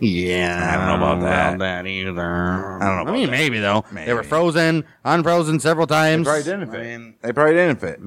Yeah, 0.00 0.70
I 0.72 0.76
don't 0.90 1.00
know 1.00 1.06
about 1.12 1.20
that. 1.22 1.58
that 1.60 1.86
either. 1.86 2.20
I 2.20 2.96
don't 2.96 3.06
know 3.06 3.12
I 3.12 3.14
mean, 3.14 3.26
that. 3.26 3.32
maybe 3.32 3.60
though. 3.60 3.84
They 3.92 4.12
were 4.12 4.24
frozen, 4.24 4.84
unfrozen 5.04 5.60
several 5.60 5.86
times. 5.86 6.26
They 6.26 6.32
times. 6.42 6.44
probably 6.44 6.66
didn't 6.66 7.12
fit. 7.12 7.22
they 7.22 7.32
probably 7.32 7.54
didn't 7.54 7.80
fit. 7.80 8.00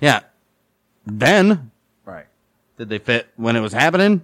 Yeah. 0.00 0.20
Then 1.06 1.70
Right. 2.04 2.26
did 2.78 2.88
they 2.88 2.98
fit 2.98 3.28
when 3.36 3.56
it 3.56 3.60
was 3.60 3.72
happening? 3.72 4.22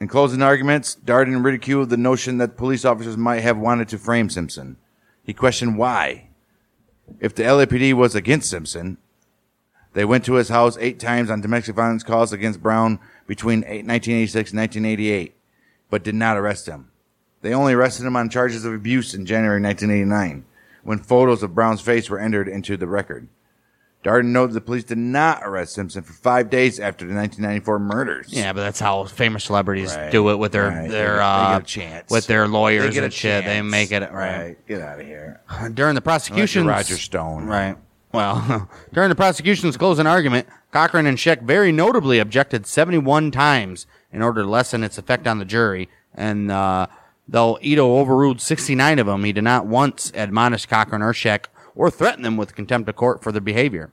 In 0.00 0.06
closing 0.08 0.42
arguments, 0.42 0.96
Darden 1.04 1.44
ridiculed 1.44 1.90
the 1.90 1.96
notion 1.96 2.38
that 2.38 2.56
police 2.56 2.84
officers 2.84 3.16
might 3.16 3.40
have 3.40 3.58
wanted 3.58 3.88
to 3.88 3.98
frame 3.98 4.30
Simpson. 4.30 4.76
He 5.22 5.32
questioned 5.34 5.76
why. 5.76 6.28
If 7.20 7.34
the 7.34 7.42
LAPD 7.42 7.94
was 7.94 8.14
against 8.14 8.50
Simpson, 8.50 8.98
they 9.94 10.04
went 10.04 10.24
to 10.26 10.34
his 10.34 10.50
house 10.50 10.76
eight 10.80 11.00
times 11.00 11.30
on 11.30 11.40
domestic 11.40 11.74
violence 11.74 12.04
calls 12.04 12.32
against 12.32 12.62
Brown 12.62 13.00
between 13.26 13.60
1986 13.60 14.50
and 14.52 14.60
1988, 14.60 15.34
but 15.90 16.04
did 16.04 16.14
not 16.14 16.36
arrest 16.36 16.66
him. 16.66 16.90
They 17.42 17.54
only 17.54 17.72
arrested 17.72 18.06
him 18.06 18.16
on 18.16 18.28
charges 18.30 18.64
of 18.64 18.74
abuse 18.74 19.14
in 19.14 19.26
January 19.26 19.60
1989, 19.60 20.44
when 20.82 20.98
photos 20.98 21.42
of 21.42 21.54
Brown's 21.54 21.80
face 21.80 22.08
were 22.10 22.18
entered 22.18 22.48
into 22.48 22.76
the 22.76 22.86
record. 22.86 23.28
Darden 24.08 24.26
noted 24.26 24.54
the 24.54 24.60
police 24.62 24.84
did 24.84 24.96
not 24.98 25.40
arrest 25.44 25.74
Simpson 25.74 26.02
for 26.02 26.14
five 26.14 26.48
days 26.48 26.80
after 26.80 27.04
the 27.06 27.12
1994 27.14 27.78
murders. 27.78 28.26
Yeah, 28.30 28.54
but 28.54 28.60
that's 28.62 28.80
how 28.80 29.04
famous 29.04 29.44
celebrities 29.44 29.94
Right. 29.94 30.10
do 30.10 30.30
it 30.30 30.36
with 30.36 30.52
their 30.52 30.68
Right. 30.68 30.82
They 30.82 30.88
their 30.88 31.16
get- 31.16 31.16
they 31.16 31.22
uh, 31.22 31.52
get 31.58 31.60
a 31.62 31.64
chance. 31.64 32.10
with 32.10 32.26
their 32.26 32.48
lawyers 32.48 32.84
They 32.86 32.92
get 32.92 33.02
a 33.02 33.04
and 33.04 33.12
shit. 33.12 33.44
They 33.44 33.56
chance. 33.56 33.70
make 33.70 33.92
it 33.92 34.10
right. 34.12 34.56
Get 34.66 34.80
out 34.80 35.00
of 35.00 35.06
here. 35.06 35.40
During 35.74 35.94
the 35.94 36.00
prosecution, 36.00 36.66
Roger 36.66 36.96
Stone. 36.96 37.44
Right. 37.46 37.76
Well, 38.12 38.70
during 38.94 39.10
the 39.10 39.14
prosecution's 39.14 39.76
closing 39.76 40.06
argument, 40.06 40.48
Cochran 40.72 41.04
and 41.04 41.18
Scheck 41.18 41.42
very 41.42 41.70
notably 41.70 42.18
objected 42.18 42.66
71 42.66 43.30
times 43.30 43.86
in 44.10 44.22
order 44.22 44.42
to 44.42 44.48
lessen 44.48 44.82
its 44.82 44.96
effect 44.96 45.26
on 45.26 45.38
the 45.38 45.44
jury. 45.44 45.90
And 46.14 46.50
uh, 46.50 46.86
though 47.28 47.58
Ito 47.60 47.98
overruled 47.98 48.40
69 48.40 48.98
of 48.98 49.06
them, 49.06 49.24
he 49.24 49.32
did 49.34 49.44
not 49.44 49.66
once 49.66 50.10
admonish 50.14 50.64
Cochran 50.64 51.02
or 51.02 51.12
Scheck 51.12 51.44
or 51.74 51.90
threaten 51.90 52.22
them 52.22 52.38
with 52.38 52.54
contempt 52.56 52.88
of 52.88 52.96
court 52.96 53.22
for 53.22 53.30
their 53.30 53.42
behavior. 53.42 53.92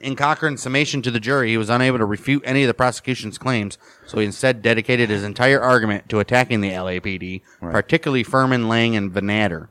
In 0.00 0.16
Cochran's 0.16 0.62
summation 0.62 1.02
to 1.02 1.10
the 1.10 1.20
jury, 1.20 1.50
he 1.50 1.58
was 1.58 1.68
unable 1.68 1.98
to 1.98 2.04
refute 2.06 2.42
any 2.46 2.62
of 2.62 2.66
the 2.68 2.74
prosecution's 2.74 3.36
claims, 3.36 3.76
so 4.06 4.18
he 4.18 4.24
instead 4.24 4.62
dedicated 4.62 5.10
his 5.10 5.22
entire 5.22 5.60
argument 5.60 6.08
to 6.08 6.18
attacking 6.20 6.60
the 6.62 6.70
LAPD, 6.70 7.42
particularly 7.60 8.24
Fuhrman, 8.24 8.68
Lange, 8.68 8.96
and 8.96 9.12
Vannatter. 9.12 9.68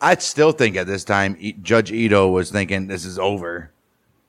I 0.00 0.14
still 0.16 0.52
think 0.52 0.76
at 0.76 0.86
this 0.86 1.04
time, 1.04 1.36
E- 1.38 1.52
Judge 1.52 1.92
Ito 1.92 2.28
was 2.28 2.50
thinking, 2.50 2.86
this 2.86 3.04
is 3.04 3.18
over. 3.18 3.70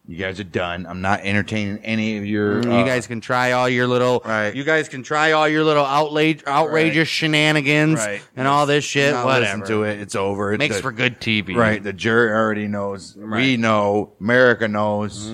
You 0.10 0.16
guys 0.16 0.40
are 0.40 0.46
done. 0.46 0.86
I'm 0.88 1.02
not 1.02 1.20
entertaining 1.24 1.80
any 1.84 2.18
of 2.18 2.26
your. 2.26 2.62
you 2.64 2.72
uh, 2.72 2.86
guys 2.86 3.08
can 3.08 3.20
try 3.20 3.52
all 3.52 3.68
your 3.68 3.88
little 3.88 4.22
Right. 4.24 4.56
you 4.56 4.64
guys 4.64 4.88
can 4.88 5.04
try 5.04 5.34
all 5.34 5.50
your 5.50 5.66
little 5.66 5.84
outrage 5.84 6.46
outrageous 6.48 7.10
shenanigans 7.10 8.00
Right. 8.00 8.22
and 8.38 8.48
all 8.48 8.66
this 8.66 8.86
shit 8.86 9.14
not 9.14 9.26
whatever 9.26 9.60
listen 9.60 9.76
to 9.76 9.84
it. 9.84 10.00
It's 10.00 10.16
over. 10.16 10.54
It- 10.54 10.60
makes 10.60 10.78
the- 10.78 10.82
for 10.82 10.94
good 10.94 11.20
tv 11.20 11.56
Right. 11.58 11.84
The 11.84 11.92
jury 11.92 12.32
already 12.32 12.68
knows. 12.70 13.18
We 13.18 13.58
know. 13.58 14.12
America 14.22 14.70
knows. 14.70 15.30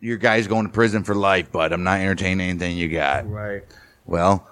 Your 0.00 0.16
guy's 0.16 0.46
going 0.46 0.64
to 0.66 0.72
prison 0.72 1.04
for 1.04 1.14
life, 1.14 1.48
but 1.52 1.74
I'm 1.74 1.84
not 1.84 2.00
entertaining 2.00 2.48
anything 2.48 2.78
you 2.78 2.88
got. 2.88 3.30
right 3.30 3.64
Well, 4.06 4.48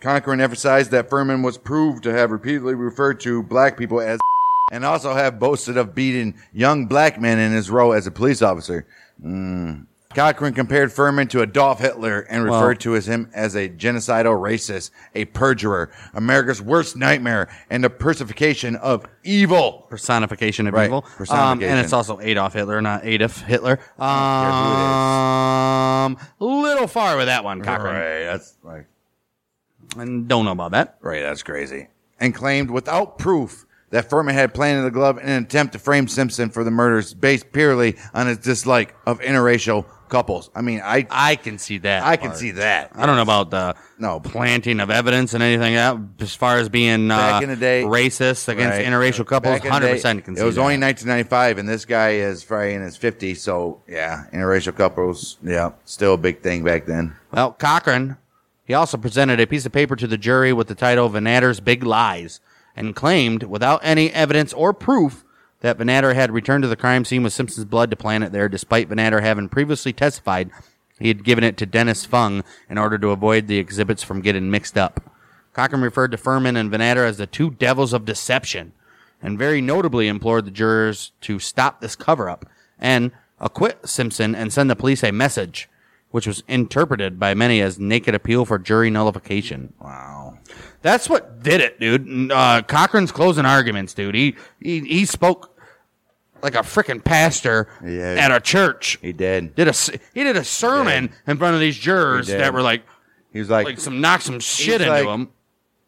Cochran 0.00 0.40
emphasized 0.40 0.90
that 0.90 1.08
Fuhrman 1.08 1.44
was 1.44 1.56
proved 1.56 2.02
to 2.02 2.12
have 2.12 2.30
repeatedly 2.32 2.74
referred 2.74 3.20
to 3.20 3.44
black 3.44 3.76
people 3.76 4.00
as 4.00 4.18
and 4.72 4.84
also 4.84 5.14
have 5.14 5.38
boasted 5.38 5.76
of 5.76 5.94
beating 5.94 6.34
young 6.52 6.86
black 6.86 7.20
men 7.20 7.38
in 7.38 7.52
his 7.52 7.70
role 7.70 7.92
as 7.92 8.06
a 8.08 8.10
police 8.10 8.42
officer. 8.42 8.86
Mm. 9.22 9.86
Cochran 10.14 10.54
compared 10.54 10.90
Fuhrman 10.90 11.28
to 11.30 11.42
Adolf 11.42 11.80
Hitler 11.80 12.20
and 12.30 12.44
Well- 12.44 12.54
referred 12.60 12.78
to 12.80 12.94
as 12.94 13.08
him 13.08 13.28
as 13.34 13.56
a 13.56 13.68
genocidal 13.68 14.40
racist, 14.40 14.90
a 15.12 15.24
perjurer, 15.24 15.90
America's 16.14 16.62
worst 16.62 16.96
nightmare, 16.96 17.48
and 17.68 17.84
a 17.84 17.90
personification 17.90 18.76
of 18.76 19.06
evil. 19.24 19.86
personification 19.90 20.68
of 20.68 20.74
Right. 20.74 20.86
evil 20.86 21.02
Personification. 21.02 21.38
um, 21.38 21.62
and 21.62 21.80
it's 21.84 21.92
also 21.92 22.20
adolf 22.20 22.52
hitler 22.52 22.80
not 22.80 23.04
adolf 23.04 23.40
hitler 23.42 23.78
um 23.98 26.16
little 26.38 26.86
far 26.86 27.16
with 27.16 27.26
that 27.26 27.42
one 27.44 27.60
cochran 27.62 27.94
Right, 27.94 28.24
that's 28.24 28.54
like 28.62 28.86
and 29.96 30.28
don't 30.28 30.44
know 30.44 30.52
about 30.52 30.72
that 30.72 30.96
Right, 31.00 31.22
that's 31.22 31.42
crazy. 31.42 31.88
And 32.20 32.34
claimed 32.34 32.70
without 32.70 33.18
proof 33.18 33.66
that 33.90 34.10
Fuhrman 34.10 34.32
had 34.32 34.54
planted 34.54 34.82
the 34.82 34.90
glove 34.90 35.18
in 35.18 35.28
an 35.28 35.44
attempt 35.44 35.72
to 35.74 35.78
frame 35.78 36.08
Simpson 36.08 36.50
for 36.50 36.64
the 36.64 36.70
murders 36.70 37.14
based 37.14 37.52
purely 37.52 37.96
on 38.12 38.26
his 38.26 38.38
dislike 38.38 38.94
of 39.06 39.20
interracial 39.20 39.84
couples. 40.08 40.50
I 40.54 40.60
mean, 40.62 40.80
I 40.84 41.06
I 41.10 41.36
can 41.36 41.58
see 41.58 41.78
that. 41.78 42.02
I 42.04 42.16
can 42.16 42.28
part. 42.28 42.38
see 42.38 42.50
that. 42.52 42.90
I 42.94 43.06
don't 43.06 43.16
know 43.16 43.22
about 43.22 43.50
the 43.50 43.74
No. 43.98 44.20
planting 44.20 44.78
of 44.80 44.90
evidence 44.90 45.32
and 45.34 45.42
anything 45.42 45.74
else 45.74 46.00
as 46.20 46.34
far 46.34 46.58
as 46.58 46.68
being 46.68 47.10
uh, 47.10 47.16
Back 47.16 47.42
in 47.42 47.48
the 47.48 47.56
day- 47.56 47.82
racist 47.84 48.48
against 48.48 48.76
Right. 48.78 48.86
interracial 48.86 49.26
couples. 49.26 49.54
Back 49.54 49.62
in 49.62 49.66
the 49.68 49.72
Hundred 49.72 49.90
percent 49.90 50.24
can 50.24 50.36
It 50.36 50.42
was 50.44 50.54
that. 50.56 50.60
only 50.60 50.76
1995, 50.76 51.58
and 51.58 51.68
this 51.68 51.84
guy 51.84 52.10
is 52.10 52.44
probably 52.44 52.74
in 52.74 52.82
his 52.82 52.96
50s. 52.98 53.40
So 53.40 53.80
yeah, 53.88 54.24
interracial 54.32 54.76
couples, 54.76 55.38
yeah, 55.42 55.70
still 55.84 56.14
a 56.14 56.18
big 56.18 56.42
thing 56.42 56.62
back 56.62 56.86
then. 56.86 57.14
Well, 57.32 57.52
Cochran, 57.52 58.16
he 58.64 58.74
also 58.74 58.96
presented 58.98 59.40
a 59.40 59.46
piece 59.46 59.66
of 59.66 59.72
paper 59.72 59.96
to 59.96 60.06
the 60.06 60.18
jury 60.18 60.52
with 60.52 60.68
the 60.68 60.74
title 60.74 61.08
Van 61.08 61.54
Big 61.64 61.82
Lies 61.82 62.40
and 62.76 62.96
claimed, 62.96 63.44
without 63.44 63.80
any 63.82 64.10
evidence 64.10 64.52
or 64.52 64.72
proof, 64.72 65.24
that 65.60 65.78
Van 65.78 65.88
had 65.88 66.30
returned 66.30 66.62
to 66.62 66.68
the 66.68 66.76
crime 66.76 67.04
scene 67.04 67.22
with 67.22 67.32
Simpson's 67.32 67.64
blood 67.64 67.90
to 67.90 67.96
plant 67.96 68.24
it 68.24 68.32
there, 68.32 68.48
despite 68.48 68.88
Van 68.88 68.98
having 68.98 69.48
previously 69.48 69.92
testified 69.92 70.50
he 70.98 71.08
had 71.08 71.24
given 71.24 71.44
it 71.44 71.56
to 71.56 71.66
Dennis 71.66 72.04
Fung 72.04 72.44
in 72.68 72.78
order 72.78 72.98
to 72.98 73.10
avoid 73.10 73.46
the 73.46 73.58
exhibits 73.58 74.02
from 74.02 74.20
getting 74.20 74.50
mixed 74.50 74.78
up. 74.78 75.00
Cochran 75.52 75.82
referred 75.82 76.10
to 76.12 76.16
Fuhrman 76.16 76.56
and 76.56 76.70
Van 76.70 76.80
as 76.80 77.16
the 77.16 77.26
two 77.26 77.50
devils 77.50 77.92
of 77.92 78.04
deception 78.04 78.72
and 79.22 79.38
very 79.38 79.60
notably 79.60 80.08
implored 80.08 80.44
the 80.44 80.50
jurors 80.50 81.12
to 81.22 81.38
stop 81.38 81.80
this 81.80 81.96
cover 81.96 82.28
up 82.28 82.46
and 82.78 83.12
acquit 83.40 83.88
Simpson 83.88 84.34
and 84.34 84.52
send 84.52 84.68
the 84.68 84.76
police 84.76 85.02
a 85.02 85.12
message, 85.12 85.68
which 86.10 86.26
was 86.26 86.44
interpreted 86.46 87.18
by 87.18 87.34
many 87.34 87.60
as 87.60 87.78
naked 87.78 88.14
appeal 88.14 88.44
for 88.44 88.58
jury 88.58 88.90
nullification. 88.90 89.72
Wow. 89.80 90.38
That's 90.84 91.08
what 91.08 91.42
did 91.42 91.62
it, 91.62 91.80
dude. 91.80 92.30
Uh, 92.30 92.60
Cochran's 92.60 93.10
closing 93.10 93.46
arguments, 93.46 93.94
dude. 93.94 94.14
He 94.14 94.36
he, 94.60 94.80
he 94.80 95.06
spoke 95.06 95.58
like 96.42 96.54
a 96.54 96.58
freaking 96.58 97.02
pastor 97.02 97.68
Yeah. 97.82 98.16
at 98.20 98.30
a 98.30 98.38
church. 98.38 98.98
He 99.00 99.14
did. 99.14 99.54
Did 99.54 99.66
a 99.66 99.70
s- 99.70 99.88
he 100.12 100.22
did 100.24 100.36
a 100.36 100.44
sermon 100.44 101.10
in 101.26 101.38
front 101.38 101.54
of 101.54 101.60
these 101.60 101.78
jurors 101.78 102.26
He 102.26 102.34
did. 102.34 102.42
that 102.42 102.52
were 102.52 102.60
like 102.60 102.82
He 103.32 103.38
was 103.38 103.48
like, 103.48 103.64
like 103.64 103.80
some 103.80 104.02
knock 104.02 104.20
some 104.20 104.40
shit 104.40 104.82
into 104.82 104.92
like- 104.92 105.04
them. 105.06 105.30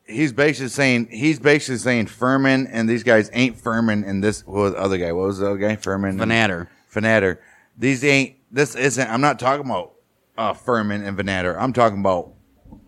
he's 0.06 0.32
basically 0.32 0.68
saying 0.70 1.08
he's 1.10 1.38
basically 1.38 1.76
saying 1.76 2.06
Fuhrman 2.06 2.66
and 2.72 2.88
these 2.88 3.02
guys 3.02 3.28
ain't 3.34 3.62
Fuhrman 3.62 4.02
and 4.08 4.24
this 4.24 4.46
what 4.46 4.60
was 4.62 4.72
the 4.72 4.78
other 4.80 4.96
guy? 4.96 5.12
What 5.12 5.26
was 5.26 5.38
the 5.40 5.46
other 5.50 5.58
guy? 5.58 5.76
Fuhrman. 5.76 6.18
and- 6.22 6.68
Vannatter. 6.90 7.36
These 7.76 8.02
ain't. 8.02 8.36
This 8.50 8.74
isn't. 8.74 9.10
I'm 9.10 9.20
not 9.20 9.38
talking 9.38 9.66
about 9.66 9.92
uh, 10.38 10.54
Fuhrman 10.54 11.06
and 11.06 11.18
Vannatter. 11.18 11.54
I'm 11.60 11.74
talking 11.74 12.00
about 12.00 12.32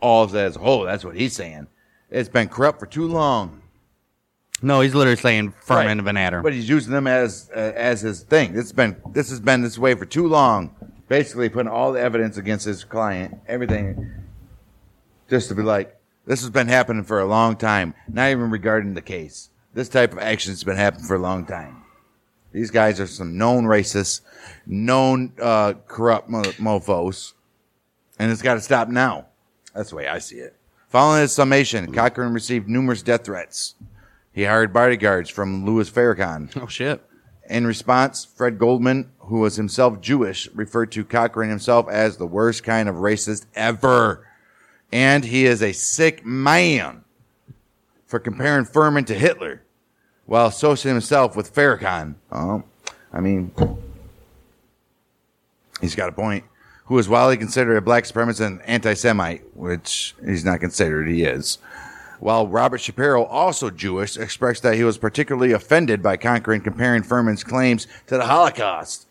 all 0.01 0.25
of 0.25 0.31
that 0.31 0.47
as 0.47 0.57
a 0.57 0.61
whole. 0.61 0.85
That's 0.85 1.05
what 1.05 1.15
he's 1.15 1.35
saying. 1.35 1.67
It's 2.11 2.29
been 2.29 2.49
corrupt 2.49 2.81
for 2.81 2.87
too 2.87 3.07
long. 3.07 3.63
No, 4.61 4.81
he's 4.81 4.95
literally 4.95 5.17
saying 5.17 5.53
Fuhrman 5.65 5.69
Right. 5.77 5.87
and 5.91 6.01
Vannatter. 6.03 6.43
But 6.43 6.53
he's 6.53 6.69
using 6.69 6.93
them 6.93 7.07
as 7.07 7.51
uh, 7.55 7.59
as 7.77 8.01
his 8.01 8.23
thing. 8.23 8.53
This 8.55 8.65
has 8.65 8.73
been 8.73 8.97
this 9.13 9.31
has 9.31 9.41
been 9.41 9.63
this 9.63 9.79
way 9.79 9.95
for 9.95 10.05
too 10.05 10.27
long. 10.27 10.75
Basically, 11.09 11.49
putting 11.49 11.71
all 11.71 11.93
the 11.93 12.01
evidence 12.01 12.37
against 12.37 12.65
his 12.67 12.83
client, 12.85 13.39
everything, 13.47 14.11
just 15.31 15.49
to 15.49 15.55
be 15.55 15.63
like, 15.63 15.97
this 16.27 16.41
has 16.41 16.51
been 16.51 16.69
happening 16.69 17.05
for 17.05 17.21
a 17.21 17.25
long 17.27 17.57
time. 17.57 17.95
Not 18.09 18.31
even 18.31 18.51
regarding 18.51 18.95
the 18.95 19.01
case. 19.03 19.49
This 19.75 19.89
type 19.89 20.13
of 20.13 20.19
action 20.19 20.51
has 20.53 20.65
been 20.65 20.77
happening 20.77 21.07
for 21.07 21.15
a 21.15 21.21
long 21.21 21.47
time. 21.47 21.85
These 22.53 22.71
guys 22.71 22.99
are 23.01 23.07
some 23.07 23.39
known 23.39 23.65
racists, 23.65 24.23
known 24.67 25.33
uh, 25.41 25.75
corrupt 25.87 26.29
mo- 26.29 26.43
mofo's, 26.59 27.35
and 28.19 28.31
it's 28.33 28.43
got 28.43 28.55
to 28.55 28.61
stop 28.61 28.89
now. 28.89 29.27
That's 29.75 29.91
the 29.91 29.97
way 29.97 30.09
I 30.09 30.19
see 30.19 30.37
it. 30.39 30.57
Following 30.89 31.23
his 31.23 31.33
summation, 31.33 31.87
hmm. 31.87 31.95
Cochran 31.95 32.33
received 32.33 32.69
numerous 32.69 33.03
death 33.03 33.25
threats. 33.25 33.75
He 34.33 34.45
hired 34.45 34.73
bodyguards 34.73 35.31
from 35.31 35.65
Louis 35.65 35.91
Farrakhan. 35.91 36.57
oh 36.63 36.67
shit. 36.67 37.03
In 37.49 37.67
response, 37.67 38.25
Fred 38.25 38.59
Goldman, 38.59 39.11
who 39.21 39.41
was 39.41 39.57
himself 39.57 40.01
Jewish, 40.01 40.49
referred 40.55 40.93
to 40.93 41.05
Cochran 41.05 41.49
himself 41.49 41.89
as 41.89 42.17
the 42.17 42.27
worst 42.27 42.63
kind 42.63 42.89
of 42.89 42.97
racist 42.97 43.47
ever. 43.55 44.27
And 44.93 45.25
he 45.25 45.47
is 45.47 45.63
a 45.63 45.73
sick 45.73 46.25
man 46.25 47.05
for 48.07 48.19
comparing 48.19 48.65
Fuhrman 48.65 49.07
to 49.07 49.15
Hitler 49.15 49.63
while 50.27 50.47
associating 50.47 50.97
himself 50.97 51.37
with 51.37 51.55
Farrakhan. 51.55 52.15
Oh, 52.31 52.63
I 53.13 53.21
mean, 53.21 53.51
he's 55.81 55.95
got 55.95 56.11
a 56.11 56.13
point. 56.13 56.45
Who 56.89 56.99
is 56.99 57.09
widely 57.09 57.37
considered 57.37 57.77
a 57.77 57.81
black 57.83 58.05
supremacist 58.05 58.47
and 58.47 58.63
anti 58.63 58.95
Semite, 58.95 59.43
which 59.55 60.15
he's 60.25 60.45
not 60.45 60.61
considered, 60.61 61.07
he 61.09 61.23
is. 61.23 61.59
While 62.19 62.49
Robert 62.49 62.79
Shapiro, 62.81 63.25
also 63.25 63.71
Jewish, 63.71 64.17
expressed 64.17 64.63
that 64.65 64.75
he 64.75 64.85
was 64.85 64.99
particularly 64.99 65.53
offended 65.53 66.03
by 66.03 66.17
Cochran 66.17 66.63
comparing 66.63 67.03
Fuhrman's 67.03 67.45
claims 67.45 67.87
to 68.09 68.17
the 68.17 68.25
Holocaust, 68.25 69.07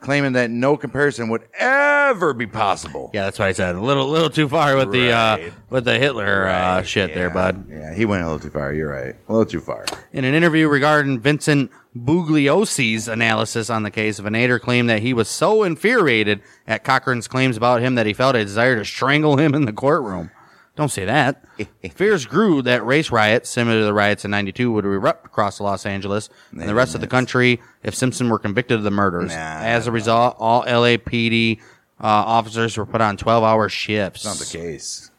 claiming 0.00 0.32
that 0.32 0.50
no 0.50 0.76
comparison 0.76 1.28
would 1.28 1.42
ever 1.58 2.32
be 2.32 2.46
possible. 2.46 3.10
Yeah, 3.12 3.24
that's 3.24 3.38
what 3.40 3.48
I 3.48 3.52
said. 3.52 3.74
A 3.74 3.80
little, 3.80 4.08
little 4.08 4.30
too 4.30 4.48
far 4.48 4.76
with 4.76 4.92
the 4.92 5.12
uh, 5.12 5.36
Right. 5.36 5.52
with 5.68 5.84
the 5.84 5.98
Hitler 5.98 6.46
uh, 6.46 6.82
shit 6.82 7.12
there, 7.12 7.26
Yeah, 7.26 7.34
bud. 7.34 7.66
Yeah, 7.68 7.92
he 7.92 8.04
went 8.06 8.22
a 8.22 8.26
little 8.26 8.38
too 8.40 8.50
far. 8.50 8.72
You're 8.72 8.90
right. 8.92 9.14
A 9.28 9.32
little 9.32 9.44
too 9.44 9.60
far. 9.60 9.84
In 10.12 10.24
an 10.24 10.32
interview 10.32 10.68
regarding 10.68 11.18
Vincent 11.20 11.70
Bugliosi's 12.04 13.08
analysis 13.08 13.70
on 13.70 13.82
the 13.82 13.90
case, 13.90 14.18
of 14.18 14.24
Vannatter 14.24 14.60
claimed 14.60 14.88
that 14.90 15.02
he 15.02 15.12
was 15.12 15.28
so 15.28 15.62
infuriated 15.62 16.42
at 16.66 16.84
Cochran's 16.84 17.28
claims 17.28 17.56
about 17.56 17.80
him 17.80 17.94
that 17.94 18.06
he 18.06 18.12
felt 18.12 18.36
a 18.36 18.44
desire 18.44 18.76
to 18.76 18.84
strangle 18.84 19.36
him 19.36 19.54
in 19.54 19.64
the 19.64 19.72
courtroom. 19.72 20.30
Don't 20.76 20.90
say 20.90 21.04
that. 21.06 21.44
Fears 21.94 22.24
grew 22.24 22.62
that 22.62 22.86
race 22.86 23.10
riots, 23.10 23.50
similar 23.50 23.80
to 23.80 23.84
the 23.84 23.92
riots 23.92 24.24
in 24.24 24.30
92, 24.30 24.70
would 24.70 24.84
erupt 24.84 25.26
across 25.26 25.60
Los 25.60 25.84
Angeles 25.84 26.30
and 26.52 26.68
the 26.68 26.74
rest 26.74 26.94
of 26.94 27.00
the 27.00 27.08
country 27.08 27.60
if 27.82 27.96
Simpson 27.96 28.30
were 28.30 28.38
convicted 28.38 28.76
of 28.76 28.84
the 28.84 28.90
murders. 28.92 29.30
Nah. 29.30 29.34
As 29.36 29.88
a 29.88 29.92
result, 29.92 30.36
all 30.38 30.62
LAPD 30.64 31.58
uh, 32.00 32.04
officers 32.04 32.76
were 32.76 32.86
put 32.86 33.00
on 33.00 33.16
12 33.16 33.42
hour 33.42 33.68
shifts. 33.68 34.24
Not 34.24 34.36
the 34.36 34.44
case. 34.44 35.10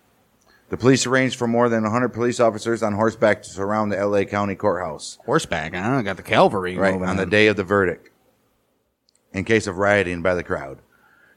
The 0.69 0.77
police 0.77 1.05
arranged 1.07 1.37
for 1.37 1.47
more 1.47 1.67
than 1.67 1.83
100 1.83 2.09
police 2.09 2.39
officers 2.39 2.83
on 2.83 2.93
horseback 2.93 3.41
to 3.43 3.49
surround 3.49 3.91
the 3.91 4.05
LA 4.05 4.23
County 4.23 4.55
courthouse. 4.55 5.17
Horseback, 5.25 5.73
huh? 5.73 6.01
Got 6.03 6.17
the 6.17 6.23
cavalry 6.23 6.77
right 6.77 6.93
on 6.93 7.17
the 7.17 7.25
day 7.25 7.47
of 7.47 7.55
the 7.55 7.63
verdict 7.63 8.11
in 9.33 9.43
case 9.43 9.67
of 9.67 9.77
rioting 9.77 10.21
by 10.21 10.35
the 10.35 10.43
crowd. 10.43 10.79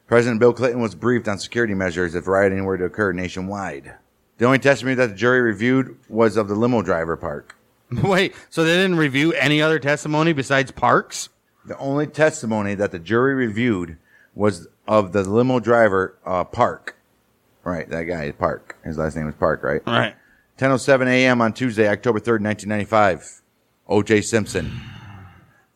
President 0.06 0.40
Bill 0.40 0.52
Clinton 0.52 0.80
was 0.80 0.94
briefed 0.94 1.28
on 1.28 1.38
security 1.38 1.74
measures 1.74 2.14
if 2.14 2.26
rioting 2.26 2.64
were 2.64 2.76
to 2.76 2.84
occur 2.84 3.12
nationwide. 3.12 3.94
The 4.36 4.44
only 4.44 4.58
testimony 4.58 4.94
that 4.96 5.10
the 5.10 5.14
jury 5.14 5.40
reviewed 5.40 5.96
was 6.08 6.36
of 6.36 6.48
the 6.48 6.54
limo 6.54 6.82
driver 6.82 7.16
Park. 7.16 7.56
Wait, 8.02 8.34
so 8.50 8.64
they 8.64 8.74
didn't 8.74 8.96
review 8.96 9.32
any 9.32 9.62
other 9.62 9.78
testimony 9.78 10.32
besides 10.32 10.70
Parks? 10.70 11.30
The 11.64 11.78
only 11.78 12.06
testimony 12.06 12.74
that 12.74 12.90
the 12.90 12.98
jury 12.98 13.34
reviewed 13.34 13.96
was 14.34 14.68
of 14.86 15.12
the 15.12 15.22
limo 15.22 15.60
driver 15.60 16.18
uh, 16.26 16.44
Park. 16.44 16.96
Right, 17.64 17.88
that 17.90 18.04
guy 18.04 18.30
Park. 18.32 18.76
His 18.84 18.98
last 18.98 19.16
name 19.16 19.26
was 19.26 19.34
Park, 19.36 19.62
right? 19.62 19.82
All 19.86 19.94
right. 19.94 20.14
10:07 20.58 21.06
a.m. 21.06 21.40
on 21.40 21.52
Tuesday, 21.52 21.88
October 21.88 22.18
3rd, 22.18 22.42
1995. 22.42 23.42
O.J. 23.88 24.20
Simpson 24.22 24.80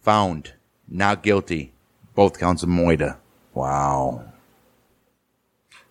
found 0.00 0.54
not 0.88 1.22
guilty, 1.22 1.72
both 2.14 2.38
counts 2.38 2.62
of 2.62 2.68
moida. 2.68 3.16
Wow. 3.54 4.24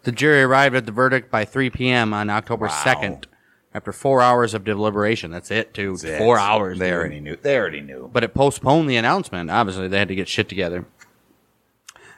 The 0.03 0.11
jury 0.11 0.43
arrived 0.43 0.75
at 0.75 0.85
the 0.85 0.91
verdict 0.91 1.31
by 1.31 1.45
3 1.45 1.69
p.m. 1.71 2.13
on 2.13 2.29
October 2.29 2.67
2nd 2.67 3.25
after 3.73 3.91
four 3.91 4.21
hours 4.21 4.53
of 4.53 4.63
deliberation. 4.63 5.31
That's 5.31 5.51
it, 5.51 5.73
too. 5.73 5.97
Four 5.97 6.37
hours. 6.37 6.79
They 6.79 6.85
dude. 6.85 6.93
already 6.93 7.19
knew. 7.19 7.35
They 7.35 7.57
already 7.57 7.81
knew. 7.81 8.09
But 8.13 8.23
it 8.23 8.33
postponed 8.33 8.89
the 8.89 8.95
announcement. 8.97 9.49
Obviously, 9.51 9.87
they 9.87 9.99
had 9.99 10.07
to 10.07 10.15
get 10.15 10.27
shit 10.27 10.47
together. 10.47 10.85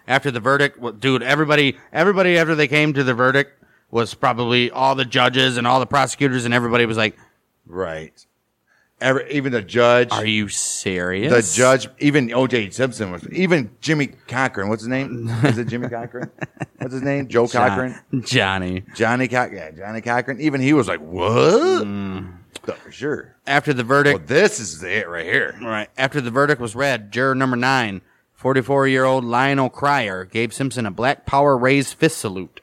After 0.08 0.32
the 0.32 0.40
verdict, 0.40 0.80
well, 0.80 0.94
dude, 0.94 1.24
everybody, 1.24 1.78
everybody 1.92 2.38
after 2.38 2.56
they 2.56 2.68
came 2.68 2.94
to 2.94 3.04
the 3.04 3.14
verdict 3.14 3.57
was 3.92 4.14
probably 4.14 4.70
all 4.72 4.96
the 4.96 5.06
judges 5.06 5.58
and 5.58 5.66
all 5.68 5.80
the 5.80 5.86
prosecutors 5.86 6.46
and 6.46 6.54
everybody 6.54 6.86
was 6.86 6.98
like, 6.98 7.18
Right. 7.66 8.26
Every, 9.00 9.32
even 9.32 9.52
the 9.52 9.62
judge. 9.62 10.12
"Are 10.12 10.26
you 10.26 10.48
serious?" 10.48 11.32
the 11.32 11.56
judge, 11.56 11.88
even 12.00 12.34
O.J. 12.34 12.72
Simpson 12.72 13.12
was, 13.12 13.28
even 13.30 13.70
Jimmy 13.80 14.08
Cochran. 14.08 14.70
What's 14.70 14.82
his 14.82 14.88
name? 14.88 15.30
Is 15.44 15.60
it 15.60 15.68
Jimmy 15.68 15.88
Cochran? 15.88 16.32
What's 16.80 16.94
his 16.94 17.04
name? 17.04 17.28
Joe 17.28 17.46
John- 17.46 17.70
Cochran? 17.70 18.24
Johnny. 18.24 18.84
Johnny 18.96 19.28
Cochran. 19.28 19.56
Yeah, 19.56 19.86
Johnny 19.86 20.02
Cochran. 20.02 20.42
Even 20.42 20.62
he 20.62 20.74
was 20.74 20.88
like, 20.88 21.00
what? 21.00 21.84
Mm. 21.86 22.34
For 22.84 22.92
sure. 22.92 23.36
After 23.46 23.72
the 23.72 23.84
verdict, 23.84 24.18
Well, 24.18 24.28
this 24.28 24.60
is 24.60 24.82
it 24.82 25.08
right 25.08 25.26
here. 25.26 25.56
Right. 25.62 25.90
After 25.96 26.20
the 26.20 26.32
verdict 26.32 26.60
was 26.60 26.76
read, 26.76 27.12
juror 27.12 27.36
number 27.36 27.56
nine, 27.56 28.02
44 28.34 28.88
year 28.88 29.06
old 29.06 29.24
Lionel 29.24 29.70
Cryer, 29.70 30.26
gave 30.26 30.54
Simpson 30.54 30.88
a 30.88 30.92
Black 30.92 31.26
Power 31.28 31.56
raised 31.56 31.94
fist 31.94 32.18
salute. 32.18 32.62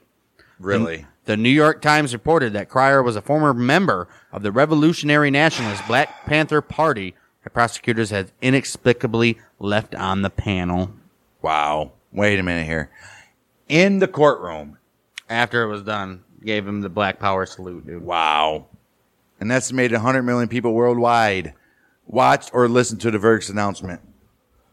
Really? 0.58 1.06
The 1.26 1.36
New 1.38 1.50
York 1.50 1.80
Times 1.80 2.12
reported 2.12 2.52
that 2.52 2.68
Cryer 2.68 3.02
was 3.02 3.16
a 3.16 3.22
former 3.22 3.54
member 3.54 4.08
of 4.30 4.42
the 4.42 4.52
Revolutionary 4.52 5.30
Nationalist 5.30 5.86
Black 5.86 6.26
Panther 6.26 6.60
Party 6.60 7.14
that 7.42 7.54
prosecutors 7.54 8.10
had 8.10 8.30
inexplicably 8.42 9.38
left 9.58 9.94
on 9.94 10.20
the 10.20 10.28
panel. 10.28 10.92
Wow. 11.40 11.92
Wait 12.12 12.38
a 12.38 12.42
minute 12.42 12.66
here. 12.66 12.90
In 13.68 14.00
the 14.00 14.08
courtroom. 14.08 14.78
After 15.30 15.62
it 15.62 15.68
was 15.68 15.82
done, 15.82 16.22
gave 16.44 16.66
him 16.66 16.82
the 16.82 16.90
Black 16.90 17.18
Power 17.18 17.46
salute, 17.46 17.86
dude. 17.86 18.02
Wow. 18.02 18.66
An 19.40 19.50
estimated 19.50 19.92
100 19.92 20.22
million 20.22 20.48
people 20.48 20.74
worldwide 20.74 21.54
watched 22.06 22.50
or 22.52 22.68
listened 22.68 23.00
to 23.00 23.10
the 23.10 23.18
verdict's 23.18 23.48
announcement. 23.48 24.02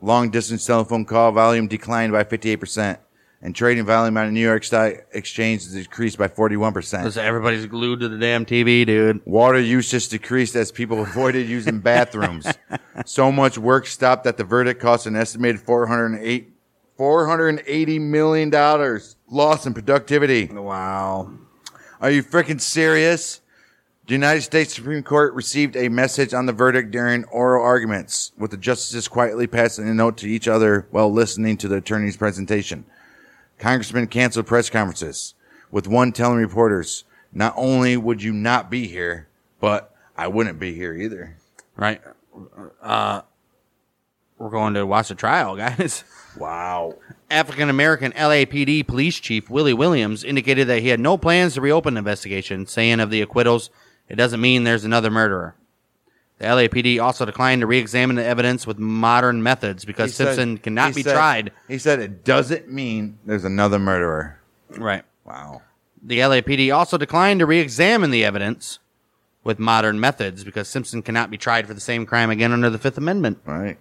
Long 0.01 0.29
distance 0.29 0.65
telephone 0.65 1.05
call 1.05 1.31
volume 1.31 1.67
declined 1.67 2.11
by 2.11 2.25
58%. 2.25 2.97
And 3.41 3.55
trading 3.55 3.85
volume 3.85 4.17
on 4.17 4.27
the 4.27 4.31
New 4.31 4.41
York 4.41 4.63
Stock 4.63 4.93
Exchange 5.13 5.69
decreased 5.71 6.17
by 6.17 6.27
41%. 6.27 6.73
Because 6.73 7.17
everybody's 7.17 7.65
glued 7.65 8.01
to 8.01 8.09
the 8.09 8.17
damn 8.17 8.45
TV, 8.45 8.85
dude. 8.85 9.25
Water 9.25 9.59
usage 9.59 10.09
decreased 10.09 10.55
as 10.55 10.71
people 10.71 11.01
avoided 11.03 11.49
using 11.49 11.79
bathrooms. 11.79 12.45
so 13.05 13.31
much 13.31 13.57
work 13.57 13.87
stopped 13.87 14.23
that 14.25 14.37
the 14.37 14.43
verdict 14.43 14.79
cost 14.79 15.07
an 15.07 15.15
estimated 15.15 15.61
408 15.61 16.49
480 16.97 17.97
million 17.97 18.51
dollars 18.51 19.15
loss 19.27 19.65
in 19.65 19.73
productivity. 19.73 20.45
Wow. 20.45 21.31
Are 21.99 22.11
you 22.11 22.21
freaking 22.21 22.61
serious? 22.61 23.41
The 24.05 24.13
United 24.13 24.41
States 24.41 24.75
Supreme 24.75 25.01
Court 25.01 25.33
received 25.33 25.75
a 25.75 25.87
message 25.89 26.33
on 26.33 26.45
the 26.45 26.53
verdict 26.53 26.91
during 26.91 27.23
oral 27.25 27.63
arguments, 27.63 28.33
with 28.37 28.51
the 28.51 28.57
justices 28.57 29.07
quietly 29.07 29.47
passing 29.47 29.87
a 29.87 29.93
note 29.93 30.17
to 30.17 30.27
each 30.27 30.47
other 30.47 30.87
while 30.91 31.11
listening 31.11 31.57
to 31.57 31.67
the 31.67 31.77
attorney's 31.77 32.17
presentation. 32.17 32.85
Congressmen 33.61 34.07
canceled 34.07 34.47
press 34.47 34.71
conferences, 34.71 35.35
with 35.69 35.87
one 35.87 36.11
telling 36.11 36.39
reporters, 36.39 37.03
not 37.31 37.53
only 37.55 37.95
would 37.95 38.23
you 38.23 38.33
not 38.33 38.71
be 38.71 38.87
here, 38.87 39.27
but 39.59 39.95
I 40.17 40.27
wouldn't 40.27 40.59
be 40.59 40.73
here 40.73 40.95
either. 40.95 41.37
Right. 41.75 42.01
Uh, 42.81 43.21
we're 44.39 44.49
going 44.49 44.73
to 44.73 44.85
watch 44.87 45.09
the 45.09 45.15
trial, 45.15 45.55
guys. 45.57 46.03
Wow. 46.35 46.97
African 47.29 47.69
American 47.69 48.11
LAPD 48.13 48.87
police 48.87 49.19
chief 49.19 49.47
Willie 49.47 49.75
Williams 49.75 50.23
indicated 50.23 50.67
that 50.67 50.81
he 50.81 50.87
had 50.87 50.99
no 50.99 51.15
plans 51.15 51.53
to 51.53 51.61
reopen 51.61 51.93
the 51.93 51.99
investigation, 51.99 52.65
saying 52.65 52.99
of 52.99 53.11
the 53.11 53.21
acquittals, 53.21 53.69
it 54.09 54.15
doesn't 54.15 54.41
mean 54.41 54.63
there's 54.63 54.85
another 54.85 55.11
murderer. 55.11 55.55
The 56.41 56.47
LAPD 56.47 56.99
also 56.99 57.23
declined 57.23 57.61
to 57.61 57.67
re-examine 57.67 58.15
the 58.15 58.25
evidence 58.25 58.65
with 58.65 58.79
modern 58.79 59.43
methods 59.43 59.85
because 59.85 60.09
He 60.09 60.15
said- 60.15 60.25
Simpson 60.35 60.57
cannot 60.57 60.87
he 60.87 60.93
be 60.95 61.03
said- 61.03 61.13
tried. 61.13 61.51
He 61.67 61.77
said 61.77 61.99
it 61.99 62.23
doesn't 62.25 62.67
mean 62.67 63.19
there's 63.27 63.45
another 63.45 63.77
murderer. 63.77 64.39
Right. 64.75 65.03
Wow. 65.23 65.61
The 66.01 66.17
LAPD 66.17 66.71
also 66.75 66.97
declined 66.97 67.41
to 67.41 67.45
re-examine 67.45 68.09
the 68.09 68.25
evidence 68.25 68.79
with 69.43 69.59
modern 69.59 69.99
methods 69.99 70.43
because 70.43 70.67
Simpson 70.67 71.03
cannot 71.03 71.29
be 71.29 71.37
tried 71.37 71.67
for 71.67 71.75
the 71.75 71.79
same 71.79 72.07
crime 72.07 72.31
again 72.31 72.51
under 72.51 72.71
the 72.71 72.79
Fifth 72.79 72.97
Amendment. 72.97 73.37
Right. 73.45 73.77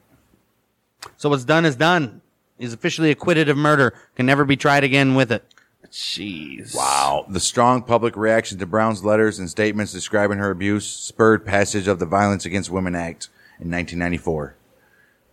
So 1.17 1.31
what's 1.31 1.47
done 1.47 1.65
is 1.65 1.77
done. 1.77 2.21
He's 2.59 2.75
officially 2.75 3.11
acquitted 3.11 3.49
of 3.49 3.57
murder. 3.57 3.95
Can 4.17 4.27
never 4.27 4.45
be 4.45 4.57
tried 4.59 4.85
again 4.85 5.15
with 5.15 5.33
it. 5.33 5.47
Jeez. 5.89 6.75
Wow. 6.75 7.27
The 7.29 7.41
strong 7.41 7.83
public 7.83 8.17
reaction 8.17 8.59
to 8.59 8.67
Brown's 8.67 9.05
letters 9.05 9.39
and 9.39 9.51
statements 9.51 9.93
describing 9.93 10.39
her 10.39 10.51
abuse 10.51 10.87
spurred 10.87 11.45
passage 11.45 11.89
of 11.89 11.99
the 11.99 12.07
Violence 12.07 12.45
Against 12.45 12.71
Women 12.71 12.95
Act 12.95 13.29
in 13.59 13.71
1994, 13.71 14.55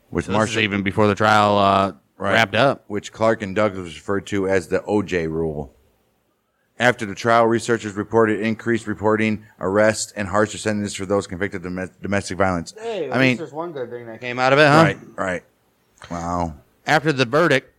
which 0.10 0.26
So 0.26 0.32
this 0.32 0.34
is 0.34 0.38
Marshall 0.38 0.62
even 0.62 0.84
before 0.84 1.08
the 1.08 1.16
trial 1.16 1.58
uh, 1.58 1.94
Right. 2.18 2.34
wrapped 2.34 2.56
up. 2.56 2.84
which 2.88 3.12
Clark 3.12 3.44
and 3.44 3.56
Douglas 3.56 3.94
referred 3.96 4.26
to 4.28 4.48
as 4.50 4.70
the 4.70 4.80
OJ 4.80 5.30
rule. 5.30 5.72
After 6.80 7.06
the 7.06 7.14
trial, 7.16 7.46
researchers 7.46 7.94
reported 7.94 8.40
increased 8.40 8.88
reporting, 8.88 9.46
arrests, 9.60 10.12
and 10.16 10.28
harsher 10.28 10.58
sentences 10.58 10.96
for 10.96 11.06
those 11.06 11.28
convicted 11.28 11.64
of 11.66 11.76
dom- 11.76 11.92
domestic 12.02 12.38
violence. 12.40 12.74
Hey, 12.80 13.12
I 13.12 13.20
mean, 13.20 13.38
there's 13.38 13.54
one 13.54 13.72
good 13.72 13.90
thing 13.92 14.08
that 14.08 14.20
came 14.22 14.40
out 14.40 14.54
of 14.54 14.58
it, 14.60 14.68
huh? 14.68 14.84
right, 14.84 14.98
right. 15.16 15.44
Wow. 16.10 16.56
After 16.88 17.12
the 17.12 17.26
verdict, 17.26 17.72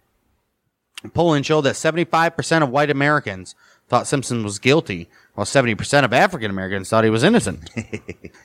polling 1.14 1.42
showed 1.42 1.62
that 1.62 1.74
75% 1.74 2.62
of 2.62 2.70
white 2.70 2.90
Americans 2.90 3.55
thought 3.88 4.07
Simpson 4.07 4.44
was 4.44 4.59
guilty, 4.59 5.09
while 5.34 5.46
70% 5.46 6.05
of 6.05 6.12
African 6.12 6.51
Americans 6.51 6.88
thought 6.88 7.05
he 7.05 7.11
was 7.11 7.22
innocent. 7.24 7.70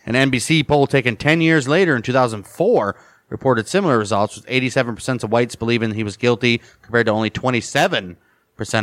An 0.05 0.13
NBC 0.13 0.67
poll 0.67 0.87
taken 0.87 1.15
10 1.15 1.41
years 1.41 1.67
later 1.67 1.95
in 1.95 2.01
2004 2.01 2.95
reported 3.29 3.67
similar 3.67 3.97
results, 3.97 4.35
with 4.35 4.45
87% 4.45 5.23
of 5.23 5.31
whites 5.31 5.55
believing 5.55 5.93
he 5.93 6.03
was 6.03 6.17
guilty, 6.17 6.61
compared 6.81 7.07
to 7.07 7.11
only 7.11 7.29
27% 7.29 8.15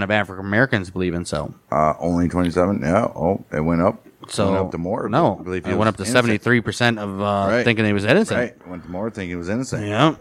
of 0.02 0.10
African 0.10 0.44
Americans 0.44 0.90
believing 0.90 1.24
so. 1.24 1.54
Uh, 1.70 1.94
only 2.00 2.28
27. 2.28 2.80
Yeah. 2.82 3.04
Oh, 3.14 3.44
it 3.52 3.60
went 3.60 3.80
up. 3.80 4.04
So 4.28 4.52
went 4.52 4.58
up 4.66 4.70
to 4.72 4.78
more. 4.78 5.08
No, 5.08 5.38
I 5.40 5.42
believe 5.42 5.64
he 5.64 5.72
it 5.72 5.76
went 5.78 5.88
up 5.88 5.96
to 5.96 6.04
seventy 6.04 6.36
three 6.38 6.60
percent 6.60 6.98
of 6.98 7.20
uh, 7.20 7.46
Right. 7.48 7.64
thinking 7.64 7.84
he 7.84 7.92
was 7.92 8.04
innocent. 8.04 8.38
Right. 8.38 8.68
Went 8.68 8.84
to 8.84 8.90
more 8.90 9.10
thinking 9.10 9.30
he 9.30 9.36
was 9.36 9.48
innocent. 9.48 9.86
Yeah. 9.86 10.14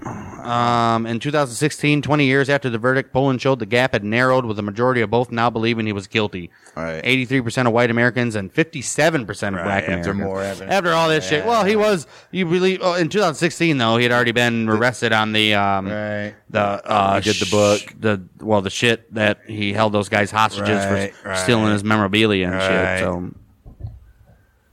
Um, 0.44 1.06
in 1.06 1.20
2016, 1.20 2.02
20 2.02 2.26
years 2.26 2.50
after 2.50 2.70
the 2.70 2.78
verdict, 2.78 3.12
polling 3.12 3.38
showed 3.38 3.60
the 3.60 3.66
gap 3.66 3.92
had 3.94 4.04
narrowed, 4.04 4.46
with 4.46 4.56
the 4.58 4.64
majority 4.64 5.02
of 5.02 5.10
both 5.10 5.32
now 5.32 5.50
believing 5.50 5.86
he 5.86 5.92
was 5.94 6.08
guilty. 6.08 6.50
Right. 6.76 7.04
83% 7.04 7.68
of 7.68 7.74
white 7.74 7.92
Americans 7.92 8.36
and 8.36 8.52
57% 8.54 9.30
of 9.30 9.54
black 9.64 9.84
after 9.84 10.12
Americans. 10.12 10.18
more 10.20 10.42
evidence. 10.42 10.72
After 10.72 10.94
all 10.94 11.10
this 11.10 11.28
shit. 11.28 11.46
Well, 11.46 11.66
he 11.66 11.76
was, 11.76 12.08
you 12.32 12.46
believe, 12.46 12.80
oh, 12.82 12.94
in 12.94 13.10
2016, 13.10 13.78
though, 13.78 13.98
he 13.98 14.04
had 14.04 14.12
already 14.14 14.32
been 14.32 14.70
arrested 14.70 15.12
on 15.12 15.34
the, 15.34 15.54
um, 15.56 15.88
Right. 15.88 16.34
the, 16.50 16.60
uh, 16.62 17.16
He 17.22 17.32
did 17.32 17.36
the 17.42 17.46
sh- 17.46 17.52
book. 17.52 17.82
the, 18.00 18.22
well, 18.40 18.62
the 18.62 18.70
shit 18.70 19.14
that 19.14 19.42
he 19.46 19.74
held 19.74 19.92
those 19.94 20.08
guys 20.10 20.32
hostages 20.32 20.86
Right, 20.86 21.14
for 21.16 21.36
stealing 21.36 21.72
his 21.74 21.84
memorabilia 21.84 22.48
and 22.50 22.62
shit. 22.62 23.00
So, 23.00 23.32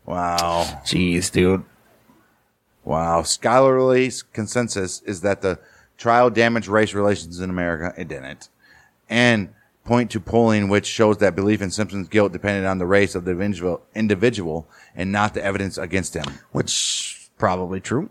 Wow. 0.06 0.62
jeez, 0.84 1.30
dude. 1.30 1.64
Wow. 2.84 3.22
Scholarly 3.22 4.10
consensus 4.32 5.02
is 5.02 5.20
that 5.22 5.42
the 5.42 5.58
trial 5.98 6.30
damaged 6.30 6.68
race 6.68 6.94
relations 6.94 7.40
in 7.40 7.50
America. 7.50 7.92
It 8.00 8.08
didn't. 8.08 8.48
And 9.10 9.50
point 9.84 10.10
to 10.12 10.20
polling 10.20 10.68
which 10.68 10.86
shows 10.86 11.18
that 11.18 11.36
belief 11.36 11.60
in 11.62 11.70
Simpson's 11.70 12.08
guilt 12.08 12.32
depended 12.32 12.64
on 12.64 12.78
the 12.78 12.86
race 12.86 13.14
of 13.14 13.24
the 13.24 13.32
individual, 13.32 13.82
individual 13.94 14.68
and 14.94 15.12
not 15.12 15.34
the 15.34 15.44
evidence 15.44 15.78
against 15.78 16.14
him. 16.14 16.24
Which, 16.52 17.28
probably 17.38 17.80
true. 17.80 18.10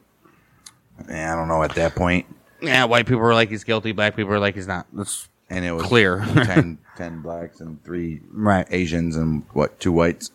Eh, 1.10 1.32
I 1.32 1.36
don't 1.36 1.48
know 1.48 1.64
at 1.64 1.76
that 1.76 1.96
point. 1.96 2.26
Yeah, 2.62 2.86
white 2.86 3.06
people 3.06 3.20
were 3.22 3.34
like 3.34 3.50
he's 3.50 3.64
guilty, 3.66 3.92
black 3.92 4.16
people 4.16 4.30
were 4.30 4.40
like 4.40 4.56
he's 4.56 4.68
not. 4.68 4.88
That's 4.94 5.28
And 5.50 5.66
it 5.66 5.72
was 5.74 5.84
Clear. 5.84 6.20
10, 6.34 6.78
10 6.98 7.22
blacks 7.22 7.60
and 7.60 7.84
three 7.84 8.22
Right. 8.32 8.66
Asians 8.72 9.16
and 9.16 9.44
what, 9.54 9.80
two 9.80 9.92
whites? 9.92 10.32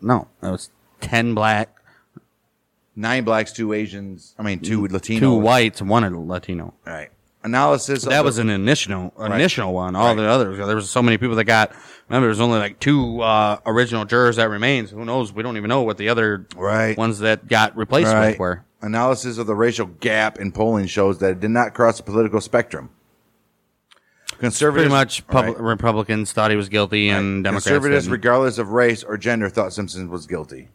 no, 0.00 0.28
that 0.40 0.50
was 0.50 0.70
ten 1.00 1.34
black, 1.34 1.76
Nine 2.96 3.24
blacks, 3.24 3.52
two 3.52 3.72
Asians. 3.72 4.34
I 4.38 4.42
mean, 4.42 4.58
two 4.60 4.82
Latinos. 4.88 5.18
two 5.20 5.34
whites, 5.34 5.80
one 5.80 6.04
a 6.04 6.10
Latino. 6.20 6.74
Right. 6.84 7.08
Analysis. 7.42 8.02
of 8.02 8.10
That 8.10 8.18
the- 8.18 8.24
was 8.24 8.36
an 8.38 8.50
initial 8.50 9.14
initial 9.18 9.72
one. 9.72 9.96
All 9.96 10.14
the 10.14 10.26
others, 10.28 10.58
there 10.58 10.76
was 10.76 10.90
so 10.90 11.02
many 11.02 11.16
people 11.16 11.36
that 11.36 11.44
got. 11.44 11.72
Remember, 12.08 12.26
there's 12.26 12.40
only 12.40 12.58
like 12.58 12.78
two 12.80 13.20
uh, 13.22 13.58
original 13.64 14.04
jurors 14.04 14.36
that 14.36 14.50
remains. 14.50 14.90
Who 14.90 15.04
knows? 15.06 15.32
We 15.32 15.42
don't 15.42 15.56
even 15.56 15.68
know 15.68 15.82
what 15.82 15.96
the 15.96 16.08
other 16.10 16.46
Right. 16.56 16.98
ones 16.98 17.20
that 17.20 17.48
got 17.48 17.74
replaced 17.76 18.12
Right. 18.12 18.30
with 18.30 18.38
were. 18.38 18.64
Analysis 18.82 19.38
of 19.38 19.46
the 19.46 19.54
racial 19.54 19.86
gap 19.86 20.38
in 20.38 20.52
polling 20.52 20.86
shows 20.86 21.18
that 21.20 21.30
it 21.30 21.40
did 21.40 21.50
not 21.50 21.72
cross 21.72 21.96
the 21.98 22.02
political 22.02 22.40
spectrum. 22.40 22.90
Conservatives, 24.38 24.88
Pretty 24.90 24.90
much, 24.90 25.22
Right. 25.32 25.58
Republicans 25.60 26.32
thought 26.32 26.50
he 26.50 26.56
was 26.56 26.68
guilty, 26.68 27.08
and 27.10 27.44
Democrats 27.44 27.66
conservatives, 27.66 28.04
didn't. 28.06 28.12
regardless 28.12 28.58
of 28.58 28.70
race 28.70 29.02
or 29.02 29.16
gender, 29.18 29.48
thought 29.48 29.72
Simpson 29.72 30.08
was 30.10 30.26
guilty. 30.26 30.68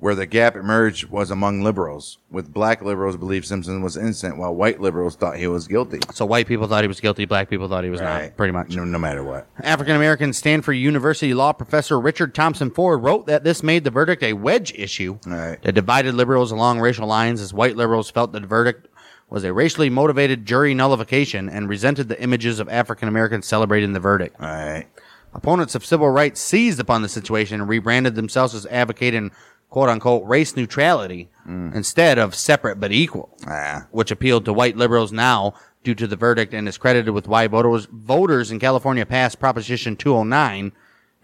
Where 0.00 0.14
the 0.14 0.26
gap 0.26 0.54
emerged 0.54 1.06
was 1.10 1.32
among 1.32 1.62
liberals, 1.64 2.18
with 2.30 2.52
black 2.52 2.82
liberals 2.82 3.16
believed 3.16 3.46
Simpson 3.46 3.82
was 3.82 3.96
innocent, 3.96 4.38
while 4.38 4.54
white 4.54 4.80
liberals 4.80 5.16
thought 5.16 5.36
he 5.38 5.48
was 5.48 5.66
guilty. 5.66 5.98
so 6.12 6.24
white 6.24 6.46
people 6.46 6.68
thought 6.68 6.84
he 6.84 6.88
was 6.88 7.00
guilty, 7.00 7.24
black 7.24 7.50
people 7.50 7.68
thought 7.68 7.82
he 7.82 7.90
was 7.90 8.00
not. 8.00 8.36
Pretty 8.36 8.52
much. 8.52 8.76
no, 8.76 8.84
no 8.84 8.98
matter 8.98 9.24
what. 9.24 9.48
African 9.60 9.96
American 9.96 10.32
Stanford 10.32 10.76
University 10.76 11.34
law 11.34 11.52
professor 11.52 11.98
Richard 11.98 12.32
Thompson 12.32 12.70
Ford 12.70 13.02
wrote 13.02 13.26
that 13.26 13.42
this 13.42 13.64
made 13.64 13.82
the 13.82 13.90
verdict 13.90 14.22
a 14.22 14.34
wedge 14.34 14.72
issue 14.76 15.18
Right. 15.26 15.60
that 15.62 15.72
divided 15.72 16.14
liberals 16.14 16.52
along 16.52 16.78
racial 16.78 17.08
lines 17.08 17.40
as 17.40 17.52
white 17.52 17.76
liberals 17.76 18.08
felt 18.08 18.30
that 18.32 18.40
the 18.42 18.46
verdict 18.46 18.86
was 19.28 19.42
a 19.42 19.52
racially 19.52 19.90
motivated 19.90 20.46
jury 20.46 20.74
nullification 20.74 21.48
and 21.48 21.68
resented 21.68 22.08
the 22.08 22.22
images 22.22 22.60
of 22.60 22.68
African 22.68 23.08
Americans 23.08 23.46
celebrating 23.46 23.94
the 23.94 24.00
verdict. 24.00 24.36
All 24.40 24.46
right. 24.46 24.86
Opponents 25.34 25.74
of 25.74 25.84
civil 25.84 26.08
rights 26.08 26.40
seized 26.40 26.80
upon 26.80 27.02
the 27.02 27.08
situation 27.08 27.60
and 27.60 27.68
rebranded 27.68 28.14
themselves 28.14 28.54
as 28.54 28.64
advocating 28.66 29.30
quote 29.70 29.88
unquote 29.88 30.24
race 30.26 30.56
neutrality 30.56 31.28
instead 31.74 32.18
of 32.18 32.34
separate 32.34 32.78
but 32.78 32.92
equal 32.92 33.30
Ah. 33.46 33.86
which 33.90 34.10
appealed 34.10 34.44
to 34.44 34.52
white 34.52 34.76
liberals 34.76 35.12
now 35.12 35.54
due 35.82 35.94
to 35.94 36.06
the 36.06 36.16
verdict 36.16 36.52
and 36.52 36.68
is 36.68 36.76
credited 36.76 37.14
with 37.14 37.26
why 37.28 37.46
voters, 37.46 37.86
voters 37.90 38.50
in 38.50 38.58
California 38.58 39.06
passed 39.06 39.38
Proposition 39.40 39.96
209 39.96 40.72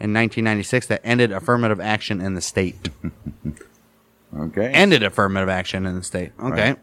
in 0.00 0.12
1996 0.12 0.86
that 0.86 1.00
ended 1.04 1.30
affirmative 1.32 1.78
action 1.80 2.20
in 2.20 2.34
the 2.34 2.40
state. 2.40 2.88
Okay. 4.36 4.66
ended 4.72 5.02
affirmative 5.04 5.48
action 5.48 5.86
in 5.86 5.94
the 5.94 6.02
state. 6.02 6.32
Okay. 6.42 6.70
Right. 6.70 6.78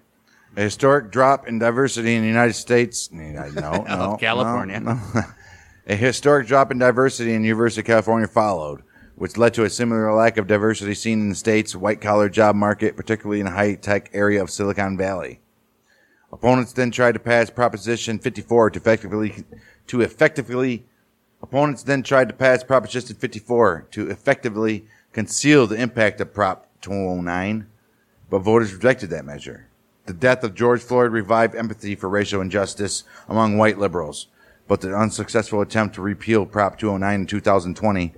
A 0.56 0.62
historic 0.62 1.12
drop 1.12 1.48
in 1.48 1.60
diversity 1.60 2.16
in 2.16 2.22
the 2.22 2.28
United 2.28 2.54
States. 2.54 3.10
No, 3.12 3.24
no, 3.52 4.18
California. 4.20 4.80
no, 4.80 4.94
no. 5.16 5.22
A 5.88 5.96
historic 5.96 6.48
drop 6.48 6.72
in 6.72 6.80
diversity 6.80 7.34
in 7.34 7.42
the 7.42 7.48
University 7.50 7.82
of 7.82 7.88
California 7.88 8.28
followed, 8.28 8.84
which 9.22 9.38
led 9.38 9.54
to 9.54 9.64
a 9.64 9.70
similar 9.70 10.12
lack 10.12 10.36
of 10.38 10.48
diversity 10.48 10.96
seen 10.96 11.20
in 11.20 11.30
the 11.30 11.36
state's 11.36 11.76
white 11.76 12.02
collar 12.02 12.28
job 12.28 12.56
market, 12.56 12.98
particularly 12.98 13.40
in 13.40 13.46
the 13.46 13.52
high 13.52 13.76
tech 13.76 14.10
area 14.14 14.42
of 14.42 14.50
Silicon 14.50 14.98
Valley. 14.98 15.40
Opponents 16.32 16.74
then 16.74 16.90
tried 16.90 17.12
to 17.12 17.20
pass 17.20 17.52
Proposition 17.52 18.18
54 18.18 18.72
to 18.72 18.80
effectively, 18.80 19.46
to 19.86 20.02
effectively, 20.02 20.86
opponents 21.40 21.84
then 21.84 22.02
tried 22.02 22.30
to 22.30 22.34
pass 22.34 22.64
Proposition 22.64 23.16
54 23.16 23.90
to 23.92 24.10
effectively 24.10 24.88
conceal 25.14 25.68
the 25.68 25.80
impact 25.80 26.20
of 26.20 26.34
Prop 26.34 26.68
209 26.82 27.68
but 28.28 28.40
voters 28.40 28.74
rejected 28.74 29.12
that 29.12 29.24
measure. 29.24 29.68
The 30.08 30.14
death 30.14 30.44
of 30.44 30.56
George 30.56 30.82
Floyd 30.82 31.12
revived 31.12 31.54
empathy 31.54 31.94
for 31.94 32.10
racial 32.10 32.42
injustice 32.42 33.04
among 33.30 33.60
white 33.60 33.78
liberals, 33.78 34.30
but 34.68 34.82
the 34.82 34.96
unsuccessful 34.98 35.62
attempt 35.62 35.94
to 35.94 36.02
repeal 36.02 36.48
Prop 36.48 36.80
209 36.80 37.20
in 37.20 37.28
2020 37.28 38.16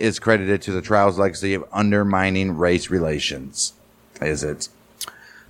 is 0.00 0.18
credited 0.18 0.62
to 0.62 0.72
the 0.72 0.82
trial's 0.82 1.18
legacy 1.18 1.54
of 1.54 1.64
undermining 1.72 2.56
race 2.56 2.90
relations. 2.90 3.72
Is 4.20 4.42
it? 4.42 4.68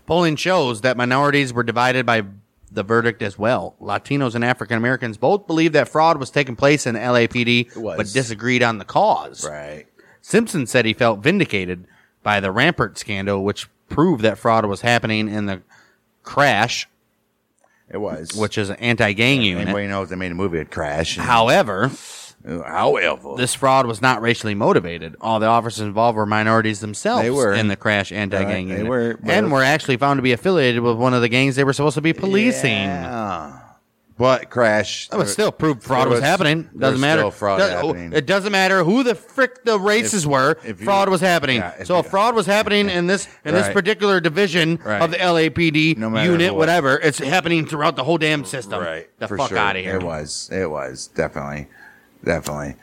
Polling 0.06 0.36
shows 0.36 0.80
that 0.80 0.96
minorities 0.96 1.52
were 1.52 1.62
divided 1.62 2.04
by 2.04 2.24
the 2.72 2.82
verdict 2.82 3.22
as 3.22 3.38
well. 3.38 3.74
Latinos 3.80 4.34
and 4.34 4.44
African 4.44 4.76
Americans 4.76 5.16
both 5.16 5.46
believed 5.46 5.74
that 5.74 5.88
fraud 5.88 6.18
was 6.18 6.30
taking 6.30 6.56
place 6.56 6.86
in 6.86 6.94
LAPD, 6.94 7.70
but 7.96 8.12
disagreed 8.12 8.62
on 8.62 8.78
the 8.78 8.84
cause. 8.84 9.44
Right. 9.48 9.86
Simpson 10.22 10.66
said 10.66 10.84
he 10.84 10.92
felt 10.92 11.20
vindicated 11.20 11.86
by 12.22 12.40
the 12.40 12.52
Rampart 12.52 12.98
scandal, 12.98 13.42
which 13.44 13.68
proved 13.88 14.22
that 14.22 14.38
fraud 14.38 14.64
was 14.66 14.82
happening 14.82 15.28
in 15.28 15.46
the 15.46 15.62
crash, 16.22 16.86
It 17.88 17.98
was. 17.98 18.34
which 18.36 18.56
is 18.58 18.70
an 18.70 18.76
anti-gang 18.76 19.42
unit. 19.42 19.62
Anybody 19.68 19.86
knows 19.88 20.10
they 20.10 20.16
made 20.16 20.30
a 20.30 20.34
movie 20.36 20.60
at 20.60 20.70
Crash. 20.70 21.16
However, 21.16 21.90
However. 22.46 23.34
this 23.36 23.54
fraud 23.54 23.86
was 23.86 24.00
not 24.00 24.22
racially 24.22 24.54
motivated. 24.54 25.16
All 25.20 25.40
the 25.40 25.46
officers 25.46 25.80
involved 25.80 26.16
were 26.16 26.26
minorities 26.26 26.80
themselves 26.80 27.22
They 27.22 27.30
were. 27.30 27.52
in 27.52 27.68
the 27.68 27.76
crash 27.76 28.12
anti-gang 28.12 28.46
Right, 28.46 28.74
they 28.74 28.82
unit, 28.82 28.86
were, 28.86 29.18
and 29.24 29.52
were 29.52 29.62
actually 29.62 29.96
found 29.98 30.18
to 30.18 30.22
be 30.22 30.32
affiliated 30.32 30.82
with 30.82 30.96
one 30.96 31.12
of 31.14 31.20
the 31.20 31.28
gangs 31.28 31.56
they 31.56 31.64
were 31.64 31.72
supposed 31.74 31.94
to 31.96 32.00
be 32.00 32.12
policing. 32.12 32.72
Yeah. 32.72 33.58
But 34.18 34.50
Crash. 34.50 35.08
That 35.08 35.16
would 35.16 35.28
still 35.28 35.50
prove 35.50 35.82
fraud 35.82 36.02
there 36.04 36.10
was, 36.10 36.20
happening. 36.20 36.68
Doesn't 36.78 37.00
matter. 37.00 37.30
fraud 37.30 37.58
Does- 37.58 37.70
happening. 37.70 38.12
It 38.12 38.26
doesn't 38.26 38.52
matter 38.52 38.84
who 38.84 39.02
the 39.02 39.14
frick 39.14 39.64
the 39.64 39.78
races 39.80 40.24
If- 40.24 40.30
were. 40.30 40.58
if 40.62 40.78
you- 40.80 40.84
fraud 40.84 41.08
was 41.08 41.22
happening. 41.22 41.56
Yeah, 41.56 41.84
so 41.84 41.94
you- 41.94 42.00
if 42.00 42.06
fraud 42.08 42.34
was 42.34 42.44
happening 42.44 42.90
in 42.90 43.06
this 43.06 43.28
in 43.46 43.54
this 43.54 43.68
particular 43.70 44.20
division 44.20 44.78
Right. 44.84 45.00
of 45.00 45.10
the 45.12 45.16
LAPD 45.22 45.94
No 45.96 46.08
unit, 46.22 46.52
what. 46.52 46.58
whatever, 46.58 46.96
it's 47.02 47.18
happening 47.18 47.64
throughout 47.64 47.96
the 47.96 48.04
whole 48.04 48.18
damn 48.18 48.44
system. 48.44 48.82
Right. 48.82 49.08
The 49.18 49.26
for 49.28 49.38
fuck 49.38 49.48
sure. 49.50 49.58
out 49.58 49.76
of 49.76 49.82
here. 49.82 49.96
It 49.96 50.02
was. 50.02 50.50
It 50.52 50.70
was. 50.70 51.08
Definitely. 51.14 51.68
Definitely. 52.24 52.74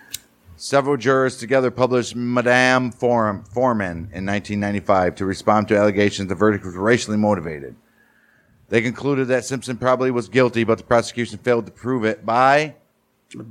Several 0.55 0.97
jurors 0.97 1.37
together 1.37 1.69
published 1.69 2.15
Madame 2.15 2.91
Forum, 2.91 3.43
Foreman 3.43 4.09
in 4.11 4.25
1995 4.25 5.15
to 5.15 5.25
respond 5.25 5.67
to 5.67 5.77
allegations 5.77 6.29
the 6.29 6.35
verdict 6.35 6.65
was 6.65 6.75
racially 6.75 7.17
motivated. 7.17 7.75
They 8.69 8.81
concluded 8.81 9.27
that 9.27 9.45
Simpson 9.45 9.77
probably 9.77 10.11
was 10.11 10.29
guilty, 10.29 10.63
but 10.63 10.79
the 10.79 10.83
prosecution 10.83 11.37
failed 11.37 11.67
to 11.67 11.71
prove 11.71 12.03
it 12.03 12.25
by 12.25 12.75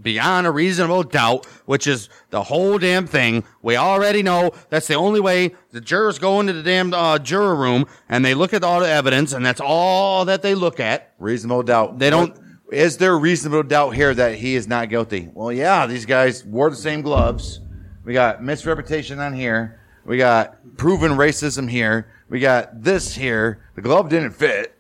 Beyond 0.03 0.47
a 0.47 0.51
reasonable 0.51 1.03
doubt, 1.03 1.45
which 1.67 1.87
is 1.87 2.09
the 2.31 2.45
whole 2.45 2.79
damn 2.79 3.07
thing. 3.07 3.45
We 3.61 3.77
already 3.77 4.23
know 4.23 4.53
that's 4.71 4.87
the 4.87 4.95
only 4.95 5.21
way 5.21 5.55
the 5.71 5.83
jurors 5.83 6.19
go 6.19 6.41
into 6.41 6.55
the 6.55 6.63
damn 6.63 6.95
uh, 6.95 7.19
juror 7.19 7.55
room 7.55 7.85
and 8.09 8.25
they 8.25 8.33
look 8.33 8.55
at 8.55 8.65
all 8.65 8.81
the 8.81 8.89
evidence, 8.89 9.35
and 9.35 9.45
that's 9.45 9.61
all 9.61 10.25
that 10.25 10.41
they 10.41 10.55
look 10.55 10.81
at. 10.81 11.13
reasonable 11.19 11.63
doubt. 11.63 11.99
They 11.99 12.09
don't- 12.09 12.35
Is 12.71 12.97
there 12.97 13.17
reasonable 13.17 13.63
doubt 13.63 13.91
here 13.91 14.13
that 14.15 14.37
he 14.37 14.57
is 14.57 14.67
not 14.67 14.89
guilty? 14.89 15.31
Well, 15.33 15.53
yeah, 15.53 15.87
these 15.87 16.05
guys 16.05 16.45
wore 16.45 16.69
the 16.71 16.77
same 16.77 17.03
gloves. 17.03 17.61
We 18.05 18.13
got 18.13 18.43
misreputation 18.43 19.21
on 19.21 19.35
here. 19.35 19.81
We 20.05 20.19
got 20.19 20.77
proven 20.77 21.13
racism 21.13 21.71
here. 21.71 22.09
We 22.29 22.41
got 22.41 22.83
this 22.83 23.15
here. 23.15 23.63
The 23.75 23.83
glove 23.83 24.09
didn't 24.09 24.33
fit. 24.33 24.77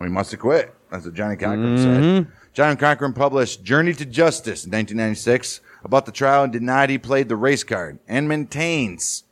We 0.00 0.08
must 0.08 0.30
have 0.30 0.40
quit. 0.40 0.74
That's 0.90 1.04
what 1.04 1.14
Johnny 1.14 1.36
Cochran 1.36 1.78
said. 1.78 2.02
Mm-hmm. 2.02 2.30
John 2.52 2.76
Cochran 2.76 3.12
published 3.12 3.62
Journey 3.62 3.92
to 3.94 4.04
Justice 4.04 4.64
in 4.64 4.72
1996 4.72 5.60
about 5.84 6.06
the 6.06 6.12
trial 6.12 6.44
and 6.44 6.52
denied 6.52 6.90
he 6.90 6.98
played 6.98 7.28
the 7.28 7.36
race 7.36 7.62
card 7.64 7.98
and 8.08 8.28
maintains 8.28 9.24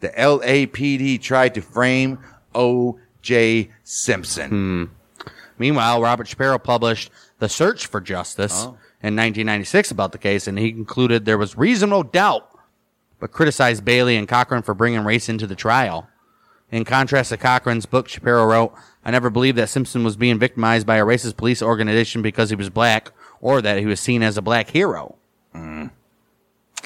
the 0.00 0.08
LAPD 0.10 1.20
tried 1.22 1.54
to 1.54 1.62
frame 1.62 2.18
O.J. 2.54 3.70
Simpson. 3.82 4.50
Hmm. 4.50 4.84
Meanwhile, 5.58 6.02
Robert 6.02 6.28
Shapiro 6.28 6.58
published 6.58 7.10
The 7.38 7.48
Search 7.48 7.86
for 7.86 8.00
Justice 8.00 8.64
oh. 8.64 8.78
in 9.02 9.14
1996 9.14 9.90
about 9.90 10.12
the 10.12 10.18
case, 10.18 10.46
and 10.46 10.58
he 10.58 10.72
concluded 10.72 11.24
there 11.24 11.38
was 11.38 11.56
reasonable 11.56 12.02
doubt, 12.02 12.48
but 13.20 13.32
criticized 13.32 13.84
Bailey 13.84 14.16
and 14.16 14.28
Cochran 14.28 14.62
for 14.62 14.74
bringing 14.74 15.04
race 15.04 15.28
into 15.28 15.46
the 15.46 15.54
trial. 15.54 16.08
In 16.70 16.84
contrast 16.84 17.28
to 17.28 17.36
Cochran's 17.36 17.86
book, 17.86 18.08
Shapiro 18.08 18.44
wrote, 18.44 18.74
I 19.04 19.10
never 19.10 19.30
believed 19.30 19.58
that 19.58 19.68
Simpson 19.68 20.02
was 20.02 20.16
being 20.16 20.38
victimized 20.38 20.86
by 20.86 20.96
a 20.96 21.04
racist 21.04 21.36
police 21.36 21.62
organization 21.62 22.22
because 22.22 22.50
he 22.50 22.56
was 22.56 22.70
black 22.70 23.12
or 23.40 23.62
that 23.62 23.78
he 23.78 23.86
was 23.86 24.00
seen 24.00 24.22
as 24.22 24.36
a 24.36 24.42
black 24.42 24.70
hero. 24.70 25.16
Mm. 25.54 25.90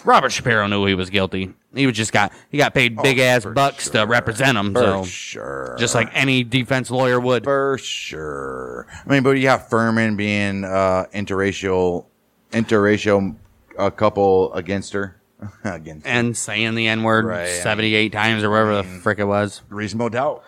Robert 0.05 0.31
Shapiro 0.31 0.67
knew 0.67 0.85
he 0.87 0.95
was 0.95 1.11
guilty. 1.11 1.53
He 1.75 1.87
was 1.87 1.97
just 1.97 2.13
got 2.13 2.33
he 2.51 2.59
got 2.59 2.75
paid 2.75 3.01
big 3.01 3.19
ass 3.19 3.43
for 3.45 3.53
bucks 3.53 3.91
to 3.91 4.05
represent 4.05 4.57
him. 4.59 4.73
For 4.75 4.81
so 4.81 5.05
sure. 5.05 5.77
just 5.79 5.95
like 5.95 6.09
any 6.15 6.43
defense 6.43 6.91
lawyer 6.91 7.21
would. 7.21 7.45
for 7.45 7.79
sure. 7.79 8.87
I 9.07 9.09
mean, 9.13 9.23
but 9.23 9.33
you 9.33 9.49
have 9.49 9.69
Fuhrman 9.69 10.17
being 10.17 10.65
uh, 10.65 11.05
interracial, 11.15 12.07
interracial 12.53 13.37
uh, 13.79 13.91
couple 13.91 14.53
against 14.55 14.93
her. 14.93 15.17
against 15.65 16.07
her. 16.07 16.13
and 16.13 16.37
saying 16.37 16.75
the 16.75 16.87
N 16.89 17.03
word 17.03 17.25
Right, 17.25 17.43
I 17.49 17.53
mean- 17.53 17.63
78 17.63 18.13
times 18.13 18.43
or 18.43 18.51
whatever 18.51 18.77
the 18.77 18.85
frick 18.85 19.19
it 19.19 19.25
was. 19.25 19.63
reasonable 19.69 20.11
doubt. 20.11 20.43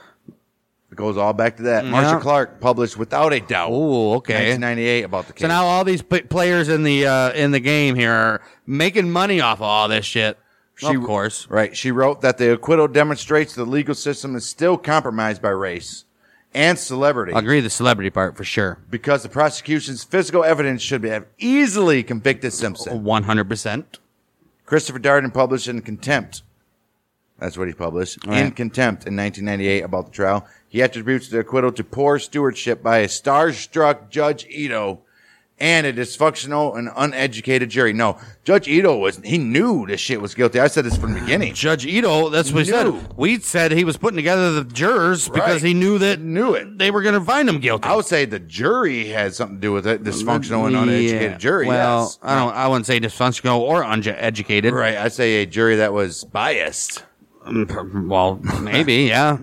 It 0.92 0.96
goes 0.96 1.16
all 1.16 1.32
back 1.32 1.56
to 1.56 1.62
that. 1.64 1.86
Marcia 1.86 2.10
Yeah. 2.16 2.20
Clark 2.20 2.60
published 2.60 2.98
without 2.98 3.32
a 3.32 3.40
doubt. 3.40 3.70
Oh, 3.72 4.14
okay. 4.16 4.34
1998 4.50 5.02
about 5.04 5.26
the 5.26 5.32
case. 5.32 5.40
So 5.40 5.48
now 5.48 5.64
all 5.64 5.84
these 5.84 6.02
p- 6.02 6.20
players 6.20 6.68
in 6.68 6.82
the 6.82 7.06
uh, 7.06 7.32
in 7.32 7.50
the 7.50 7.60
game 7.60 7.94
here 7.94 8.12
are 8.12 8.42
making 8.66 9.10
money 9.10 9.40
off 9.40 9.58
of 9.58 9.62
all 9.62 9.88
this 9.88 10.04
shit. 10.04 10.38
She- 10.76 10.86
of 10.94 11.02
course. 11.02 11.48
Right. 11.48 11.74
She 11.74 11.90
wrote 11.90 12.20
that 12.20 12.36
the 12.36 12.52
acquittal 12.52 12.88
demonstrates 12.88 13.54
the 13.54 13.64
legal 13.64 13.94
system 13.94 14.36
is 14.36 14.44
still 14.44 14.76
compromised 14.76 15.40
by 15.40 15.48
race 15.48 16.04
and 16.52 16.78
celebrity 16.78 17.32
I 17.32 17.38
agree 17.38 17.60
the 17.60 17.70
celebrity 17.70 18.10
part 18.10 18.36
for 18.36 18.44
sure. 18.44 18.76
because 18.90 19.22
the 19.22 19.30
prosecution's 19.30 20.04
physical 20.04 20.44
evidence 20.44 20.82
should 20.82 21.04
have 21.04 21.24
easily 21.38 22.02
convicted 22.02 22.52
Simpson. 22.52 23.02
100%. 23.02 23.84
Christopher 24.66 24.98
Darden 24.98 25.32
published 25.32 25.68
in 25.68 25.80
Contempt. 25.80 26.42
That's 27.38 27.56
what 27.56 27.66
he 27.68 27.74
published. 27.74 28.24
In 28.26 28.50
Contempt 28.52 29.06
in 29.06 29.16
1998 29.16 29.80
about 29.82 30.04
the 30.06 30.12
trial. 30.12 30.46
He 30.72 30.80
attributes 30.82 31.28
the 31.28 31.40
acquittal 31.40 31.70
to 31.72 31.84
poor 31.84 32.18
stewardship 32.18 32.82
by 32.82 33.00
a 33.00 33.06
starstruck 33.06 34.08
Judge 34.08 34.46
Ito 34.48 35.00
and 35.60 35.86
a 35.86 35.92
dysfunctional 35.92 36.78
and 36.78 36.88
uneducated 36.96 37.68
jury. 37.68 37.92
No, 37.92 38.16
Judge 38.42 38.68
Ito 38.68 38.96
was, 38.96 39.18
he 39.18 39.36
knew 39.36 39.84
this 39.86 40.00
shit 40.00 40.22
was 40.22 40.34
guilty. 40.34 40.58
I 40.58 40.68
said 40.68 40.86
this 40.86 40.96
from 40.96 41.12
the 41.12 41.20
beginning. 41.20 41.52
Judge 41.52 41.84
Ito, 41.84 42.30
that's 42.30 42.52
what 42.52 42.64
he 42.64 42.72
Knew. 42.72 42.98
said. 43.02 43.12
We 43.18 43.38
said 43.40 43.72
he 43.72 43.84
was 43.84 43.98
putting 43.98 44.16
together 44.16 44.50
the 44.50 44.64
jurors 44.64 45.28
because 45.28 45.56
Right. 45.56 45.62
he 45.68 45.74
knew 45.74 45.98
that 45.98 46.20
Knew 46.20 46.54
it. 46.54 46.78
they 46.78 46.90
were 46.90 47.02
going 47.02 47.16
to 47.16 47.20
find 47.20 47.50
him 47.50 47.58
guilty. 47.60 47.86
I 47.86 47.94
would 47.94 48.06
say 48.06 48.24
the 48.24 48.38
jury 48.38 49.08
had 49.08 49.34
something 49.34 49.58
to 49.58 49.60
do 49.60 49.72
with 49.72 49.86
it. 49.86 50.02
Dysfunctional 50.02 50.66
and 50.68 50.74
uneducated 50.74 51.32
Yeah. 51.32 51.36
jury. 51.36 51.66
Well, 51.66 52.04
yes. 52.04 52.18
I 52.22 52.34
don't. 52.34 52.54
I 52.54 52.66
wouldn't 52.66 52.86
say 52.86 52.98
dysfunctional 52.98 53.58
or 53.58 53.82
uneducated. 53.82 54.72
Right. 54.72 54.96
I'd 54.96 55.12
say 55.12 55.42
a 55.42 55.46
jury 55.46 55.76
that 55.76 55.92
was 55.92 56.24
biased. 56.24 57.02
Um, 57.44 58.08
well, 58.08 58.36
maybe, 58.62 58.94
yeah. 59.02 59.36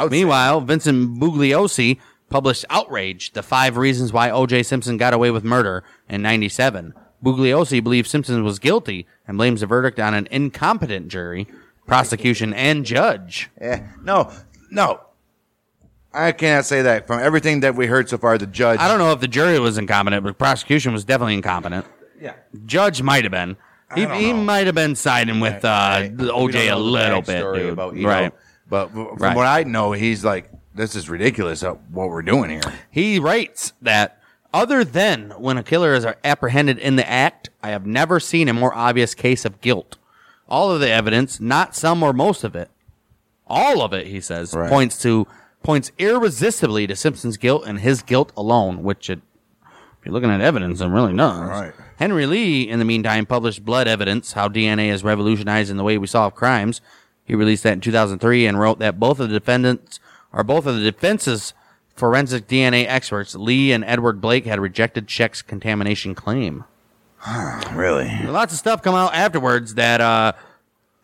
Would 0.00 0.10
say- 0.12 0.18
Meanwhile, 0.18 0.60
Vincent 0.62 1.18
Bugliosi 1.18 1.98
published 2.30 2.64
Outrage, 2.70 3.32
the 3.32 3.42
five 3.42 3.76
reasons 3.76 4.12
why 4.12 4.30
O.J. 4.30 4.62
Simpson 4.62 4.96
got 4.96 5.12
away 5.14 5.30
with 5.30 5.44
murder 5.44 5.84
in 6.08 6.22
97. 6.22 6.94
Bugliosi 7.24 7.82
believes 7.82 8.10
Simpson 8.10 8.42
was 8.42 8.58
guilty 8.58 9.06
and 9.28 9.36
blames 9.36 9.60
the 9.60 9.66
verdict 9.66 10.00
on 10.00 10.14
an 10.14 10.26
incompetent 10.30 11.08
jury, 11.08 11.46
prosecution, 11.86 12.52
and 12.54 12.84
judge. 12.84 13.50
Eh, 13.60 13.80
no, 14.02 14.30
no. 14.70 15.00
I 16.14 16.32
cannot 16.32 16.64
say 16.66 16.82
that. 16.82 17.06
From 17.06 17.20
everything 17.20 17.60
that 17.60 17.74
we 17.74 17.86
heard 17.86 18.08
so 18.08 18.18
far, 18.18 18.36
the 18.38 18.46
judge. 18.46 18.80
I 18.80 18.88
don't 18.88 18.98
know 18.98 19.12
if 19.12 19.20
the 19.20 19.28
jury 19.28 19.58
was 19.58 19.78
incompetent, 19.78 20.24
but 20.24 20.36
prosecution 20.38 20.92
was 20.92 21.04
definitely 21.04 21.34
incompetent. 21.34 21.86
Yeah. 22.20 22.34
Judge 22.66 23.02
might 23.02 23.24
have 23.24 23.30
been. 23.30 23.56
He, 23.94 24.06
he 24.06 24.32
might 24.32 24.66
have 24.66 24.74
been 24.74 24.94
siding 24.94 25.40
with 25.40 25.64
uh, 25.64 25.68
Right. 25.68 26.16
OJ 26.16 26.72
a 26.72 26.76
little 26.76 27.20
bit, 27.22 27.42
dude. 27.54 27.72
About 27.74 27.94
right. 28.02 28.32
But 28.72 28.90
from 28.90 29.16
Right. 29.18 29.36
what 29.36 29.46
I 29.46 29.64
know, 29.64 29.92
he's 29.92 30.24
like, 30.24 30.50
this 30.74 30.96
is 30.96 31.10
ridiculous 31.10 31.62
uh, 31.62 31.72
what 31.90 32.08
we're 32.08 32.22
doing 32.22 32.48
here. 32.48 32.62
He 32.90 33.18
writes 33.18 33.74
that 33.82 34.18
other 34.54 34.82
than 34.82 35.32
when 35.36 35.58
a 35.58 35.62
killer 35.62 35.92
is 35.92 36.06
apprehended 36.24 36.78
in 36.78 36.96
the 36.96 37.06
act, 37.06 37.50
I 37.62 37.68
have 37.68 37.84
never 37.84 38.18
seen 38.18 38.48
a 38.48 38.54
more 38.54 38.74
obvious 38.74 39.14
case 39.14 39.44
of 39.44 39.60
guilt. 39.60 39.98
All 40.48 40.70
of 40.70 40.80
the 40.80 40.88
evidence, 40.88 41.38
not 41.38 41.76
some 41.76 42.02
or 42.02 42.14
most 42.14 42.44
of 42.44 42.56
it, 42.56 42.70
all 43.46 43.82
of 43.82 43.92
it, 43.92 44.06
he 44.06 44.22
says, 44.22 44.54
Right. 44.54 44.70
points 44.70 44.98
to 45.02 45.26
points 45.62 45.92
irresistibly 45.98 46.86
to 46.86 46.96
Simpson's 46.96 47.36
guilt 47.36 47.64
and 47.66 47.80
his 47.80 48.00
guilt 48.00 48.32
alone, 48.38 48.82
which 48.82 49.10
it 49.10 49.20
if 50.00 50.06
you're 50.06 50.14
looking 50.14 50.30
at 50.30 50.40
evidence, 50.40 50.80
it 50.80 50.86
really 50.86 51.12
not. 51.12 51.46
Right. 51.46 51.72
Henry 51.98 52.24
Lee, 52.24 52.62
in 52.68 52.78
the 52.78 52.84
meantime, 52.86 53.26
published 53.26 53.66
Blood 53.66 53.86
Evidence, 53.86 54.32
How 54.32 54.48
DNA 54.48 54.88
is 54.90 55.04
Revolutionizing 55.04 55.76
the 55.76 55.84
Way 55.84 55.98
We 55.98 56.06
Solve 56.06 56.34
Crimes. 56.34 56.80
He 57.24 57.34
released 57.34 57.62
that 57.62 57.74
in 57.74 57.80
2003 57.80 58.46
and 58.46 58.58
wrote 58.58 58.78
that 58.80 58.98
both 58.98 59.20
of 59.20 59.28
the 59.30 59.38
defendants, 59.38 60.00
or 60.32 60.42
both 60.44 60.66
of 60.66 60.74
the 60.76 60.82
defense's 60.82 61.54
forensic 61.94 62.46
DNA 62.48 62.86
experts, 62.88 63.34
Lee 63.34 63.72
and 63.72 63.84
Edward 63.84 64.20
Blake, 64.20 64.44
had 64.46 64.60
rejected 64.60 65.08
Scheck's 65.08 65.42
contamination 65.42 66.14
claim. 66.14 66.64
Really? 67.72 68.10
Lots 68.26 68.52
of 68.52 68.58
stuff 68.58 68.82
come 68.82 68.94
out 68.94 69.14
afterwards 69.14 69.74
that 69.76 70.00
uh, 70.00 70.32